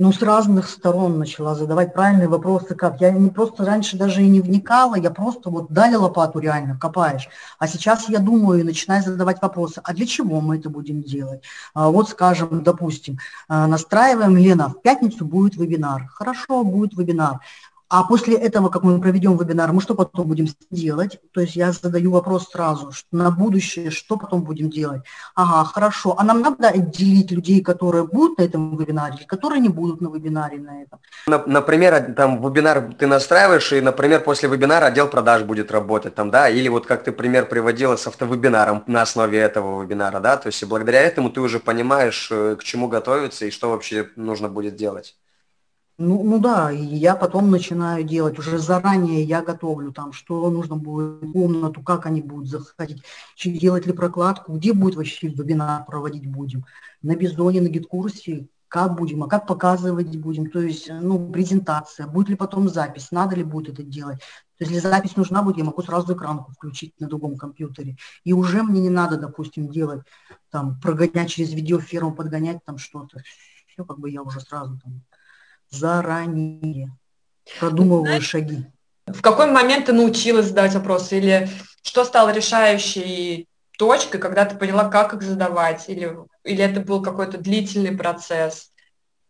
ну, 0.00 0.12
с 0.14 0.22
разных 0.22 0.70
сторон 0.70 1.18
начала 1.18 1.54
задавать 1.54 1.92
правильные 1.92 2.26
вопросы, 2.26 2.74
как. 2.74 3.02
Я 3.02 3.10
не 3.10 3.28
просто 3.28 3.66
раньше 3.66 3.98
даже 3.98 4.22
и 4.22 4.28
не 4.28 4.40
вникала, 4.40 4.94
я 4.94 5.10
просто 5.10 5.50
вот 5.50 5.70
дали 5.70 5.94
лопату 5.94 6.38
реально, 6.38 6.78
копаешь. 6.78 7.28
А 7.58 7.68
сейчас 7.68 8.08
я 8.08 8.18
думаю 8.18 8.60
и 8.60 8.62
начинаю 8.62 9.02
задавать 9.02 9.42
вопросы, 9.42 9.82
а 9.84 9.92
для 9.92 10.06
чего 10.06 10.40
мы 10.40 10.56
это 10.56 10.70
будем 10.70 11.02
делать? 11.02 11.42
А 11.74 11.90
вот, 11.90 12.08
скажем, 12.08 12.62
допустим, 12.62 13.18
а, 13.46 13.66
настраиваем, 13.66 14.38
Лена, 14.38 14.70
в 14.70 14.80
пятницу 14.80 15.26
будет 15.26 15.56
вебинар. 15.56 16.06
Хорошо, 16.08 16.64
будет 16.64 16.96
вебинар. 16.96 17.40
А 17.90 18.04
после 18.04 18.36
этого, 18.36 18.68
как 18.68 18.84
мы 18.84 19.00
проведем 19.00 19.36
вебинар, 19.36 19.72
мы 19.72 19.82
что 19.82 19.96
потом 19.96 20.28
будем 20.28 20.46
делать? 20.70 21.18
То 21.32 21.40
есть 21.40 21.56
я 21.56 21.72
задаю 21.72 22.12
вопрос 22.12 22.48
сразу, 22.48 22.92
что 22.92 23.08
на 23.10 23.32
будущее, 23.32 23.90
что 23.90 24.16
потом 24.16 24.44
будем 24.44 24.70
делать? 24.70 25.02
Ага, 25.34 25.64
хорошо. 25.64 26.14
А 26.16 26.22
нам 26.22 26.40
надо 26.40 26.68
отделить 26.68 27.32
людей, 27.32 27.60
которые 27.62 28.04
будут 28.04 28.38
на 28.38 28.42
этом 28.44 28.76
вебинаре, 28.76 29.16
или 29.16 29.24
которые 29.24 29.60
не 29.60 29.68
будут 29.68 30.00
на 30.00 30.08
вебинаре 30.08 30.58
на 30.58 30.82
этом? 30.82 31.00
Например, 31.26 32.14
там 32.14 32.40
вебинар 32.40 32.94
ты 32.96 33.08
настраиваешь, 33.08 33.72
и, 33.72 33.80
например, 33.80 34.22
после 34.22 34.48
вебинара 34.48 34.86
отдел 34.86 35.08
продаж 35.08 35.42
будет 35.42 35.72
работать 35.72 36.14
там, 36.14 36.30
да, 36.30 36.48
или 36.48 36.68
вот 36.68 36.86
как 36.86 37.02
ты 37.02 37.10
пример 37.10 37.46
приводила 37.46 37.96
с 37.96 38.06
автовебинаром 38.06 38.84
на 38.86 39.02
основе 39.02 39.40
этого 39.40 39.82
вебинара, 39.82 40.20
да, 40.20 40.36
то 40.36 40.46
есть 40.46 40.62
благодаря 40.64 41.00
этому 41.00 41.28
ты 41.28 41.40
уже 41.40 41.58
понимаешь, 41.58 42.28
э, 42.30 42.54
к 42.56 42.62
чему 42.62 42.86
готовиться 42.86 43.46
и 43.46 43.50
что 43.50 43.70
вообще 43.70 44.10
нужно 44.14 44.48
будет 44.48 44.76
делать. 44.76 45.16
Ну, 46.02 46.24
ну 46.24 46.38
да, 46.40 46.72
и 46.72 46.82
я 46.82 47.14
потом 47.14 47.50
начинаю 47.50 48.04
делать, 48.04 48.38
уже 48.38 48.58
заранее 48.58 49.22
я 49.22 49.42
готовлю 49.42 49.92
там, 49.92 50.14
что 50.14 50.48
нужно 50.48 50.76
будет 50.76 51.30
комнату, 51.30 51.82
как 51.82 52.06
они 52.06 52.22
будут 52.22 52.48
заходить, 52.48 53.02
делать 53.44 53.86
ли 53.86 53.92
прокладку, 53.92 54.54
где 54.54 54.72
будет 54.72 54.94
вообще 54.94 55.28
вебинар 55.28 55.84
проводить 55.84 56.26
будем, 56.26 56.64
на 57.02 57.14
Бизоне, 57.16 57.60
на 57.60 57.68
гид-курсе, 57.68 58.48
как 58.68 58.96
будем, 58.96 59.24
а 59.24 59.28
как 59.28 59.46
показывать 59.46 60.16
будем, 60.16 60.48
то 60.48 60.60
есть, 60.60 60.88
ну, 60.88 61.30
презентация, 61.30 62.06
будет 62.06 62.30
ли 62.30 62.34
потом 62.34 62.70
запись, 62.70 63.10
надо 63.10 63.36
ли 63.36 63.44
будет 63.44 63.74
это 63.74 63.82
делать. 63.82 64.20
То 64.56 64.64
есть, 64.64 64.72
если 64.72 64.88
запись 64.88 65.16
нужна 65.16 65.42
будет, 65.42 65.58
я 65.58 65.64
могу 65.64 65.82
сразу 65.82 66.14
экранку 66.14 66.52
включить 66.52 66.98
на 66.98 67.08
другом 67.08 67.36
компьютере. 67.36 67.96
И 68.24 68.32
уже 68.32 68.62
мне 68.62 68.80
не 68.80 68.90
надо, 68.90 69.18
допустим, 69.18 69.68
делать, 69.68 70.00
там, 70.50 70.80
прогонять 70.80 71.28
через 71.28 71.52
видеоферму, 71.52 72.14
подгонять 72.14 72.64
там 72.64 72.78
что-то. 72.78 73.20
Все, 73.66 73.84
как 73.84 73.98
бы 73.98 74.08
я 74.08 74.22
уже 74.22 74.40
сразу 74.40 74.80
там 74.82 75.02
заранее. 75.70 76.96
Продумываю 77.58 78.06
Знаешь, 78.06 78.28
шаги. 78.28 78.66
В 79.06 79.22
какой 79.22 79.50
момент 79.50 79.86
ты 79.86 79.92
научилась 79.92 80.46
задавать 80.46 80.74
вопросы? 80.74 81.18
Или 81.18 81.48
что 81.82 82.04
стало 82.04 82.32
решающей 82.32 83.46
точкой, 83.78 84.18
когда 84.18 84.44
ты 84.44 84.56
поняла, 84.56 84.88
как 84.88 85.14
их 85.14 85.22
задавать? 85.22 85.88
Или, 85.88 86.16
или 86.44 86.62
это 86.62 86.80
был 86.80 87.02
какой-то 87.02 87.38
длительный 87.38 87.96
процесс? 87.96 88.70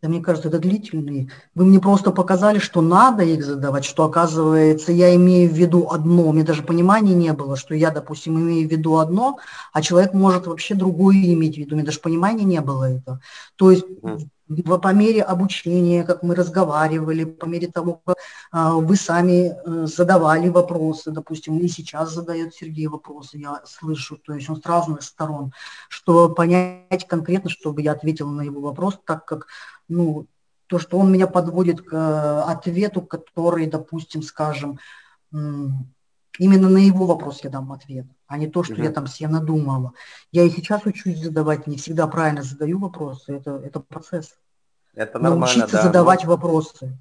Да, 0.02 0.08
мне 0.08 0.22
кажется, 0.22 0.48
это 0.48 0.58
длительный. 0.58 1.30
Вы 1.54 1.66
мне 1.66 1.78
просто 1.78 2.10
показали, 2.10 2.58
что 2.58 2.80
надо 2.80 3.22
их 3.22 3.44
задавать, 3.44 3.84
что, 3.84 4.04
оказывается, 4.04 4.92
я 4.92 5.14
имею 5.14 5.50
в 5.50 5.52
виду 5.52 5.88
одно. 5.90 6.26
У 6.26 6.32
меня 6.32 6.44
даже 6.44 6.62
понимания 6.62 7.14
не 7.14 7.34
было, 7.34 7.54
что 7.56 7.74
я, 7.74 7.90
допустим, 7.90 8.38
имею 8.38 8.66
в 8.66 8.72
виду 8.72 8.96
одно, 8.96 9.38
а 9.74 9.82
человек 9.82 10.14
может 10.14 10.46
вообще 10.46 10.74
другое 10.74 11.22
иметь 11.34 11.56
в 11.56 11.58
виду. 11.58 11.74
У 11.74 11.76
меня 11.76 11.84
даже 11.84 12.00
понимания 12.00 12.44
не 12.44 12.62
было 12.62 12.90
этого. 12.90 13.20
То 13.56 13.70
есть 13.70 13.84
по 14.80 14.92
мере 14.92 15.22
обучения, 15.22 16.04
как 16.04 16.22
мы 16.22 16.34
разговаривали, 16.34 17.24
по 17.24 17.46
мере 17.46 17.68
того, 17.68 18.00
как 18.04 18.16
а, 18.50 18.72
вы 18.74 18.96
сами 18.96 19.52
э, 19.52 19.86
задавали 19.86 20.48
вопросы, 20.48 21.10
допустим, 21.12 21.58
и 21.58 21.68
сейчас 21.68 22.12
задает 22.12 22.54
Сергей 22.54 22.88
вопросы, 22.88 23.38
я 23.38 23.62
слышу, 23.64 24.16
то 24.16 24.34
есть 24.34 24.50
он 24.50 24.60
с 24.60 24.66
разных 24.66 25.02
сторон, 25.02 25.52
чтобы 25.88 26.34
понять 26.34 27.06
конкретно, 27.06 27.48
чтобы 27.48 27.82
я 27.82 27.92
ответила 27.92 28.30
на 28.30 28.42
его 28.42 28.60
вопрос, 28.60 28.98
так 29.04 29.24
как, 29.24 29.46
ну, 29.88 30.26
то, 30.66 30.78
что 30.78 30.98
он 30.98 31.12
меня 31.12 31.26
подводит 31.26 31.82
к 31.82 31.92
э, 31.92 32.42
ответу, 32.50 33.02
который, 33.02 33.66
допустим, 33.66 34.22
скажем, 34.22 34.78
именно 35.32 36.68
на 36.68 36.78
его 36.78 37.06
вопрос 37.06 37.44
я 37.44 37.50
дам 37.50 37.70
ответ, 37.70 38.06
а 38.30 38.38
не 38.38 38.46
то, 38.46 38.62
что 38.62 38.74
угу. 38.74 38.82
я 38.82 38.92
там 38.92 39.08
себе 39.08 39.28
надумала. 39.28 39.92
Я 40.30 40.44
и 40.44 40.50
сейчас 40.50 40.86
учусь 40.86 41.18
задавать, 41.18 41.66
не 41.66 41.76
всегда 41.76 42.06
правильно 42.06 42.42
задаю 42.42 42.78
вопросы, 42.78 43.34
это, 43.34 43.60
это 43.64 43.80
процесс. 43.80 44.36
Это 44.94 45.18
нормально, 45.18 45.46
Научиться 45.46 45.76
да. 45.76 45.82
задавать 45.82 46.22
ну, 46.22 46.30
вопросы. 46.30 46.96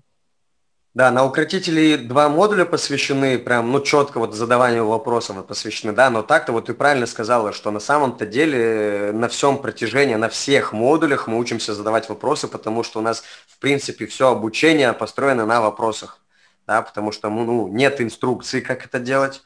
Да, 0.96 1.12
на 1.12 1.24
укротителей 1.24 1.98
два 1.98 2.30
модуля 2.30 2.66
посвящены, 2.66 3.38
прям, 3.38 3.72
ну, 3.72 3.80
четко 3.80 4.18
вот 4.18 4.34
задаванию 4.34 4.88
вопросов 4.88 5.46
посвящены, 5.46 5.94
да, 5.94 6.10
но 6.10 6.24
так-то 6.24 6.52
вот 6.52 6.66
ты 6.66 6.74
правильно 6.74 7.06
сказала, 7.06 7.54
что 7.54 7.70
на 7.70 7.80
самом-то 7.80 8.26
деле 8.26 9.12
на 9.14 9.28
всем 9.28 9.60
протяжении, 9.60 10.16
на 10.16 10.30
всех 10.30 10.74
модулях 10.74 11.28
мы 11.28 11.38
учимся 11.38 11.76
задавать 11.76 12.10
вопросы, 12.10 12.48
потому 12.48 12.82
что 12.82 13.00
у 13.00 13.02
нас, 13.04 13.24
в 13.48 13.60
принципе, 13.60 14.08
все 14.08 14.32
обучение 14.32 14.94
построено 14.94 15.46
на 15.46 15.62
вопросах, 15.62 16.22
да, 16.66 16.82
потому 16.82 17.12
что, 17.12 17.30
ну, 17.30 17.46
ну 17.46 17.68
нет 17.68 18.02
инструкции, 18.02 18.62
как 18.62 18.84
это 18.84 19.00
делать, 19.00 19.44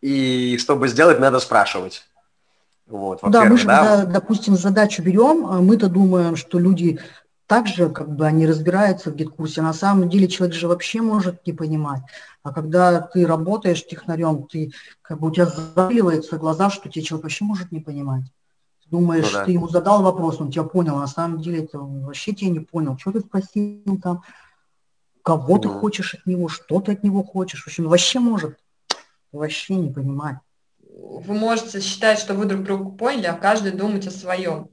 и 0.00 0.58
чтобы 0.58 0.88
сделать, 0.88 1.18
надо 1.18 1.40
спрашивать. 1.40 2.04
Вот, 2.86 3.18
да, 3.22 3.44
мы 3.44 3.58
же, 3.58 3.66
да? 3.66 4.04
допустим, 4.04 4.56
задачу 4.56 5.02
берем, 5.02 5.46
а 5.46 5.60
мы-то 5.60 5.88
думаем, 5.88 6.36
что 6.36 6.60
люди 6.60 7.00
также 7.46 7.90
как 7.90 8.14
бы 8.14 8.26
они 8.26 8.46
разбираются 8.46 9.10
в 9.10 9.16
гид-курсе. 9.16 9.62
На 9.62 9.72
самом 9.72 10.08
деле 10.08 10.28
человек 10.28 10.54
же 10.54 10.68
вообще 10.68 11.00
может 11.00 11.46
не 11.46 11.52
понимать. 11.52 12.02
А 12.42 12.52
когда 12.52 13.00
ты 13.00 13.26
работаешь 13.26 13.86
технарем, 13.86 14.44
ты 14.44 14.72
как 15.02 15.20
бы 15.20 15.28
у 15.28 15.30
тебя 15.32 15.46
заваливаются 15.46 16.36
глаза, 16.36 16.70
что 16.70 16.88
тебе 16.88 17.04
человек 17.04 17.24
вообще 17.24 17.44
может 17.44 17.72
не 17.72 17.80
понимать. 17.80 18.24
Ты 18.84 18.90
думаешь, 18.90 19.32
ну, 19.32 19.38
да. 19.38 19.44
ты 19.44 19.52
ему 19.52 19.68
задал 19.68 20.02
вопрос, 20.02 20.40
он 20.40 20.50
тебя 20.50 20.64
понял, 20.64 20.96
а 20.96 21.00
на 21.00 21.06
самом 21.08 21.40
деле 21.40 21.64
это 21.64 21.80
он 21.80 22.04
вообще 22.04 22.32
тебя 22.32 22.50
не 22.50 22.60
понял. 22.60 22.96
Что 22.98 23.12
ты 23.12 23.20
спросил 23.20 24.00
там, 24.02 24.22
кого 25.22 25.56
ну. 25.56 25.58
ты 25.60 25.68
хочешь 25.68 26.14
от 26.14 26.26
него, 26.26 26.48
что 26.48 26.80
ты 26.80 26.92
от 26.92 27.02
него 27.02 27.24
хочешь. 27.24 27.64
В 27.64 27.66
общем, 27.66 27.88
вообще 27.88 28.20
может 28.20 28.58
вообще 29.36 29.74
не 29.74 29.92
понимать. 29.92 30.36
Вы 30.78 31.34
можете 31.34 31.80
считать, 31.80 32.18
что 32.18 32.34
вы 32.34 32.46
друг 32.46 32.62
друга 32.62 32.90
поняли, 32.90 33.26
а 33.26 33.34
каждый 33.34 33.72
думать 33.72 34.06
о 34.06 34.10
своем. 34.10 34.68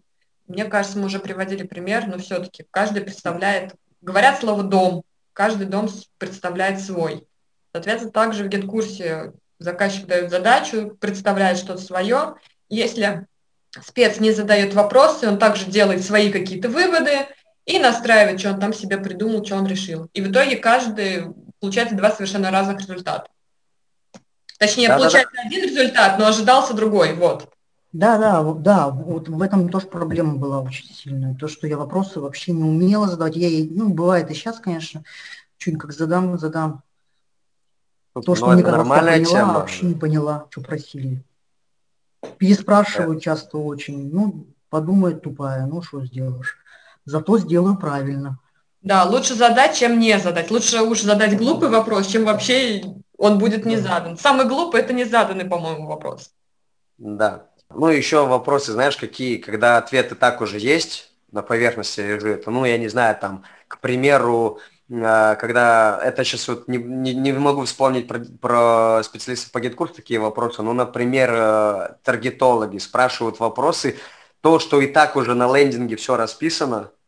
Мне 0.47 0.65
кажется, 0.65 0.97
мы 0.97 1.05
уже 1.05 1.19
приводили 1.19 1.63
пример, 1.63 2.07
но 2.07 2.17
все-таки 2.17 2.65
каждый 2.71 3.01
представляет, 3.01 3.75
говорят 4.01 4.39
слово 4.39 4.63
«дом», 4.63 5.03
каждый 5.33 5.67
дом 5.67 5.89
представляет 6.17 6.79
свой. 6.79 7.25
Соответственно, 7.71 8.11
также 8.11 8.43
в 8.43 8.49
гид-курсе 8.49 9.33
заказчик 9.59 10.05
дает 10.05 10.29
задачу, 10.29 10.95
представляет 10.99 11.57
что-то 11.57 11.81
свое. 11.81 12.35
Если 12.69 13.25
спец 13.81 14.19
не 14.19 14.31
задает 14.31 14.73
вопросы, 14.73 15.27
он 15.27 15.39
также 15.39 15.65
делает 15.65 16.03
свои 16.03 16.31
какие-то 16.31 16.69
выводы 16.69 17.27
и 17.65 17.79
настраивает, 17.79 18.39
что 18.39 18.51
он 18.51 18.59
там 18.59 18.73
себе 18.73 18.97
придумал, 18.97 19.43
что 19.43 19.55
он 19.55 19.65
решил. 19.65 20.09
И 20.13 20.21
в 20.21 20.31
итоге 20.31 20.57
каждый 20.57 21.33
получает 21.59 21.95
два 21.95 22.11
совершенно 22.11 22.51
разных 22.51 22.81
результата. 22.81 23.27
Точнее, 24.59 24.87
да, 24.87 24.97
получается 24.97 25.31
да, 25.35 25.41
да. 25.41 25.47
один 25.47 25.63
результат, 25.63 26.19
но 26.19 26.27
ожидался 26.27 26.73
другой. 26.73 27.13
Вот. 27.15 27.49
Да, 27.91 28.17
да, 28.17 28.41
да, 28.53 28.89
вот 28.89 29.29
в 29.29 29.41
этом 29.41 29.69
тоже 29.69 29.85
проблема 29.85 30.35
была 30.35 30.61
очень 30.61 30.87
сильная. 30.87 31.35
То, 31.35 31.47
что 31.47 31.67
я 31.67 31.77
вопросы 31.77 32.19
вообще 32.19 32.51
не 32.51 32.63
умела 32.63 33.07
задавать. 33.07 33.35
Я, 33.35 33.67
ну, 33.69 33.89
бывает 33.89 34.31
и 34.31 34.33
сейчас, 34.33 34.59
конечно, 34.59 35.03
что-нибудь 35.57 35.81
как 35.81 35.91
задам, 35.93 36.39
задам. 36.39 36.81
То, 38.13 38.23
ну, 38.25 38.35
что 38.35 38.47
мне 38.47 38.63
когда 38.63 38.83
поняла, 38.83 39.25
тема. 39.25 39.53
вообще 39.53 39.85
не 39.85 39.95
поняла, 39.95 40.47
что 40.49 40.61
просили. 40.61 41.23
Переспрашиваю 42.37 43.15
да. 43.15 43.19
часто 43.21 43.57
очень. 43.57 44.11
Ну, 44.11 44.47
подумает 44.69 45.21
тупая, 45.21 45.67
ну, 45.67 45.83
что 45.83 46.03
сделаешь. 46.03 46.57
Зато 47.05 47.37
сделаю 47.37 47.77
правильно. 47.77 48.39
Да, 48.81 49.03
лучше 49.05 49.35
задать, 49.35 49.75
чем 49.75 49.99
не 49.99 50.17
задать. 50.19 50.49
Лучше 50.49 50.81
уж 50.81 51.01
задать 51.01 51.37
глупый 51.37 51.69
вопрос, 51.69 52.07
чем 52.07 52.25
вообще 52.25 52.83
он 53.23 53.37
будет 53.37 53.65
не 53.65 53.77
задан. 53.77 54.17
Самый 54.17 54.45
глупый– 54.45 54.81
это 54.81 54.91
не 54.91 55.05
заданный, 55.05 55.45
по-моему, 55.45 55.87
вопрос. 55.87 56.31
Да, 56.97 57.47
ну, 57.73 57.87
еще 57.87 58.27
вопросы, 58.27 58.73
знаешь, 58.73 58.97
какие, 58.97 59.37
когда 59.37 59.77
ответы 59.77 60.15
так 60.15 60.41
уже 60.41 60.59
есть, 60.59 61.09
на 61.31 61.41
поверхности 61.41 62.01
лежит, 62.01 62.45
ну, 62.47 62.65
я 62.65 62.77
не 62.77 62.89
знаю, 62.89 63.17
там, 63.19 63.43
к 63.69 63.79
примеру, 63.79 64.59
а, 64.91 65.35
когда 65.35 66.01
это 66.03 66.25
сейчас 66.25 66.49
вот 66.49 66.67
не, 66.67 66.77
не, 66.77 67.13
не 67.13 67.31
могу 67.31 67.63
вспомнить 67.63 68.09
про, 68.09 68.19
про 68.41 69.01
специалистов 69.03 69.53
по 69.53 69.61
гид 69.61 69.77
такие 69.95 70.19
вопросы, 70.19 70.61
ну, 70.61 70.73
например, 70.73 71.31
э, 71.33 71.95
таргетологи 72.03 72.77
спрашивают 72.77 73.39
вопросы, 73.39 73.97
то, 74.41 74.59
что 74.59 74.81
и 74.81 74.87
так 74.87 75.15
уже 75.15 75.33
на 75.33 75.47
лендинге 75.55 75.95
все 75.95 76.17
расписано, 76.17 76.91
Э, 76.91 77.02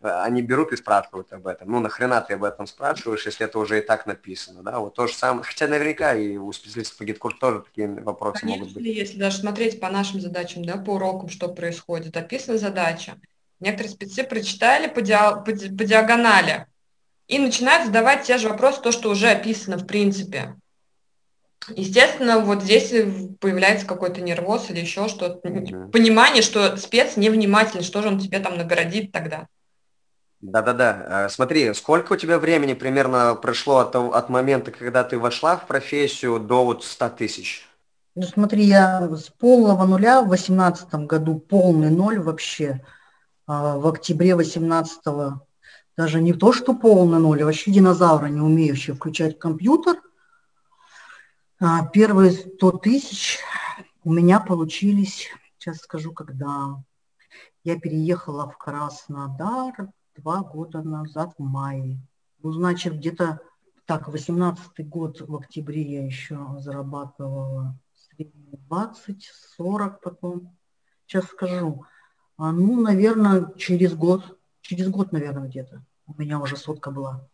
они 0.00 0.42
берут 0.42 0.72
и 0.72 0.76
спрашивают 0.76 1.32
об 1.32 1.46
этом. 1.46 1.70
Ну, 1.70 1.80
нахрена 1.80 2.20
ты 2.20 2.34
об 2.34 2.44
этом 2.44 2.66
спрашиваешь, 2.66 3.26
если 3.26 3.46
это 3.46 3.58
уже 3.58 3.78
и 3.78 3.80
так 3.80 4.06
написано, 4.06 4.62
да? 4.62 4.78
Вот 4.78 4.94
то 4.94 5.06
же 5.06 5.14
самое. 5.14 5.42
Хотя 5.42 5.66
наверняка 5.66 6.14
и 6.14 6.36
у 6.36 6.52
специалистов 6.52 6.98
по 6.98 7.04
гид 7.04 7.18
тоже 7.40 7.62
такие 7.62 7.88
вопросы 7.88 8.40
Конечно, 8.40 8.60
могут 8.60 8.74
быть. 8.74 8.84
если 8.84 9.18
даже 9.18 9.38
смотреть 9.38 9.80
по 9.80 9.90
нашим 9.90 10.20
задачам, 10.20 10.64
да, 10.64 10.76
по 10.76 10.90
урокам, 10.90 11.28
что 11.28 11.48
происходит, 11.48 12.16
описана 12.16 12.58
задача. 12.58 13.16
Некоторые 13.60 13.90
спецы 13.90 14.22
прочитали 14.22 14.86
по, 14.86 15.02
диа, 15.02 15.32
по, 15.32 15.50
по 15.50 15.52
диагонали, 15.52 16.66
и 17.26 17.38
начинают 17.38 17.86
задавать 17.86 18.22
те 18.22 18.38
же 18.38 18.48
вопросы, 18.48 18.80
то, 18.80 18.92
что 18.92 19.10
уже 19.10 19.28
описано 19.28 19.76
в 19.76 19.86
принципе. 19.86 20.54
Естественно, 21.76 22.38
вот 22.38 22.62
здесь 22.62 22.90
появляется 23.40 23.84
какой-то 23.84 24.20
нервоз 24.20 24.70
или 24.70 24.80
еще 24.80 25.08
что-то, 25.08 25.46
mm-hmm. 25.46 25.90
понимание, 25.90 26.42
что 26.42 26.76
спец 26.76 27.16
невнимательный, 27.16 27.84
что 27.84 28.00
же 28.00 28.08
он 28.08 28.18
тебе 28.18 28.38
там 28.38 28.56
нагородит 28.56 29.12
тогда. 29.12 29.48
Да-да-да. 30.40 31.26
Э, 31.26 31.28
смотри, 31.28 31.74
сколько 31.74 32.12
у 32.12 32.16
тебя 32.16 32.38
времени 32.38 32.74
примерно 32.74 33.34
прошло 33.34 33.78
от, 33.78 33.96
от 33.96 34.28
момента, 34.28 34.70
когда 34.70 35.02
ты 35.02 35.18
вошла 35.18 35.56
в 35.56 35.66
профессию 35.66 36.38
до 36.38 36.64
вот 36.64 36.84
100 36.84 37.08
тысяч? 37.10 37.68
Ну 38.14 38.22
смотри, 38.22 38.64
я 38.64 39.08
с 39.16 39.30
полного 39.30 39.84
нуля 39.84 40.22
в 40.22 40.28
восемнадцатом 40.28 41.06
году 41.06 41.38
полный 41.38 41.90
ноль 41.90 42.18
вообще. 42.20 42.84
А 43.46 43.78
в 43.78 43.86
октябре 43.86 44.34
18 44.34 45.00
даже 45.96 46.20
не 46.20 46.32
то, 46.32 46.52
что 46.52 46.74
полный 46.74 47.18
ноль, 47.18 47.42
а 47.42 47.46
вообще 47.46 47.72
динозавры, 47.72 48.30
не 48.30 48.40
умеющие 48.40 48.94
включать 48.94 49.38
компьютер. 49.38 50.00
А 51.60 51.86
первые 51.86 52.30
100 52.30 52.70
тысяч 52.78 53.38
у 54.04 54.12
меня 54.12 54.38
получились, 54.38 55.28
сейчас 55.58 55.78
скажу, 55.78 56.12
когда 56.12 56.76
я 57.64 57.78
переехала 57.78 58.48
в 58.48 58.56
Краснодар 58.56 59.88
два 60.18 60.42
года 60.42 60.82
назад 60.82 61.34
в 61.38 61.42
мае. 61.42 61.98
Ну, 62.42 62.52
значит, 62.52 62.94
где-то 62.94 63.40
так, 63.86 64.08
18 64.08 64.88
год 64.88 65.20
в 65.20 65.34
октябре 65.34 65.82
я 65.82 66.04
еще 66.04 66.38
зарабатывала 66.58 67.78
20, 68.18 69.30
40 69.56 70.00
потом. 70.00 70.56
Сейчас 71.06 71.24
скажу. 71.24 71.84
А, 72.36 72.52
ну, 72.52 72.80
наверное, 72.80 73.52
через 73.56 73.94
год. 73.94 74.38
Через 74.60 74.88
год, 74.88 75.12
наверное, 75.12 75.48
где-то. 75.48 75.82
У 76.06 76.14
меня 76.20 76.38
уже 76.38 76.56
сотка 76.56 76.90
была. 76.90 77.26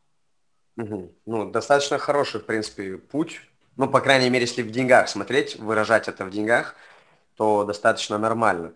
Угу. 0.77 1.13
Ну, 1.27 1.51
достаточно 1.51 1.99
хороший, 1.99 2.41
в 2.41 2.47
принципе, 2.47 2.99
путь. 2.99 3.41
Ну, 3.77 3.89
по 3.89 4.01
крайней 4.01 4.31
мере, 4.31 4.45
если 4.45 4.63
в 4.63 4.71
деньгах 4.71 5.09
смотреть, 5.09 5.59
выражать 5.59 6.09
это 6.09 6.25
в 6.25 6.31
деньгах, 6.31 6.77
то 7.37 7.65
достаточно 7.65 8.19
нормально. 8.19 8.73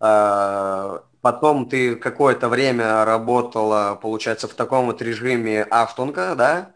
А, 0.00 1.04
потом 1.22 1.68
ты 1.68 1.96
какое-то 1.96 2.48
время 2.48 3.04
работала, 3.04 3.98
получается, 4.00 4.48
в 4.48 4.54
таком 4.54 4.86
вот 4.86 5.00
режиме 5.00 5.66
автунга, 5.70 6.34
да? 6.34 6.72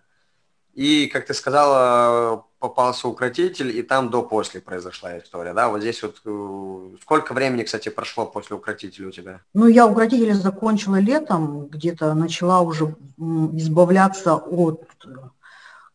И, 0.72 1.07
как 1.07 1.26
ты 1.26 1.34
сказала, 1.34 2.44
попался 2.59 3.09
укротитель, 3.09 3.76
и 3.76 3.82
там 3.82 4.11
до-после 4.11 4.61
произошла 4.61 5.18
история, 5.18 5.53
да? 5.53 5.68
Вот 5.68 5.80
здесь 5.80 6.03
вот 6.03 6.20
э, 6.24 6.97
сколько 7.03 7.32
времени, 7.34 7.64
кстати, 7.64 7.88
прошло 7.88 8.26
после 8.26 8.57
укротителя 8.57 9.09
у 9.09 9.11
тебя? 9.11 9.40
Ну, 9.53 9.66
я 9.66 9.86
укротителя 9.86 10.34
закончила 10.34 10.97
летом, 10.97 11.66
где-то 11.66 12.14
начала 12.14 12.61
уже 12.61 12.94
избавляться 13.18 14.36
от 14.36 14.86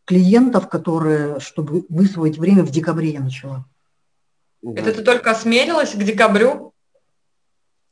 клиентов, 0.05 0.67
которые, 0.67 1.39
чтобы 1.39 1.85
высвоить 1.87 2.37
время, 2.37 2.63
в 2.63 2.71
декабре 2.71 3.11
я 3.11 3.21
начала. 3.21 3.65
Это 4.63 4.93
ты 4.93 5.03
только 5.03 5.31
осмелилась 5.31 5.91
к 5.91 6.03
декабрю? 6.03 6.70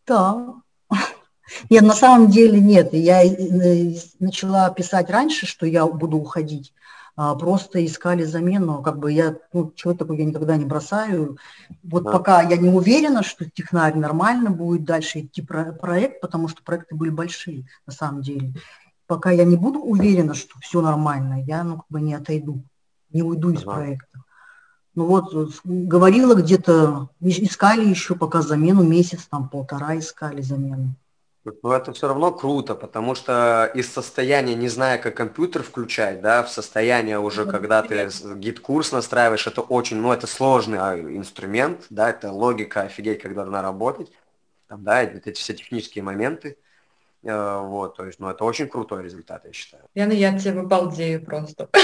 Да. 0.10 0.56
Нет, 1.70 1.84
на 1.84 1.94
самом 1.94 2.30
деле 2.30 2.60
нет. 2.60 2.94
Я 2.94 3.24
э, 3.24 3.96
начала 4.20 4.70
писать 4.70 5.10
раньше, 5.10 5.46
что 5.46 5.66
я 5.66 5.86
буду 5.86 6.18
уходить. 6.18 6.74
А, 7.16 7.36
просто 7.36 7.86
искали 7.86 8.24
замену. 8.24 8.82
Как 8.82 8.98
бы 8.98 9.12
я, 9.12 9.36
ну, 9.54 9.72
человек 9.76 10.00
такой 10.00 10.18
я 10.18 10.26
никогда 10.26 10.58
не 10.58 10.66
бросаю. 10.66 11.38
Вот 11.84 12.04
да. 12.04 12.12
пока 12.12 12.42
я 12.42 12.58
не 12.58 12.70
уверена, 12.70 13.24
что 13.24 13.50
технарь 13.50 13.96
нормально 13.98 14.52
будет 14.52 14.84
дальше 14.84 15.22
идти 15.22 15.42
про 15.42 15.74
проект, 15.74 16.22
потому 16.22 16.48
что 16.48 16.64
проекты 16.64 16.96
были 16.96 17.10
большие 17.10 17.66
на 17.86 17.94
самом 17.94 18.22
деле. 18.22 18.54
Пока 19.06 19.32
я 19.32 19.44
не 19.44 19.58
буду 19.58 19.80
уверена, 19.80 20.34
что 20.34 20.58
все 20.60 20.82
нормально, 20.82 21.44
я 21.46 21.64
ну, 21.64 21.78
как 21.78 21.88
бы 21.90 22.00
не 22.00 22.14
отойду, 22.14 22.64
не 23.12 23.22
уйду 23.24 23.50
из 23.50 23.64
ага. 23.64 23.74
проекта. 23.74 24.24
Ну 24.96 25.06
вот, 25.06 25.34
говорила 25.64 26.36
где-то, 26.36 27.10
искали 27.22 27.88
еще 27.88 28.16
пока 28.16 28.42
замену, 28.42 28.84
месяц, 28.84 29.28
там 29.30 29.48
полтора 29.48 29.98
искали 29.98 30.42
замену. 30.42 30.96
Ну, 31.64 31.72
это 31.72 31.94
все 31.94 32.08
равно 32.08 32.32
круто, 32.32 32.76
потому 32.76 33.16
что 33.16 33.72
из 33.74 33.92
состояния, 33.92 34.56
не 34.56 34.68
зная, 34.68 34.98
как 34.98 35.16
компьютер 35.16 35.64
включать, 35.64 36.22
да, 36.22 36.44
в 36.44 36.50
состояние 36.50 37.20
уже, 37.20 37.46
когда 37.46 37.82
ты 37.82 38.10
GetCourse 38.36 38.92
настраиваешь, 38.92 39.48
это 39.48 39.62
очень, 39.62 39.98
ну, 39.98 40.12
это 40.12 40.28
сложный 40.28 40.80
а, 40.80 41.00
инструмент, 41.00 41.86
да, 41.90 42.10
это 42.10 42.32
логика, 42.32 42.82
офигеть, 42.82 43.22
как 43.22 43.34
должна 43.34 43.62
работать, 43.62 44.12
там, 44.68 44.84
да, 44.84 45.02
эти 45.02 45.32
все 45.32 45.54
технические 45.54 46.04
моменты, 46.04 46.58
э, 47.24 47.60
вот, 47.62 47.96
то 47.96 48.06
есть, 48.06 48.20
ну, 48.20 48.30
это 48.30 48.44
очень 48.44 48.68
крутой 48.68 49.04
результат, 49.04 49.46
я 49.46 49.54
считаю. 49.54 49.84
Лена, 49.96 50.12
я 50.12 50.34
от 50.34 50.42
тебя 50.42 50.64
балдею 50.64 51.24
просто. 51.24 51.70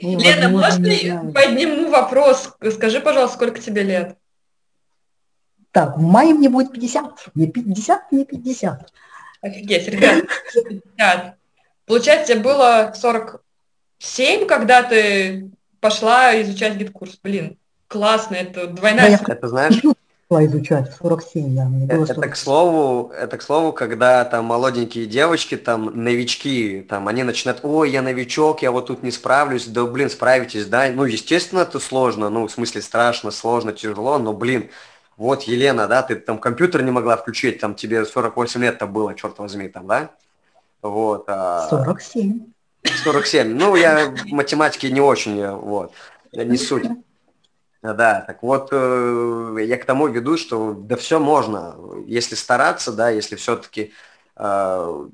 Лена, 0.00 0.48
можно 0.48 1.32
подниму 1.32 1.90
вопрос? 1.90 2.54
Скажи, 2.72 3.00
пожалуйста, 3.00 3.36
сколько 3.36 3.60
тебе 3.60 3.82
лет? 3.82 4.16
Так, 5.72 5.96
в 5.96 6.00
мае 6.00 6.34
мне 6.34 6.48
будет 6.48 6.72
50. 6.72 7.30
Мне 7.34 7.46
50, 7.46 8.12
мне 8.12 8.24
50. 8.24 8.92
Офигеть, 9.40 9.88
ребят, 9.88 10.24
50. 10.54 11.36
Получается, 11.86 12.34
тебе 12.34 12.42
было 12.42 12.92
47, 12.96 14.46
когда 14.46 14.82
ты 14.82 15.50
пошла 15.80 16.40
изучать 16.42 16.76
GetCourse. 16.76 17.18
Блин, 17.22 17.58
классно, 17.86 18.34
это 18.36 18.66
двойная... 18.66 19.18
Да, 19.18 19.32
это 19.32 19.48
знаешь, 19.48 19.80
изучать, 20.30 20.94
47, 20.98 21.56
да. 21.56 21.64
Мне 21.64 21.86
было 21.86 22.04
47. 22.04 22.18
Это, 22.18 22.28
к 22.28 22.36
слову, 22.36 23.12
это 23.12 23.38
к 23.38 23.42
слову, 23.42 23.72
когда 23.72 24.24
там 24.26 24.44
молоденькие 24.44 25.06
девочки, 25.06 25.56
там 25.56 25.86
новички, 26.04 26.84
там 26.86 27.08
они 27.08 27.22
начинают, 27.22 27.60
ой, 27.62 27.90
я 27.90 28.02
новичок, 28.02 28.60
я 28.60 28.70
вот 28.70 28.88
тут 28.88 29.02
не 29.02 29.10
справлюсь, 29.10 29.66
да 29.66 29.84
блин, 29.86 30.10
справитесь, 30.10 30.66
да. 30.66 30.90
Ну, 30.92 31.04
естественно, 31.04 31.60
это 31.60 31.80
сложно, 31.80 32.28
ну, 32.28 32.46
в 32.46 32.52
смысле 32.52 32.82
страшно, 32.82 33.30
сложно, 33.30 33.72
тяжело, 33.72 34.18
но, 34.18 34.34
блин, 34.34 34.68
вот, 35.16 35.44
Елена, 35.44 35.88
да, 35.88 36.02
ты 36.02 36.16
там 36.16 36.38
компьютер 36.38 36.82
не 36.82 36.90
могла 36.90 37.16
включить, 37.16 37.58
там 37.58 37.74
тебе 37.74 38.04
48 38.04 38.60
лет-то 38.60 38.86
было, 38.86 39.14
черт 39.14 39.38
возьми, 39.38 39.68
там, 39.68 39.86
да? 39.86 40.10
Вот. 40.82 41.24
А... 41.28 41.68
47. 41.70 42.52
47. 43.02 43.54
Ну, 43.54 43.76
я 43.76 44.10
в 44.10 44.26
математике 44.26 44.90
не 44.90 45.00
очень, 45.00 45.44
вот, 45.46 45.92
не 46.32 46.58
суть. 46.58 46.84
Да, 47.82 48.22
так 48.26 48.42
вот, 48.42 48.70
э, 48.72 49.56
я 49.60 49.76
к 49.78 49.84
тому 49.84 50.08
веду, 50.08 50.36
что 50.36 50.72
да 50.74 50.96
все 50.96 51.20
можно, 51.20 51.76
если 52.06 52.34
стараться, 52.34 52.92
да, 52.92 53.08
если 53.10 53.36
все-таки 53.36 53.92
э, 54.34 54.42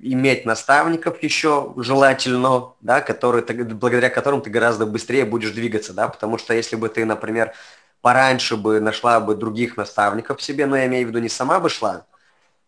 иметь 0.00 0.46
наставников 0.46 1.22
еще 1.22 1.74
желательно, 1.76 2.72
да, 2.80 3.02
которые, 3.02 3.44
благодаря 3.44 4.08
которым 4.08 4.40
ты 4.40 4.48
гораздо 4.48 4.86
быстрее 4.86 5.26
будешь 5.26 5.50
двигаться, 5.50 5.92
да, 5.92 6.08
потому 6.08 6.38
что 6.38 6.54
если 6.54 6.76
бы 6.76 6.88
ты, 6.88 7.04
например, 7.04 7.52
пораньше 8.00 8.56
бы 8.56 8.80
нашла 8.80 9.20
бы 9.20 9.34
других 9.34 9.76
наставников 9.76 10.40
себе, 10.42 10.64
но 10.64 10.74
я 10.76 10.86
имею 10.86 11.06
в 11.06 11.10
виду 11.10 11.18
не 11.20 11.28
сама 11.28 11.60
бы 11.60 11.68
шла, 11.68 12.06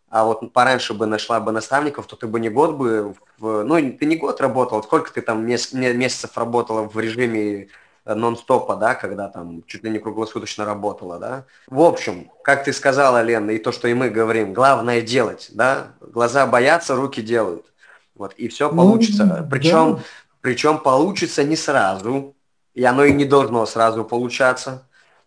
а 0.09 0.25
вот 0.25 0.53
пораньше 0.53 0.95
бы 0.95 1.07
нашла 1.07 1.41
бы 1.41 1.53
наставников, 1.53 2.07
то 2.07 2.17
ты 2.17 2.27
бы 2.27 2.41
не 2.41 2.49
год 2.49 2.77
бы, 2.77 3.15
в, 3.39 3.63
ну 3.65 3.77
ты 3.93 4.07
не 4.07 4.17
год 4.17 4.41
работал, 4.41 4.83
сколько 4.83 5.13
ты 5.13 5.21
там 5.23 5.45
месяцев 5.47 6.37
работала 6.39 6.89
в 6.89 6.99
режиме 6.99 7.63
э, 7.65 7.69
нон-стопа, 8.15 8.77
да, 8.77 8.95
когда 8.95 9.29
там 9.29 9.63
чуть 9.67 9.83
ли 9.83 9.91
не 9.91 9.99
круглосуточно 9.99 10.65
работала, 10.65 11.19
да. 11.19 11.45
В 11.67 11.81
общем, 11.81 12.31
как 12.43 12.65
ты 12.65 12.73
сказала, 12.73 13.23
Лена, 13.23 13.51
и 13.51 13.59
то, 13.59 13.73
что 13.73 13.89
и 13.89 13.95
мы 13.95 14.11
говорим, 14.11 14.53
главное 14.53 15.01
делать, 15.01 15.49
да, 15.53 15.89
глаза 16.01 16.47
боятся, 16.47 16.95
руки 16.95 17.21
делают, 17.21 17.67
вот, 18.15 18.33
и 18.35 18.49
все 18.49 18.71
ну, 18.71 18.77
получится. 18.77 19.25
Ну, 19.25 19.49
причем, 19.51 19.97
да. 19.97 20.03
причем 20.41 20.79
получится 20.79 21.43
не 21.43 21.57
сразу, 21.57 22.35
и 22.75 22.85
оно 22.85 23.05
и 23.05 23.13
не 23.13 23.25
должно 23.25 23.67
сразу 23.67 24.05
получаться, 24.05 24.87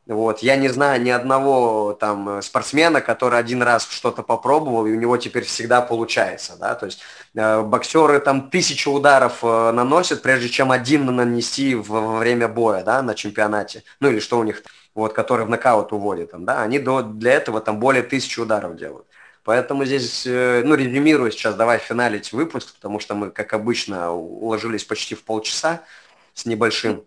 вот. 0.10 0.40
Я 0.40 0.56
не 0.56 0.70
знаю 0.70 1.00
ни 1.04 1.12
одного 1.12 1.94
там 1.94 2.42
спортсмена, 2.42 3.00
который 3.00 3.38
один 3.38 3.62
раз 3.62 3.88
что-то 3.88 4.24
попробовал, 4.24 4.88
и 4.88 4.92
у 4.92 4.96
него 4.96 5.18
теперь 5.18 5.44
всегда 5.44 5.82
получается. 5.82 6.58
Да? 6.60 6.74
То 6.74 6.88
есть 6.88 7.02
э, 7.36 7.62
боксеры 7.62 8.20
там 8.20 8.50
тысячу 8.50 8.92
ударов 8.92 9.44
э, 9.44 9.72
наносят, 9.72 10.24
прежде 10.24 10.50
чем 10.50 10.72
один 10.72 11.06
нанести 11.06 11.76
во 11.76 12.18
время 12.18 12.48
боя 12.48 12.84
да, 12.84 13.04
на 13.04 13.14
чемпионате. 13.14 13.84
Ну 14.00 14.10
или 14.10 14.20
что 14.20 14.40
у 14.40 14.44
них, 14.44 14.64
вот, 14.96 15.14
который 15.14 15.46
в 15.46 15.50
нокаут 15.50 15.94
уводит. 15.94 16.32
Там, 16.32 16.44
да? 16.44 16.64
Они 16.64 16.80
до, 16.80 17.04
для 17.04 17.34
этого 17.34 17.62
там 17.62 17.80
более 17.80 18.02
тысячи 18.02 18.40
ударов 18.40 18.78
делают. 18.78 19.06
Поэтому 19.44 19.86
здесь, 19.86 20.26
э, 20.26 20.64
ну, 20.66 20.74
резюмирую 20.74 21.32
сейчас, 21.32 21.54
давай 21.54 21.78
финалить 21.78 22.34
выпуск, 22.34 22.74
потому 22.74 23.00
что 23.00 23.14
мы, 23.14 23.30
как 23.30 23.54
обычно, 23.54 24.12
уложились 24.12 24.86
почти 24.86 25.14
в 25.14 25.24
полчаса 25.24 25.82
с 26.34 26.48
небольшим. 26.48 27.04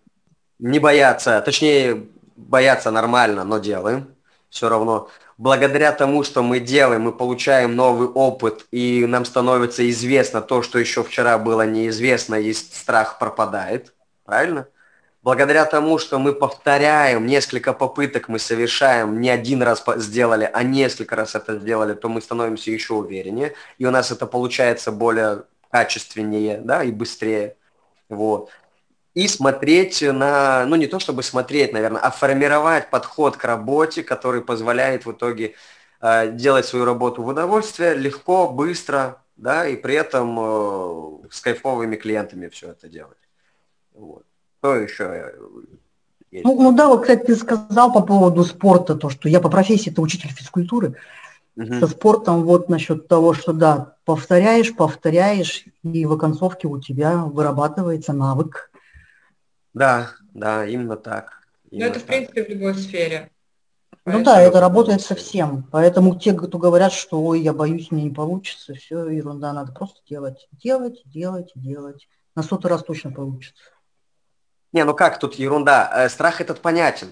Не 0.59 0.79
бояться, 0.79 1.41
точнее, 1.41 2.07
бояться 2.47 2.91
нормально, 2.91 3.43
но 3.43 3.57
делаем. 3.57 4.15
Все 4.49 4.69
равно. 4.69 5.09
Благодаря 5.37 5.91
тому, 5.91 6.23
что 6.23 6.43
мы 6.43 6.59
делаем, 6.59 7.01
мы 7.01 7.11
получаем 7.11 7.75
новый 7.75 8.07
опыт, 8.07 8.67
и 8.71 9.05
нам 9.07 9.25
становится 9.25 9.89
известно 9.89 10.41
то, 10.41 10.61
что 10.61 10.77
еще 10.77 11.03
вчера 11.03 11.37
было 11.39 11.65
неизвестно, 11.65 12.35
и 12.35 12.53
страх 12.53 13.17
пропадает. 13.17 13.93
Правильно? 14.25 14.67
Благодаря 15.23 15.65
тому, 15.65 15.99
что 15.99 16.19
мы 16.19 16.33
повторяем, 16.33 17.25
несколько 17.25 17.73
попыток 17.73 18.27
мы 18.27 18.39
совершаем, 18.39 19.21
не 19.21 19.29
один 19.29 19.63
раз 19.63 19.83
сделали, 19.95 20.49
а 20.53 20.63
несколько 20.63 21.15
раз 21.15 21.33
это 21.33 21.57
сделали, 21.57 21.93
то 21.93 22.09
мы 22.09 22.21
становимся 22.21 22.71
еще 22.71 22.93
увереннее, 22.93 23.53
и 23.77 23.85
у 23.85 23.91
нас 23.91 24.11
это 24.11 24.27
получается 24.27 24.91
более 24.91 25.43
качественнее, 25.71 26.59
да, 26.59 26.83
и 26.83 26.91
быстрее. 26.91 27.55
Вот. 28.09 28.49
И 29.13 29.27
смотреть 29.27 30.01
на, 30.01 30.65
ну 30.65 30.75
не 30.75 30.87
то 30.87 30.99
чтобы 30.99 31.21
смотреть, 31.21 31.71
наверное, 31.71 32.01
а 32.01 32.09
формировать 32.09 32.89
подход 32.89 33.37
к 33.37 33.43
работе, 33.43 34.01
который 34.01 34.41
позволяет 34.41 35.05
в 35.05 35.11
итоге 35.11 35.53
э, 36.01 36.31
делать 36.31 36.65
свою 36.65 36.85
работу 36.85 37.21
в 37.21 37.27
удовольствие 37.27 37.93
легко, 37.93 38.49
быстро, 38.49 39.21
да, 39.37 39.67
и 39.67 39.75
при 39.75 39.95
этом 39.95 40.37
э, 40.39 41.27
с 41.29 41.41
кайфовыми 41.41 41.95
клиентами 41.95 42.47
все 42.49 42.71
это 42.71 42.89
делать. 42.89 43.17
Вот. 43.93 44.23
Что 44.59 44.75
еще 44.75 45.03
э, 45.03 45.33
есть? 46.31 46.45
Ну, 46.45 46.59
ну 46.59 46.75
да, 46.75 46.87
вот, 46.87 47.01
кстати, 47.01 47.25
ты 47.25 47.35
сказал 47.35 47.93
по 47.93 48.01
поводу 48.01 48.43
спорта, 48.43 48.95
то, 48.95 49.09
что 49.09 49.29
я 49.29 49.39
по 49.39 49.49
профессии 49.49 49.91
это 49.91 50.01
учитель 50.01 50.29
физкультуры. 50.29 50.95
Угу. 51.55 51.79
Со 51.79 51.87
спортом 51.87 52.43
вот 52.43 52.67
насчет 52.69 53.07
того, 53.07 53.33
что 53.33 53.53
да, 53.53 53.95
повторяешь, 54.05 54.75
повторяешь, 54.75 55.65
и 55.83 56.05
в 56.05 56.13
оконцовке 56.13 56.67
у 56.67 56.79
тебя 56.79 57.17
вырабатывается 57.25 58.11
навык. 58.13 58.71
Да, 59.73 60.11
да, 60.33 60.65
именно 60.65 60.97
так. 60.97 61.41
Именно 61.71 61.85
Но 61.85 61.91
это, 61.91 61.99
так. 61.99 62.03
в 62.03 62.05
принципе, 62.07 62.43
в 62.43 62.49
любой 62.49 62.75
сфере. 62.75 63.29
Ну 64.05 64.23
да, 64.23 64.41
это 64.41 64.59
работает 64.59 65.01
со 65.01 65.15
всем. 65.15 65.67
Поэтому 65.71 66.19
те, 66.19 66.33
кто 66.33 66.57
говорят, 66.57 66.91
что 66.91 67.23
ой, 67.23 67.41
я 67.41 67.53
боюсь, 67.53 67.89
мне 67.89 68.03
не 68.03 68.09
получится, 68.09 68.73
все 68.73 69.07
ерунда, 69.07 69.53
надо 69.53 69.71
просто 69.71 70.01
делать. 70.07 70.47
Делать, 70.51 71.01
делать, 71.05 71.51
делать. 71.55 72.07
На 72.35 72.43
сотый 72.43 72.69
раз 72.69 72.83
точно 72.83 73.11
получится. 73.11 73.63
Не, 74.73 74.83
ну 74.83 74.93
как 74.93 75.19
тут 75.19 75.35
ерунда? 75.35 75.89
Э, 75.93 76.09
страх 76.09 76.41
этот 76.41 76.59
понятен. 76.59 77.09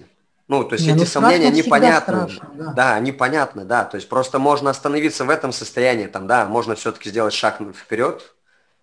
Ну, 0.48 0.64
то 0.64 0.74
есть 0.74 0.84
не, 0.84 0.92
эти 0.92 1.00
ну, 1.00 1.06
сомнения 1.06 1.50
непонятны. 1.50 2.28
да. 2.54 2.72
да, 2.72 2.98
непонятны, 2.98 3.64
да. 3.64 3.84
То 3.84 3.96
есть 3.96 4.08
просто 4.08 4.38
можно 4.38 4.68
остановиться 4.68 5.24
в 5.24 5.30
этом 5.30 5.52
состоянии, 5.52 6.08
там, 6.08 6.26
да, 6.26 6.44
можно 6.44 6.74
все-таки 6.74 7.08
сделать 7.08 7.32
шаг 7.32 7.60
вперед, 7.74 8.34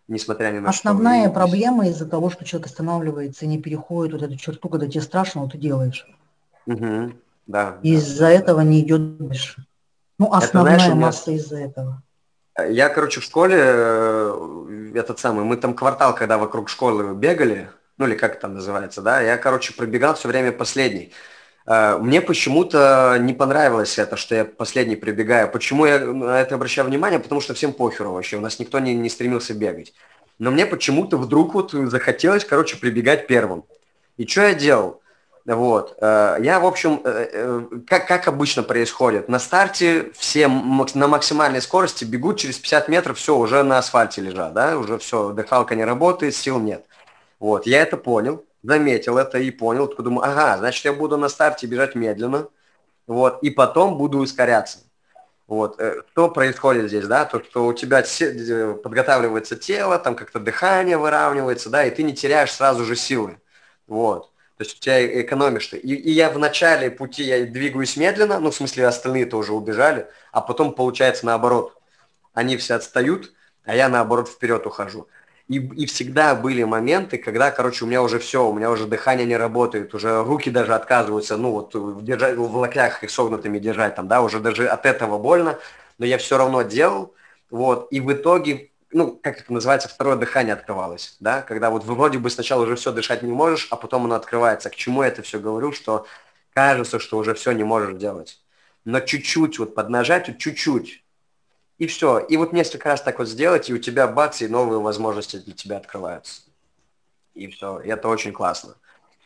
несмотря 0.10 0.52
ни 0.52 0.60
на 0.60 0.70
Основная 0.70 1.22
что. 1.22 1.30
Основная 1.30 1.30
проблема 1.30 1.88
из-за 1.88 2.06
того, 2.06 2.30
что 2.30 2.44
человек 2.44 2.68
останавливается 2.68 3.46
и 3.46 3.48
не 3.48 3.60
переходит 3.60 4.14
вот 4.14 4.24
эту 4.24 4.36
черту, 4.36 4.68
когда 4.68 4.88
тебе 4.88 5.02
страшно, 5.02 5.42
вот 5.42 5.54
ты 5.54 5.58
делаешь. 5.58 6.06
Угу. 6.66 7.14
Да. 7.48 7.78
Из-за 7.82 8.26
да. 8.26 8.32
этого 8.32 8.62
не 8.62 8.82
идет 8.82 9.18
дальше. 9.18 9.66
Ну, 10.18 10.34
основная 10.34 10.76
это, 10.76 10.84
знаешь, 10.86 11.02
масса 11.02 11.32
из-за 11.32 11.58
этого. 11.58 12.04
Я, 12.68 12.90
короче, 12.90 13.22
в 13.22 13.24
школе, 13.24 13.56
э, 13.58 14.92
этот 14.96 15.20
самый, 15.20 15.46
мы 15.46 15.56
там 15.56 15.74
квартал, 15.74 16.14
когда 16.14 16.38
вокруг 16.38 16.68
школы 16.68 17.16
бегали, 17.16 17.70
ну 17.98 18.06
или 18.06 18.16
как 18.16 18.34
это 18.34 18.42
там 18.42 18.56
называется, 18.56 19.02
да, 19.02 19.22
я, 19.22 19.38
короче, 19.38 19.74
пробегал 19.74 20.16
все 20.16 20.28
время 20.28 20.52
последний. 20.52 21.14
Э, 21.70 21.98
мне 22.00 22.20
почему-то 22.20 23.18
не 23.22 23.34
понравилось 23.34 24.00
это, 24.00 24.18
что 24.18 24.36
я 24.36 24.44
последний 24.44 24.96
прибегаю. 24.96 25.50
Почему 25.50 25.86
я 25.86 26.00
на 26.00 26.42
это 26.42 26.56
обращаю 26.56 26.88
внимание? 26.88 27.20
Потому 27.20 27.40
что 27.40 27.54
всем 27.54 27.74
похеру 27.74 28.12
вообще, 28.12 28.38
у 28.38 28.42
нас 28.42 28.60
никто 28.60 28.80
не, 28.80 28.96
не 28.96 29.10
стремился 29.10 29.54
бегать. 29.54 29.94
Но 30.40 30.50
мне 30.52 30.66
почему-то 30.66 31.18
вдруг 31.18 31.54
вот 31.54 31.72
захотелось, 31.72 32.44
короче, 32.44 32.78
прибегать 32.78 33.28
первым. 33.28 33.66
И 34.18 34.26
что 34.26 34.42
я 34.42 34.56
делал? 34.56 35.02
Вот. 35.46 35.96
Э, 36.02 36.38
я, 36.42 36.60
в 36.60 36.66
общем, 36.66 37.02
э, 37.04 37.62
как, 37.88 38.08
как 38.08 38.28
обычно 38.28 38.64
происходит, 38.64 39.30
на 39.30 39.38
старте 39.38 40.12
все 40.16 40.48
на 40.48 41.08
максимальной 41.08 41.62
скорости 41.62 42.04
бегут 42.04 42.40
через 42.40 42.58
50 42.58 42.88
метров, 42.90 43.20
все, 43.20 43.38
уже 43.38 43.62
на 43.62 43.78
асфальте 43.78 44.22
лежат, 44.22 44.54
да, 44.54 44.76
уже 44.76 44.98
все, 44.98 45.34
дыхалка 45.34 45.76
не 45.76 45.86
работает, 45.86 46.36
сил 46.36 46.60
нет. 46.60 46.84
Вот, 47.40 47.68
я 47.68 47.84
это 47.84 47.96
понял, 47.96 48.44
заметил 48.64 49.18
это 49.18 49.38
и 49.38 49.52
понял, 49.52 49.88
только 49.88 50.04
думаю, 50.04 50.26
ага, 50.26 50.58
значит, 50.58 50.86
я 50.86 50.94
буду 50.94 51.18
на 51.18 51.30
старте 51.30 51.68
бежать 51.68 51.96
медленно, 51.96 52.48
вот, 53.08 53.42
и 53.42 53.50
потом 53.50 53.98
буду 53.98 54.20
ускоряться. 54.20 54.80
Вот, 55.48 55.82
что 56.12 56.30
происходит 56.30 56.90
здесь, 56.90 57.08
да, 57.08 57.26
то, 57.26 57.44
что 57.44 57.66
у 57.66 57.74
тебя 57.74 58.04
подготавливается 58.84 59.56
тело, 59.56 59.98
там 59.98 60.16
как-то 60.16 60.40
дыхание 60.40 60.98
выравнивается, 60.98 61.70
да, 61.70 61.86
и 61.86 61.90
ты 61.90 62.04
не 62.04 62.14
теряешь 62.14 62.52
сразу 62.52 62.86
же 62.86 62.96
силы, 62.96 63.40
вот. 63.88 64.32
То 64.58 64.66
есть 64.66 64.76
у 64.76 64.80
тебя 64.82 65.22
экономишь 65.22 65.68
ты. 65.68 65.78
И, 65.78 65.96
и 65.96 66.12
я 66.12 66.30
в 66.30 66.38
начале 66.38 66.92
пути 66.92 67.24
я 67.24 67.46
двигаюсь 67.46 67.96
медленно, 67.96 68.42
ну, 68.42 68.52
в 68.52 68.56
смысле, 68.56 68.88
остальные 68.88 69.26
тоже 69.28 69.54
убежали, 69.54 70.06
а 70.34 70.42
потом 70.42 70.74
получается 70.74 71.26
наоборот. 71.26 71.78
Они 72.34 72.58
все 72.58 72.74
отстают, 72.74 73.32
а 73.64 73.74
я 73.74 73.88
наоборот 73.88 74.28
вперед 74.28 74.68
ухожу. 74.68 75.08
И, 75.50 75.56
и 75.58 75.86
всегда 75.88 76.36
были 76.36 76.64
моменты, 76.64 77.18
когда, 77.18 77.50
короче, 77.50 77.84
у 77.84 77.88
меня 77.88 78.04
уже 78.04 78.20
все, 78.20 78.48
у 78.48 78.54
меня 78.54 78.70
уже 78.70 78.86
дыхание 78.86 79.26
не 79.26 79.36
работает, 79.36 79.96
уже 79.96 80.24
руки 80.24 80.52
даже 80.52 80.76
отказываются, 80.76 81.38
ну, 81.38 81.52
вот 81.52 82.04
держать, 82.06 82.38
в 82.38 82.56
локтях 82.56 83.04
их 83.04 83.10
согнутыми 83.10 83.58
держать 83.58 83.96
там, 83.96 84.08
да, 84.08 84.22
уже 84.22 84.40
даже 84.40 84.68
от 84.68 84.86
этого 84.86 85.18
больно, 85.18 85.58
но 85.98 86.06
я 86.06 86.20
все 86.20 86.38
равно 86.38 86.62
делал, 86.62 87.16
вот, 87.50 87.88
и 87.90 88.00
в 88.00 88.14
итоге 88.14 88.70
ну, 88.92 89.20
как 89.22 89.42
это 89.42 89.54
называется, 89.54 89.88
второе 89.88 90.16
дыхание 90.18 90.54
открывалось, 90.54 91.16
да, 91.20 91.42
когда 91.42 91.70
вот 91.70 91.84
вроде 91.84 92.18
бы 92.18 92.30
сначала 92.30 92.64
уже 92.64 92.76
все 92.76 92.92
дышать 92.92 93.22
не 93.22 93.32
можешь, 93.32 93.68
а 93.72 93.76
потом 93.76 94.06
оно 94.06 94.16
открывается. 94.16 94.70
К 94.70 94.76
чему 94.76 95.04
я 95.04 95.10
это 95.10 95.22
все 95.22 95.40
говорю, 95.40 95.72
что 95.72 96.08
кажется, 96.54 97.00
что 97.00 97.18
уже 97.18 97.34
все 97.36 97.52
не 97.52 97.64
можешь 97.64 97.98
делать. 97.98 98.42
Но 98.86 99.00
чуть-чуть 99.00 99.60
вот 99.60 99.76
поднажать, 99.76 100.36
чуть-чуть, 100.40 101.04
и 101.80 101.88
все. 101.88 102.20
И 102.20 102.38
вот 102.38 102.54
несколько 102.54 102.90
раз 102.90 103.02
так 103.02 103.18
вот 103.18 103.28
сделать, 103.28 103.70
и 103.70 103.74
у 103.74 103.80
тебя 103.80 104.08
бац, 104.08 104.42
и 104.42 104.48
новые 104.48 104.80
возможности 104.80 105.38
для 105.38 105.54
тебя 105.54 105.78
открываются. 105.78 106.44
И 107.34 107.48
все. 107.48 107.80
И 107.80 107.90
это 107.90 108.08
очень 108.08 108.34
классно. 108.34 108.76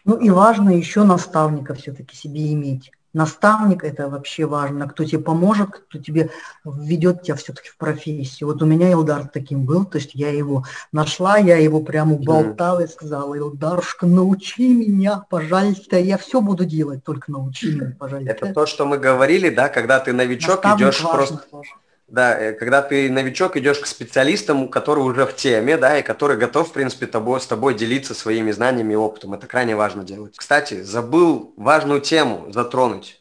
Ну 0.06 0.18
и 0.18 0.30
важно 0.30 0.70
еще 0.70 1.04
наставника 1.04 1.74
все-таки 1.74 2.16
себе 2.16 2.54
иметь 2.54 2.91
наставник, 3.14 3.84
это 3.84 4.10
вообще 4.10 4.45
важно, 4.45 4.88
кто 4.89 5.04
тебе 5.06 5.20
поможет, 5.20 5.70
кто 5.70 5.99
тебе 5.99 6.32
введет 6.66 7.22
тебя 7.22 7.36
все-таки 7.36 7.70
в 7.70 7.78
профессию. 7.78 8.47
Вот 8.47 8.62
у 8.62 8.66
меня 8.66 8.91
Илдар 8.91 9.28
таким 9.28 9.66
был, 9.66 9.86
то 9.86 9.99
есть 9.99 10.12
я 10.14 10.30
его 10.30 10.66
нашла, 10.91 11.38
я 11.38 11.58
его 11.58 11.82
прямо 11.82 12.16
болтала 12.16 12.82
и 12.82 12.88
сказала, 12.88 13.36
Илдарушка, 13.36 14.08
научи 14.08 14.74
меня, 14.74 15.24
пожалуйста, 15.30 15.97
я 15.97 16.18
все 16.18 16.41
буду 16.41 16.66
делать, 16.66 17.04
только 17.04 17.32
научи 17.32 17.76
меня, 17.76 17.95
пожалуйста. 17.97 18.32
Это 18.32 18.54
то, 18.54 18.66
что 18.66 18.86
мы 18.86 18.97
говорили, 18.97 19.49
да, 19.49 19.70
когда 19.70 19.99
ты 19.99 20.12
новичок 20.12 20.64
наставник 20.64 20.95
идешь 20.95 21.01
просто... 21.01 21.38
Тоже. 21.51 21.70
Да, 22.14 22.39
э, 22.39 22.53
когда 22.53 22.84
ты 22.84 23.09
новичок 23.09 23.57
идешь 23.57 23.80
к 23.80 23.88
специалистам, 23.88 24.68
который 24.68 24.99
уже 24.99 25.26
в 25.26 25.36
теме, 25.36 25.78
да, 25.78 25.97
и 25.97 26.03
который 26.03 26.38
готов, 26.38 26.70
в 26.70 26.72
принципе, 26.72 27.07
тобой, 27.07 27.41
с 27.41 27.47
тобой 27.47 27.74
делиться 27.74 28.14
своими 28.14 28.51
знаниями 28.51 28.93
и 28.93 28.95
опытом. 28.95 29.34
Это 29.34 29.47
крайне 29.47 29.76
важно 29.76 30.03
делать. 30.03 30.38
Кстати, 30.38 30.84
забыл 30.84 31.55
важную 31.57 32.01
тему 32.01 32.51
затронуть. 32.51 33.20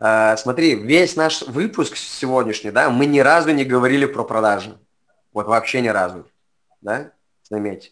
А, 0.00 0.34
смотри, 0.38 0.76
весь 0.76 1.14
наш 1.14 1.42
выпуск 1.42 1.98
сегодняшний, 1.98 2.70
да, 2.70 2.88
мы 2.88 3.04
ни 3.04 3.20
разу 3.20 3.50
не 3.50 3.66
говорили 3.66 4.06
про 4.06 4.24
продажи. 4.24 4.78
Вот 5.34 5.46
вообще 5.46 5.82
ни 5.82 5.88
разу, 5.88 6.26
да, 6.80 7.10
заметьте. 7.42 7.90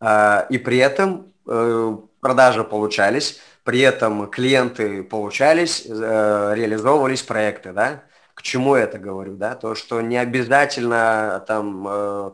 А, 0.00 0.48
и 0.50 0.58
при 0.58 0.78
этом 0.78 1.32
э, 1.46 1.96
продажи 2.18 2.64
получались, 2.64 3.40
при 3.62 3.82
этом 3.82 4.28
клиенты 4.28 5.04
получались, 5.04 5.86
э, 5.86 6.52
реализовывались 6.56 7.22
проекты, 7.22 7.72
да. 7.72 8.02
К 8.42 8.44
чему 8.44 8.74
я 8.74 8.82
это 8.82 8.98
говорю, 8.98 9.36
да? 9.36 9.54
То, 9.54 9.76
что 9.76 10.00
не 10.00 10.16
обязательно 10.16 11.44
там 11.46 11.86
э, 11.88 12.32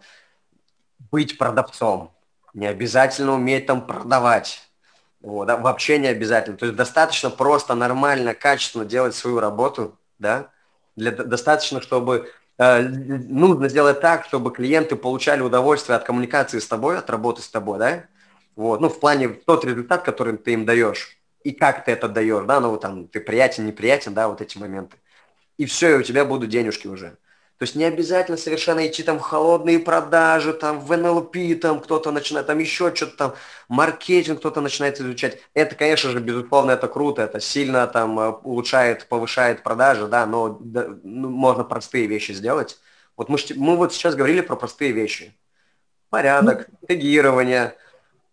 быть 1.13 1.37
продавцом, 1.37 2.13
не 2.55 2.67
обязательно 2.67 3.35
уметь 3.35 3.67
там 3.67 3.87
продавать. 3.87 4.63
Вот, 5.21 5.45
да? 5.49 5.59
Вообще 5.59 5.99
не 5.99 6.07
обязательно. 6.07 6.57
То 6.57 6.65
есть 6.65 6.79
достаточно 6.79 7.29
просто, 7.29 7.75
нормально, 7.75 8.33
качественно 8.33 8.87
делать 8.87 9.15
свою 9.15 9.39
работу, 9.39 9.99
да? 10.19 10.49
Для, 10.97 11.11
достаточно, 11.11 11.83
чтобы 11.83 12.33
э, 12.57 12.81
нужно 12.81 13.69
сделать 13.69 14.01
так, 14.01 14.25
чтобы 14.25 14.51
клиенты 14.51 14.97
получали 14.97 15.43
удовольствие 15.43 15.97
от 15.97 16.05
коммуникации 16.05 16.59
с 16.59 16.67
тобой, 16.67 16.97
от 16.97 17.11
работы 17.11 17.43
с 17.43 17.49
тобой, 17.49 17.79
да? 17.79 18.05
Вот, 18.57 18.81
ну, 18.81 18.89
в 18.89 18.99
плане 18.99 19.29
тот 19.29 19.63
результат, 19.67 20.05
который 20.05 20.39
ты 20.39 20.55
им 20.55 20.65
даешь, 20.65 21.19
и 21.45 21.53
как 21.53 21.85
ты 21.85 21.93
это 21.93 22.09
даешь, 22.09 22.47
да, 22.47 22.61
ну, 22.61 22.79
там, 22.79 23.09
ты 23.09 23.21
приятен, 23.21 23.67
неприятен, 23.67 24.15
да, 24.15 24.27
вот 24.27 24.41
эти 24.41 24.57
моменты 24.57 24.97
и 25.59 25.67
все, 25.67 25.97
и 25.97 25.99
у 25.99 26.03
тебя 26.03 26.25
будут 26.25 26.49
денежки 26.49 26.87
уже. 26.87 27.19
То 27.59 27.65
есть 27.65 27.75
не 27.75 27.85
обязательно 27.85 28.37
совершенно 28.37 28.87
идти 28.87 29.03
там 29.03 29.19
в 29.19 29.23
холодные 29.23 29.81
продажи, 29.81 30.53
там 30.53 30.79
в 30.79 30.97
НЛП, 30.97 31.61
там 31.61 31.81
кто-то 31.81 32.13
начинает, 32.13 32.47
там 32.47 32.59
еще 32.61 32.95
что-то 32.95 33.17
там, 33.17 33.35
маркетинг 33.69 34.39
кто-то 34.39 34.61
начинает 34.61 35.01
изучать. 35.01 35.39
Это, 35.55 35.75
конечно 35.75 36.11
же, 36.11 36.21
безусловно, 36.21 36.71
это 36.71 36.87
круто, 36.87 37.23
это 37.23 37.41
сильно 37.41 37.89
там 37.89 38.19
э, 38.21 38.29
улучшает, 38.45 39.09
повышает 39.09 39.65
продажи, 39.65 40.07
да, 40.07 40.25
но 40.25 40.57
да, 40.61 40.87
ну, 41.03 41.31
можно 41.31 41.65
простые 41.65 42.07
вещи 42.07 42.31
сделать. 42.31 42.79
Вот 43.17 43.29
мы, 43.29 43.39
мы 43.57 43.77
вот 43.77 43.93
сейчас 43.93 44.15
говорили 44.15 44.41
про 44.41 44.55
простые 44.55 44.93
вещи. 44.93 45.37
Порядок, 46.11 46.69
ну, 46.81 46.87
тегирование, 46.87 47.75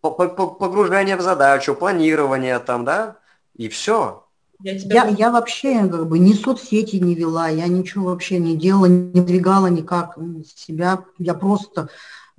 погружение 0.02 1.16
в 1.16 1.22
задачу, 1.22 1.74
планирование 1.74 2.60
там, 2.60 2.86
да, 2.86 3.18
и 3.56 3.70
все. 3.70 4.25
Я, 4.66 4.80
тебя... 4.80 5.03
я, 5.03 5.09
я 5.09 5.32
вообще 5.32 5.88
как 5.88 6.07
бы 6.07 6.18
ни 6.18 6.34
соцсети 6.34 6.95
не 6.95 7.13
вела, 7.13 7.49
я 7.49 7.68
ничего 7.68 8.05
вообще 8.05 8.39
не 8.39 8.57
делала, 8.57 8.88
не 8.88 9.22
двигала 9.22 9.68
никак 9.68 10.18
себя. 10.57 11.05
Я 11.20 11.36
просто 11.36 11.89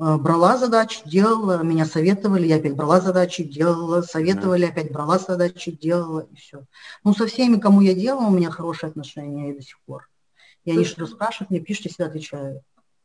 э, 0.01 0.17
брала 0.17 0.59
задачи, 0.59 1.03
делала, 1.05 1.63
меня 1.63 1.85
советовали, 1.85 2.49
я 2.49 2.57
опять 2.57 2.75
брала 2.75 3.01
задачи, 3.01 3.45
делала, 3.45 4.03
советовали, 4.03 4.65
опять 4.65 4.91
брала 4.91 5.21
задачи, 5.21 5.71
делала 5.71 6.27
и 6.33 6.35
все. 6.35 6.65
Ну, 7.05 7.15
со 7.15 7.29
всеми, 7.29 7.61
кому 7.61 7.81
я 7.81 7.95
делала, 7.95 8.27
у 8.27 8.31
меня 8.31 8.51
хорошие 8.51 8.89
отношения 8.89 9.53
и 9.53 9.57
до 9.57 9.63
сих 9.63 9.79
пор. 9.87 10.09
И 10.65 10.73
они 10.73 10.85
что-то 10.85 11.07
спрашивают, 11.07 11.51
мне 11.51 11.61
пишут, 11.61 11.85
я 11.85 11.91
всегда 11.91 12.07
отвечаю. 12.07 12.61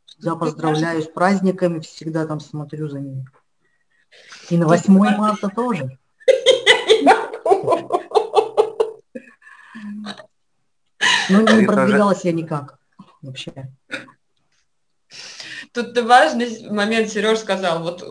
Всегда 0.08 0.36
поздравляю 0.36 1.04
с 1.04 1.08
праздниками, 1.08 1.80
всегда 1.82 2.26
там 2.26 2.40
смотрю 2.40 2.90
за 2.90 3.00
ними. 3.00 3.28
И 4.50 4.58
на 4.58 4.66
8 4.66 4.92
марта 4.92 5.48
тоже. 5.56 6.00
Ну, 11.30 11.42
не 11.42 11.66
продвигалась 11.66 12.26
я 12.26 12.32
никак 12.32 12.80
вообще. 13.22 13.52
Тут 15.74 15.98
важный 16.00 16.70
момент 16.70 17.10
Сереж 17.10 17.40
сказал, 17.40 17.84
вот 17.84 18.04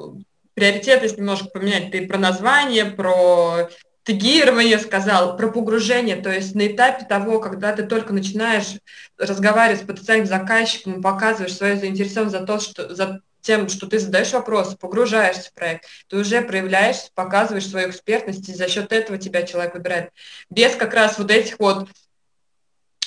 приоритетность 0.54 1.18
немножко 1.18 1.48
поменять. 1.48 1.90
Ты 1.90 2.06
про 2.06 2.18
название, 2.18 2.86
про 2.86 3.68
тегирование 4.04 4.78
сказал, 4.78 5.36
про 5.36 5.50
погружение, 5.50 6.16
то 6.16 6.30
есть 6.30 6.54
на 6.54 6.66
этапе 6.66 7.04
того, 7.04 7.38
когда 7.38 7.72
ты 7.74 7.84
только 7.84 8.12
начинаешь 8.12 8.78
разговаривать 9.18 9.82
с 9.82 9.86
потенциальным 9.86 10.26
заказчиком, 10.26 11.02
показываешь 11.02 11.54
свою 11.54 11.78
заинтересованность 11.78 12.38
за 12.38 12.46
то, 12.46 12.60
что 12.60 12.94
за 12.94 13.20
тем, 13.42 13.68
что 13.68 13.86
ты 13.86 13.98
задаешь 13.98 14.32
вопросы, 14.32 14.76
погружаешься 14.76 15.50
в 15.50 15.52
проект, 15.54 15.86
ты 16.08 16.16
уже 16.16 16.42
проявляешься, 16.42 17.10
показываешь 17.14 17.68
свою 17.68 17.90
экспертность, 17.90 18.48
и 18.48 18.54
за 18.54 18.68
счет 18.68 18.92
этого 18.92 19.18
тебя 19.18 19.42
человек 19.42 19.74
выбирает. 19.74 20.10
Без 20.50 20.74
как 20.74 20.94
раз 20.94 21.18
вот 21.18 21.30
этих 21.30 21.58
вот 21.58 21.88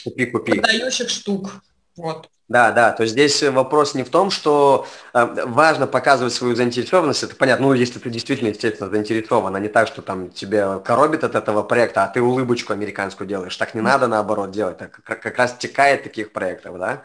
купи, 0.04 0.26
купи. 0.26 0.60
продающих 0.60 1.10
штук. 1.10 1.64
Вот. 1.96 2.30
Да, 2.50 2.72
да, 2.72 2.92
то 2.92 3.04
есть 3.04 3.14
здесь 3.14 3.42
вопрос 3.42 3.96
не 3.96 4.04
в 4.04 4.10
том, 4.10 4.30
что 4.30 4.86
э, 5.14 5.46
важно 5.46 5.88
показывать 5.88 6.34
свою 6.34 6.56
заинтересованность, 6.56 7.24
это 7.24 7.36
понятно, 7.36 7.68
ну, 7.68 7.74
если 7.74 8.00
ты 8.00 8.10
действительно, 8.10 8.50
естественно, 8.50 8.90
заинтересован, 8.90 9.56
а 9.56 9.60
не 9.60 9.70
так, 9.70 9.88
что 9.88 10.02
там 10.02 10.30
тебе 10.30 10.80
коробит 10.80 11.24
от 11.24 11.36
этого 11.36 11.64
проекта, 11.64 12.04
а 12.04 12.08
ты 12.10 12.22
улыбочку 12.22 12.74
американскую 12.74 13.28
делаешь, 13.28 13.56
так 13.56 13.74
не 13.76 13.82
надо 13.82 14.08
наоборот 14.08 14.52
делать, 14.52 14.78
так 14.78 15.00
как, 15.04 15.22
как 15.22 15.38
раз 15.38 15.56
текает 15.58 16.04
таких 16.04 16.34
проектов, 16.34 16.78
да. 16.78 17.04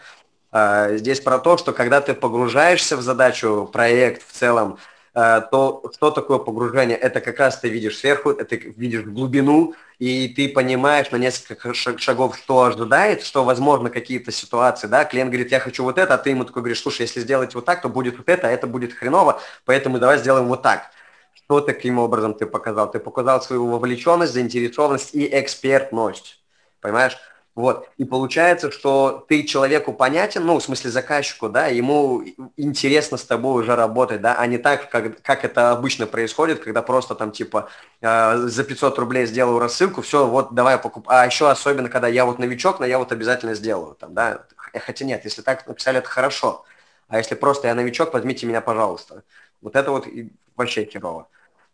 Э, 0.52 0.96
здесь 0.96 1.20
про 1.20 1.38
то, 1.38 1.56
что 1.58 1.72
когда 1.72 2.00
ты 2.00 2.14
погружаешься 2.14 2.96
в 2.96 3.02
задачу, 3.02 3.68
проект 3.72 4.26
в 4.26 4.32
целом, 4.32 4.78
э, 5.14 5.42
то 5.50 5.90
что 5.94 6.10
такое 6.10 6.38
погружение? 6.38 6.96
Это 6.96 7.20
как 7.20 7.38
раз 7.38 7.58
ты 7.58 7.68
видишь 7.68 7.98
сверху, 7.98 8.30
это 8.30 8.56
видишь 8.56 9.02
глубину, 9.04 9.74
и 9.98 10.28
ты 10.28 10.48
понимаешь 10.48 11.10
на 11.10 11.16
несколько 11.16 11.74
шагов, 11.74 12.36
что 12.36 12.62
ожидает, 12.62 13.22
что, 13.22 13.44
возможно, 13.44 13.90
какие-то 13.90 14.32
ситуации, 14.32 14.86
да, 14.86 15.04
клиент 15.04 15.30
говорит, 15.30 15.52
я 15.52 15.60
хочу 15.60 15.84
вот 15.84 15.98
это, 15.98 16.14
а 16.14 16.18
ты 16.18 16.30
ему 16.30 16.44
такой 16.44 16.62
говоришь, 16.62 16.80
слушай, 16.82 17.02
если 17.02 17.20
сделать 17.20 17.54
вот 17.54 17.64
так, 17.64 17.82
то 17.82 17.88
будет 17.88 18.16
вот 18.16 18.28
это, 18.28 18.48
а 18.48 18.50
это 18.50 18.66
будет 18.66 18.94
хреново, 18.94 19.40
поэтому 19.64 19.98
давай 19.98 20.18
сделаем 20.18 20.46
вот 20.46 20.62
так. 20.62 20.90
Что 21.34 21.60
таким 21.60 21.98
образом 21.98 22.34
ты 22.34 22.46
показал? 22.46 22.90
Ты 22.90 22.98
показал 23.00 23.40
свою 23.42 23.66
вовлеченность, 23.68 24.34
заинтересованность 24.34 25.14
и 25.14 25.26
экспертность, 25.32 26.42
понимаешь? 26.80 27.16
Вот. 27.58 27.88
И 27.96 28.04
получается, 28.04 28.70
что 28.70 29.26
ты 29.28 29.42
человеку 29.42 29.92
понятен, 29.92 30.46
ну, 30.46 30.60
в 30.60 30.62
смысле 30.62 30.92
заказчику, 30.92 31.48
да, 31.48 31.66
ему 31.66 32.22
интересно 32.56 33.16
с 33.16 33.24
тобой 33.24 33.60
уже 33.60 33.74
работать, 33.74 34.20
да, 34.20 34.36
а 34.36 34.46
не 34.46 34.58
так, 34.58 34.88
как, 34.88 35.20
как 35.22 35.44
это 35.44 35.72
обычно 35.72 36.06
происходит, 36.06 36.60
когда 36.60 36.82
просто 36.82 37.16
там 37.16 37.32
типа 37.32 37.68
э, 38.00 38.36
за 38.36 38.62
500 38.62 38.96
рублей 39.00 39.26
сделаю 39.26 39.58
рассылку, 39.58 40.02
все, 40.02 40.28
вот 40.28 40.54
давай 40.54 40.78
покуп. 40.78 41.08
А 41.08 41.26
еще 41.26 41.50
особенно, 41.50 41.88
когда 41.88 42.06
я 42.06 42.26
вот 42.26 42.38
новичок, 42.38 42.78
но 42.78 42.86
я 42.86 42.96
вот 42.96 43.10
обязательно 43.10 43.56
сделаю, 43.56 43.96
там, 43.96 44.14
да. 44.14 44.44
Хотя 44.56 45.04
нет, 45.04 45.24
если 45.24 45.42
так 45.42 45.66
написали, 45.66 45.98
это 45.98 46.08
хорошо. 46.08 46.64
А 47.08 47.18
если 47.18 47.34
просто 47.34 47.66
я 47.66 47.74
новичок, 47.74 48.12
возьмите 48.12 48.46
меня, 48.46 48.60
пожалуйста. 48.60 49.24
Вот 49.62 49.74
это 49.74 49.90
вот 49.90 50.06
вообще 50.54 50.84
херово. 50.84 51.26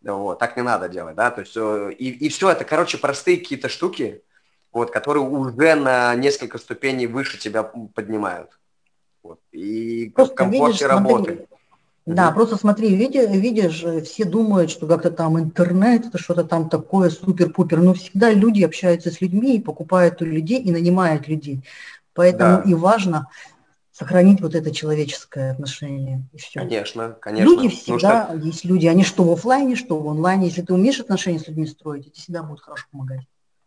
Вот, 0.02 0.38
так 0.38 0.56
не 0.56 0.62
надо 0.62 0.88
делать, 0.88 1.14
да, 1.14 1.30
то 1.30 1.42
есть 1.42 1.52
э, 1.56 1.92
и, 1.98 2.08
и 2.08 2.30
все, 2.30 2.48
это, 2.48 2.64
короче, 2.64 2.96
простые 2.96 3.36
какие-то 3.36 3.68
штуки, 3.68 4.22
вот, 4.74 4.90
которые 4.90 5.22
уже 5.22 5.74
на 5.76 6.14
несколько 6.16 6.58
ступеней 6.58 7.06
выше 7.06 7.38
тебя 7.38 7.62
поднимают. 7.62 8.50
Вот, 9.22 9.40
и 9.52 10.12
просто 10.14 10.34
в 10.34 10.36
комфорте 10.36 10.66
видишь, 10.66 10.88
работы. 10.88 11.24
Смотри, 11.24 11.46
да, 12.06 12.28
угу. 12.28 12.34
просто 12.34 12.56
смотри, 12.58 12.94
видишь, 12.94 13.30
видишь, 13.30 13.84
все 14.06 14.24
думают, 14.24 14.70
что 14.70 14.86
как-то 14.86 15.10
там 15.10 15.38
интернет, 15.38 16.06
это 16.06 16.18
что-то 16.18 16.44
там 16.44 16.68
такое 16.68 17.08
супер-пупер, 17.08 17.80
но 17.80 17.94
всегда 17.94 18.30
люди 18.30 18.62
общаются 18.62 19.10
с 19.10 19.22
людьми 19.22 19.56
и 19.56 19.62
покупают 19.62 20.20
у 20.20 20.26
людей 20.26 20.60
и 20.60 20.70
нанимают 20.70 21.28
людей. 21.28 21.64
Поэтому 22.12 22.62
да. 22.62 22.70
и 22.70 22.74
важно 22.74 23.28
сохранить 23.90 24.40
вот 24.42 24.54
это 24.54 24.70
человеческое 24.70 25.52
отношение. 25.52 26.24
И 26.32 26.38
все. 26.38 26.60
Конечно, 26.60 27.16
конечно. 27.20 27.48
Люди 27.48 27.68
всегда, 27.68 28.26
что... 28.26 28.36
есть 28.36 28.64
люди, 28.64 28.86
они 28.86 29.04
что 29.04 29.24
в 29.24 29.32
офлайне, 29.32 29.76
что 29.76 29.98
в 29.98 30.08
онлайне. 30.08 30.48
Если 30.48 30.62
ты 30.62 30.74
умеешь 30.74 31.00
отношения 31.00 31.38
с 31.38 31.48
людьми 31.48 31.66
строить, 31.66 32.08
эти 32.08 32.18
всегда 32.18 32.42
будут 32.42 32.60
хорошо 32.60 32.86
помогать. 32.90 33.20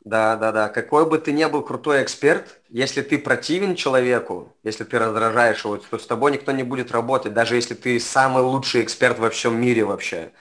Да, 0.09 0.37
да, 0.37 0.51
да. 0.53 0.69
Какой 0.69 1.05
бы 1.05 1.17
ты 1.17 1.33
ни 1.33 1.43
был 1.45 1.63
крутой 1.63 2.01
эксперт, 2.01 2.61
если 2.69 3.01
ты 3.01 3.17
противен 3.17 3.75
человеку, 3.75 4.53
если 4.63 4.85
ты 4.85 4.99
раздражаешь 4.99 5.65
его, 5.65 5.77
то 5.77 5.97
с 5.97 6.07
тобой 6.07 6.31
никто 6.31 6.53
не 6.53 6.63
будет 6.63 6.91
работать, 6.91 7.33
даже 7.33 7.55
если 7.55 7.73
ты 7.73 7.99
самый 7.99 8.41
лучший 8.41 8.83
эксперт 8.83 9.19
во 9.19 9.29
всем 9.29 9.59
мире 9.59 9.83
вообще. 9.83 10.31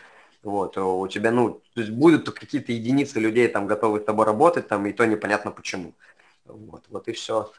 Вот, 0.45 0.79
у 0.79 1.09
тебя, 1.09 1.33
ну, 1.33 1.61
то 1.75 1.81
есть 1.81 1.91
будут 1.91 2.31
какие-то 2.31 2.71
единицы 2.71 3.19
людей 3.19 3.49
там 3.49 3.67
готовы 3.67 3.99
с 3.99 4.05
тобой 4.05 4.25
работать, 4.27 4.69
там, 4.69 4.87
и 4.87 4.93
то 4.93 5.05
непонятно 5.05 5.51
почему. 5.51 5.95
Вот, 6.45 6.85
вот 6.89 7.09
и 7.09 7.13
все. 7.13 7.51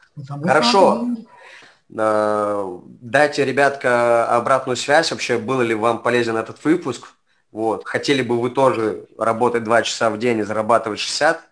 Хорошо. 0.44 1.06
Дайте, 1.90 3.44
ребятка, 3.44 4.26
обратную 4.34 4.76
связь. 4.76 5.10
Вообще, 5.10 5.36
был 5.36 5.60
ли 5.60 5.74
вам 5.74 6.02
полезен 6.02 6.38
этот 6.38 6.64
выпуск? 6.64 7.08
Вот. 7.52 7.84
Хотели 7.86 8.22
бы 8.22 8.40
вы 8.40 8.48
тоже 8.48 9.06
работать 9.18 9.64
2 9.64 9.82
часа 9.82 10.08
в 10.08 10.18
день 10.18 10.38
и 10.38 10.42
зарабатывать 10.42 11.00
60? 11.00 11.47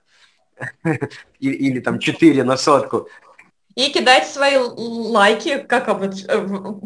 или 1.40 1.80
там 1.80 1.98
4 1.98 2.44
на 2.44 2.56
сотку. 2.56 3.08
И 3.76 3.90
кидайте 3.90 4.26
свои 4.26 4.56
лайки, 4.56 5.58
как 5.58 5.86
э, 5.88 6.10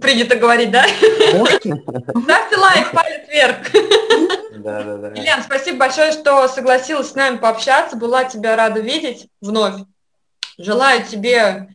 принято 0.01 0.35
говорить, 0.35 0.73
да? 0.73 0.85
Ставьте 0.89 2.57
лайк, 2.57 2.91
палец 2.93 3.29
вверх. 3.29 3.57
Да, 4.57 4.83
да, 4.83 4.97
да. 4.97 5.13
Ильян, 5.15 5.41
спасибо 5.45 5.79
большое, 5.79 6.11
что 6.11 6.49
согласилась 6.49 7.11
с 7.11 7.15
нами 7.15 7.37
пообщаться. 7.37 7.97
Была 7.97 8.25
тебя 8.25 8.57
рада 8.57 8.81
видеть 8.81 9.29
вновь. 9.41 9.77
Желаю 10.59 11.05
тебе 11.05 11.69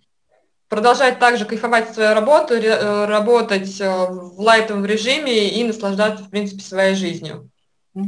продолжать 0.67 1.17
также 1.17 1.45
кайфовать 1.45 1.93
свою 1.93 2.13
работу, 2.13 2.55
э, 2.55 3.05
работать 3.05 3.79
э, 3.79 3.89
в 3.89 4.41
лайтовом 4.41 4.85
режиме 4.85 5.47
и 5.47 5.63
наслаждаться, 5.63 6.25
в 6.25 6.29
принципе, 6.29 6.61
своей 6.61 6.95
жизнью. 6.95 7.49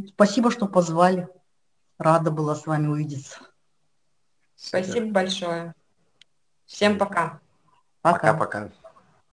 Спасибо, 0.10 0.52
что 0.52 0.68
позвали. 0.68 1.30
Рада 1.98 2.32
была 2.32 2.56
с 2.56 2.66
вами 2.66 2.88
увидеться. 2.88 3.38
Спасибо 4.58 5.12
большое. 5.12 5.74
Всем 6.66 6.98
пока. 6.98 7.40
Пока-пока. 8.02 8.70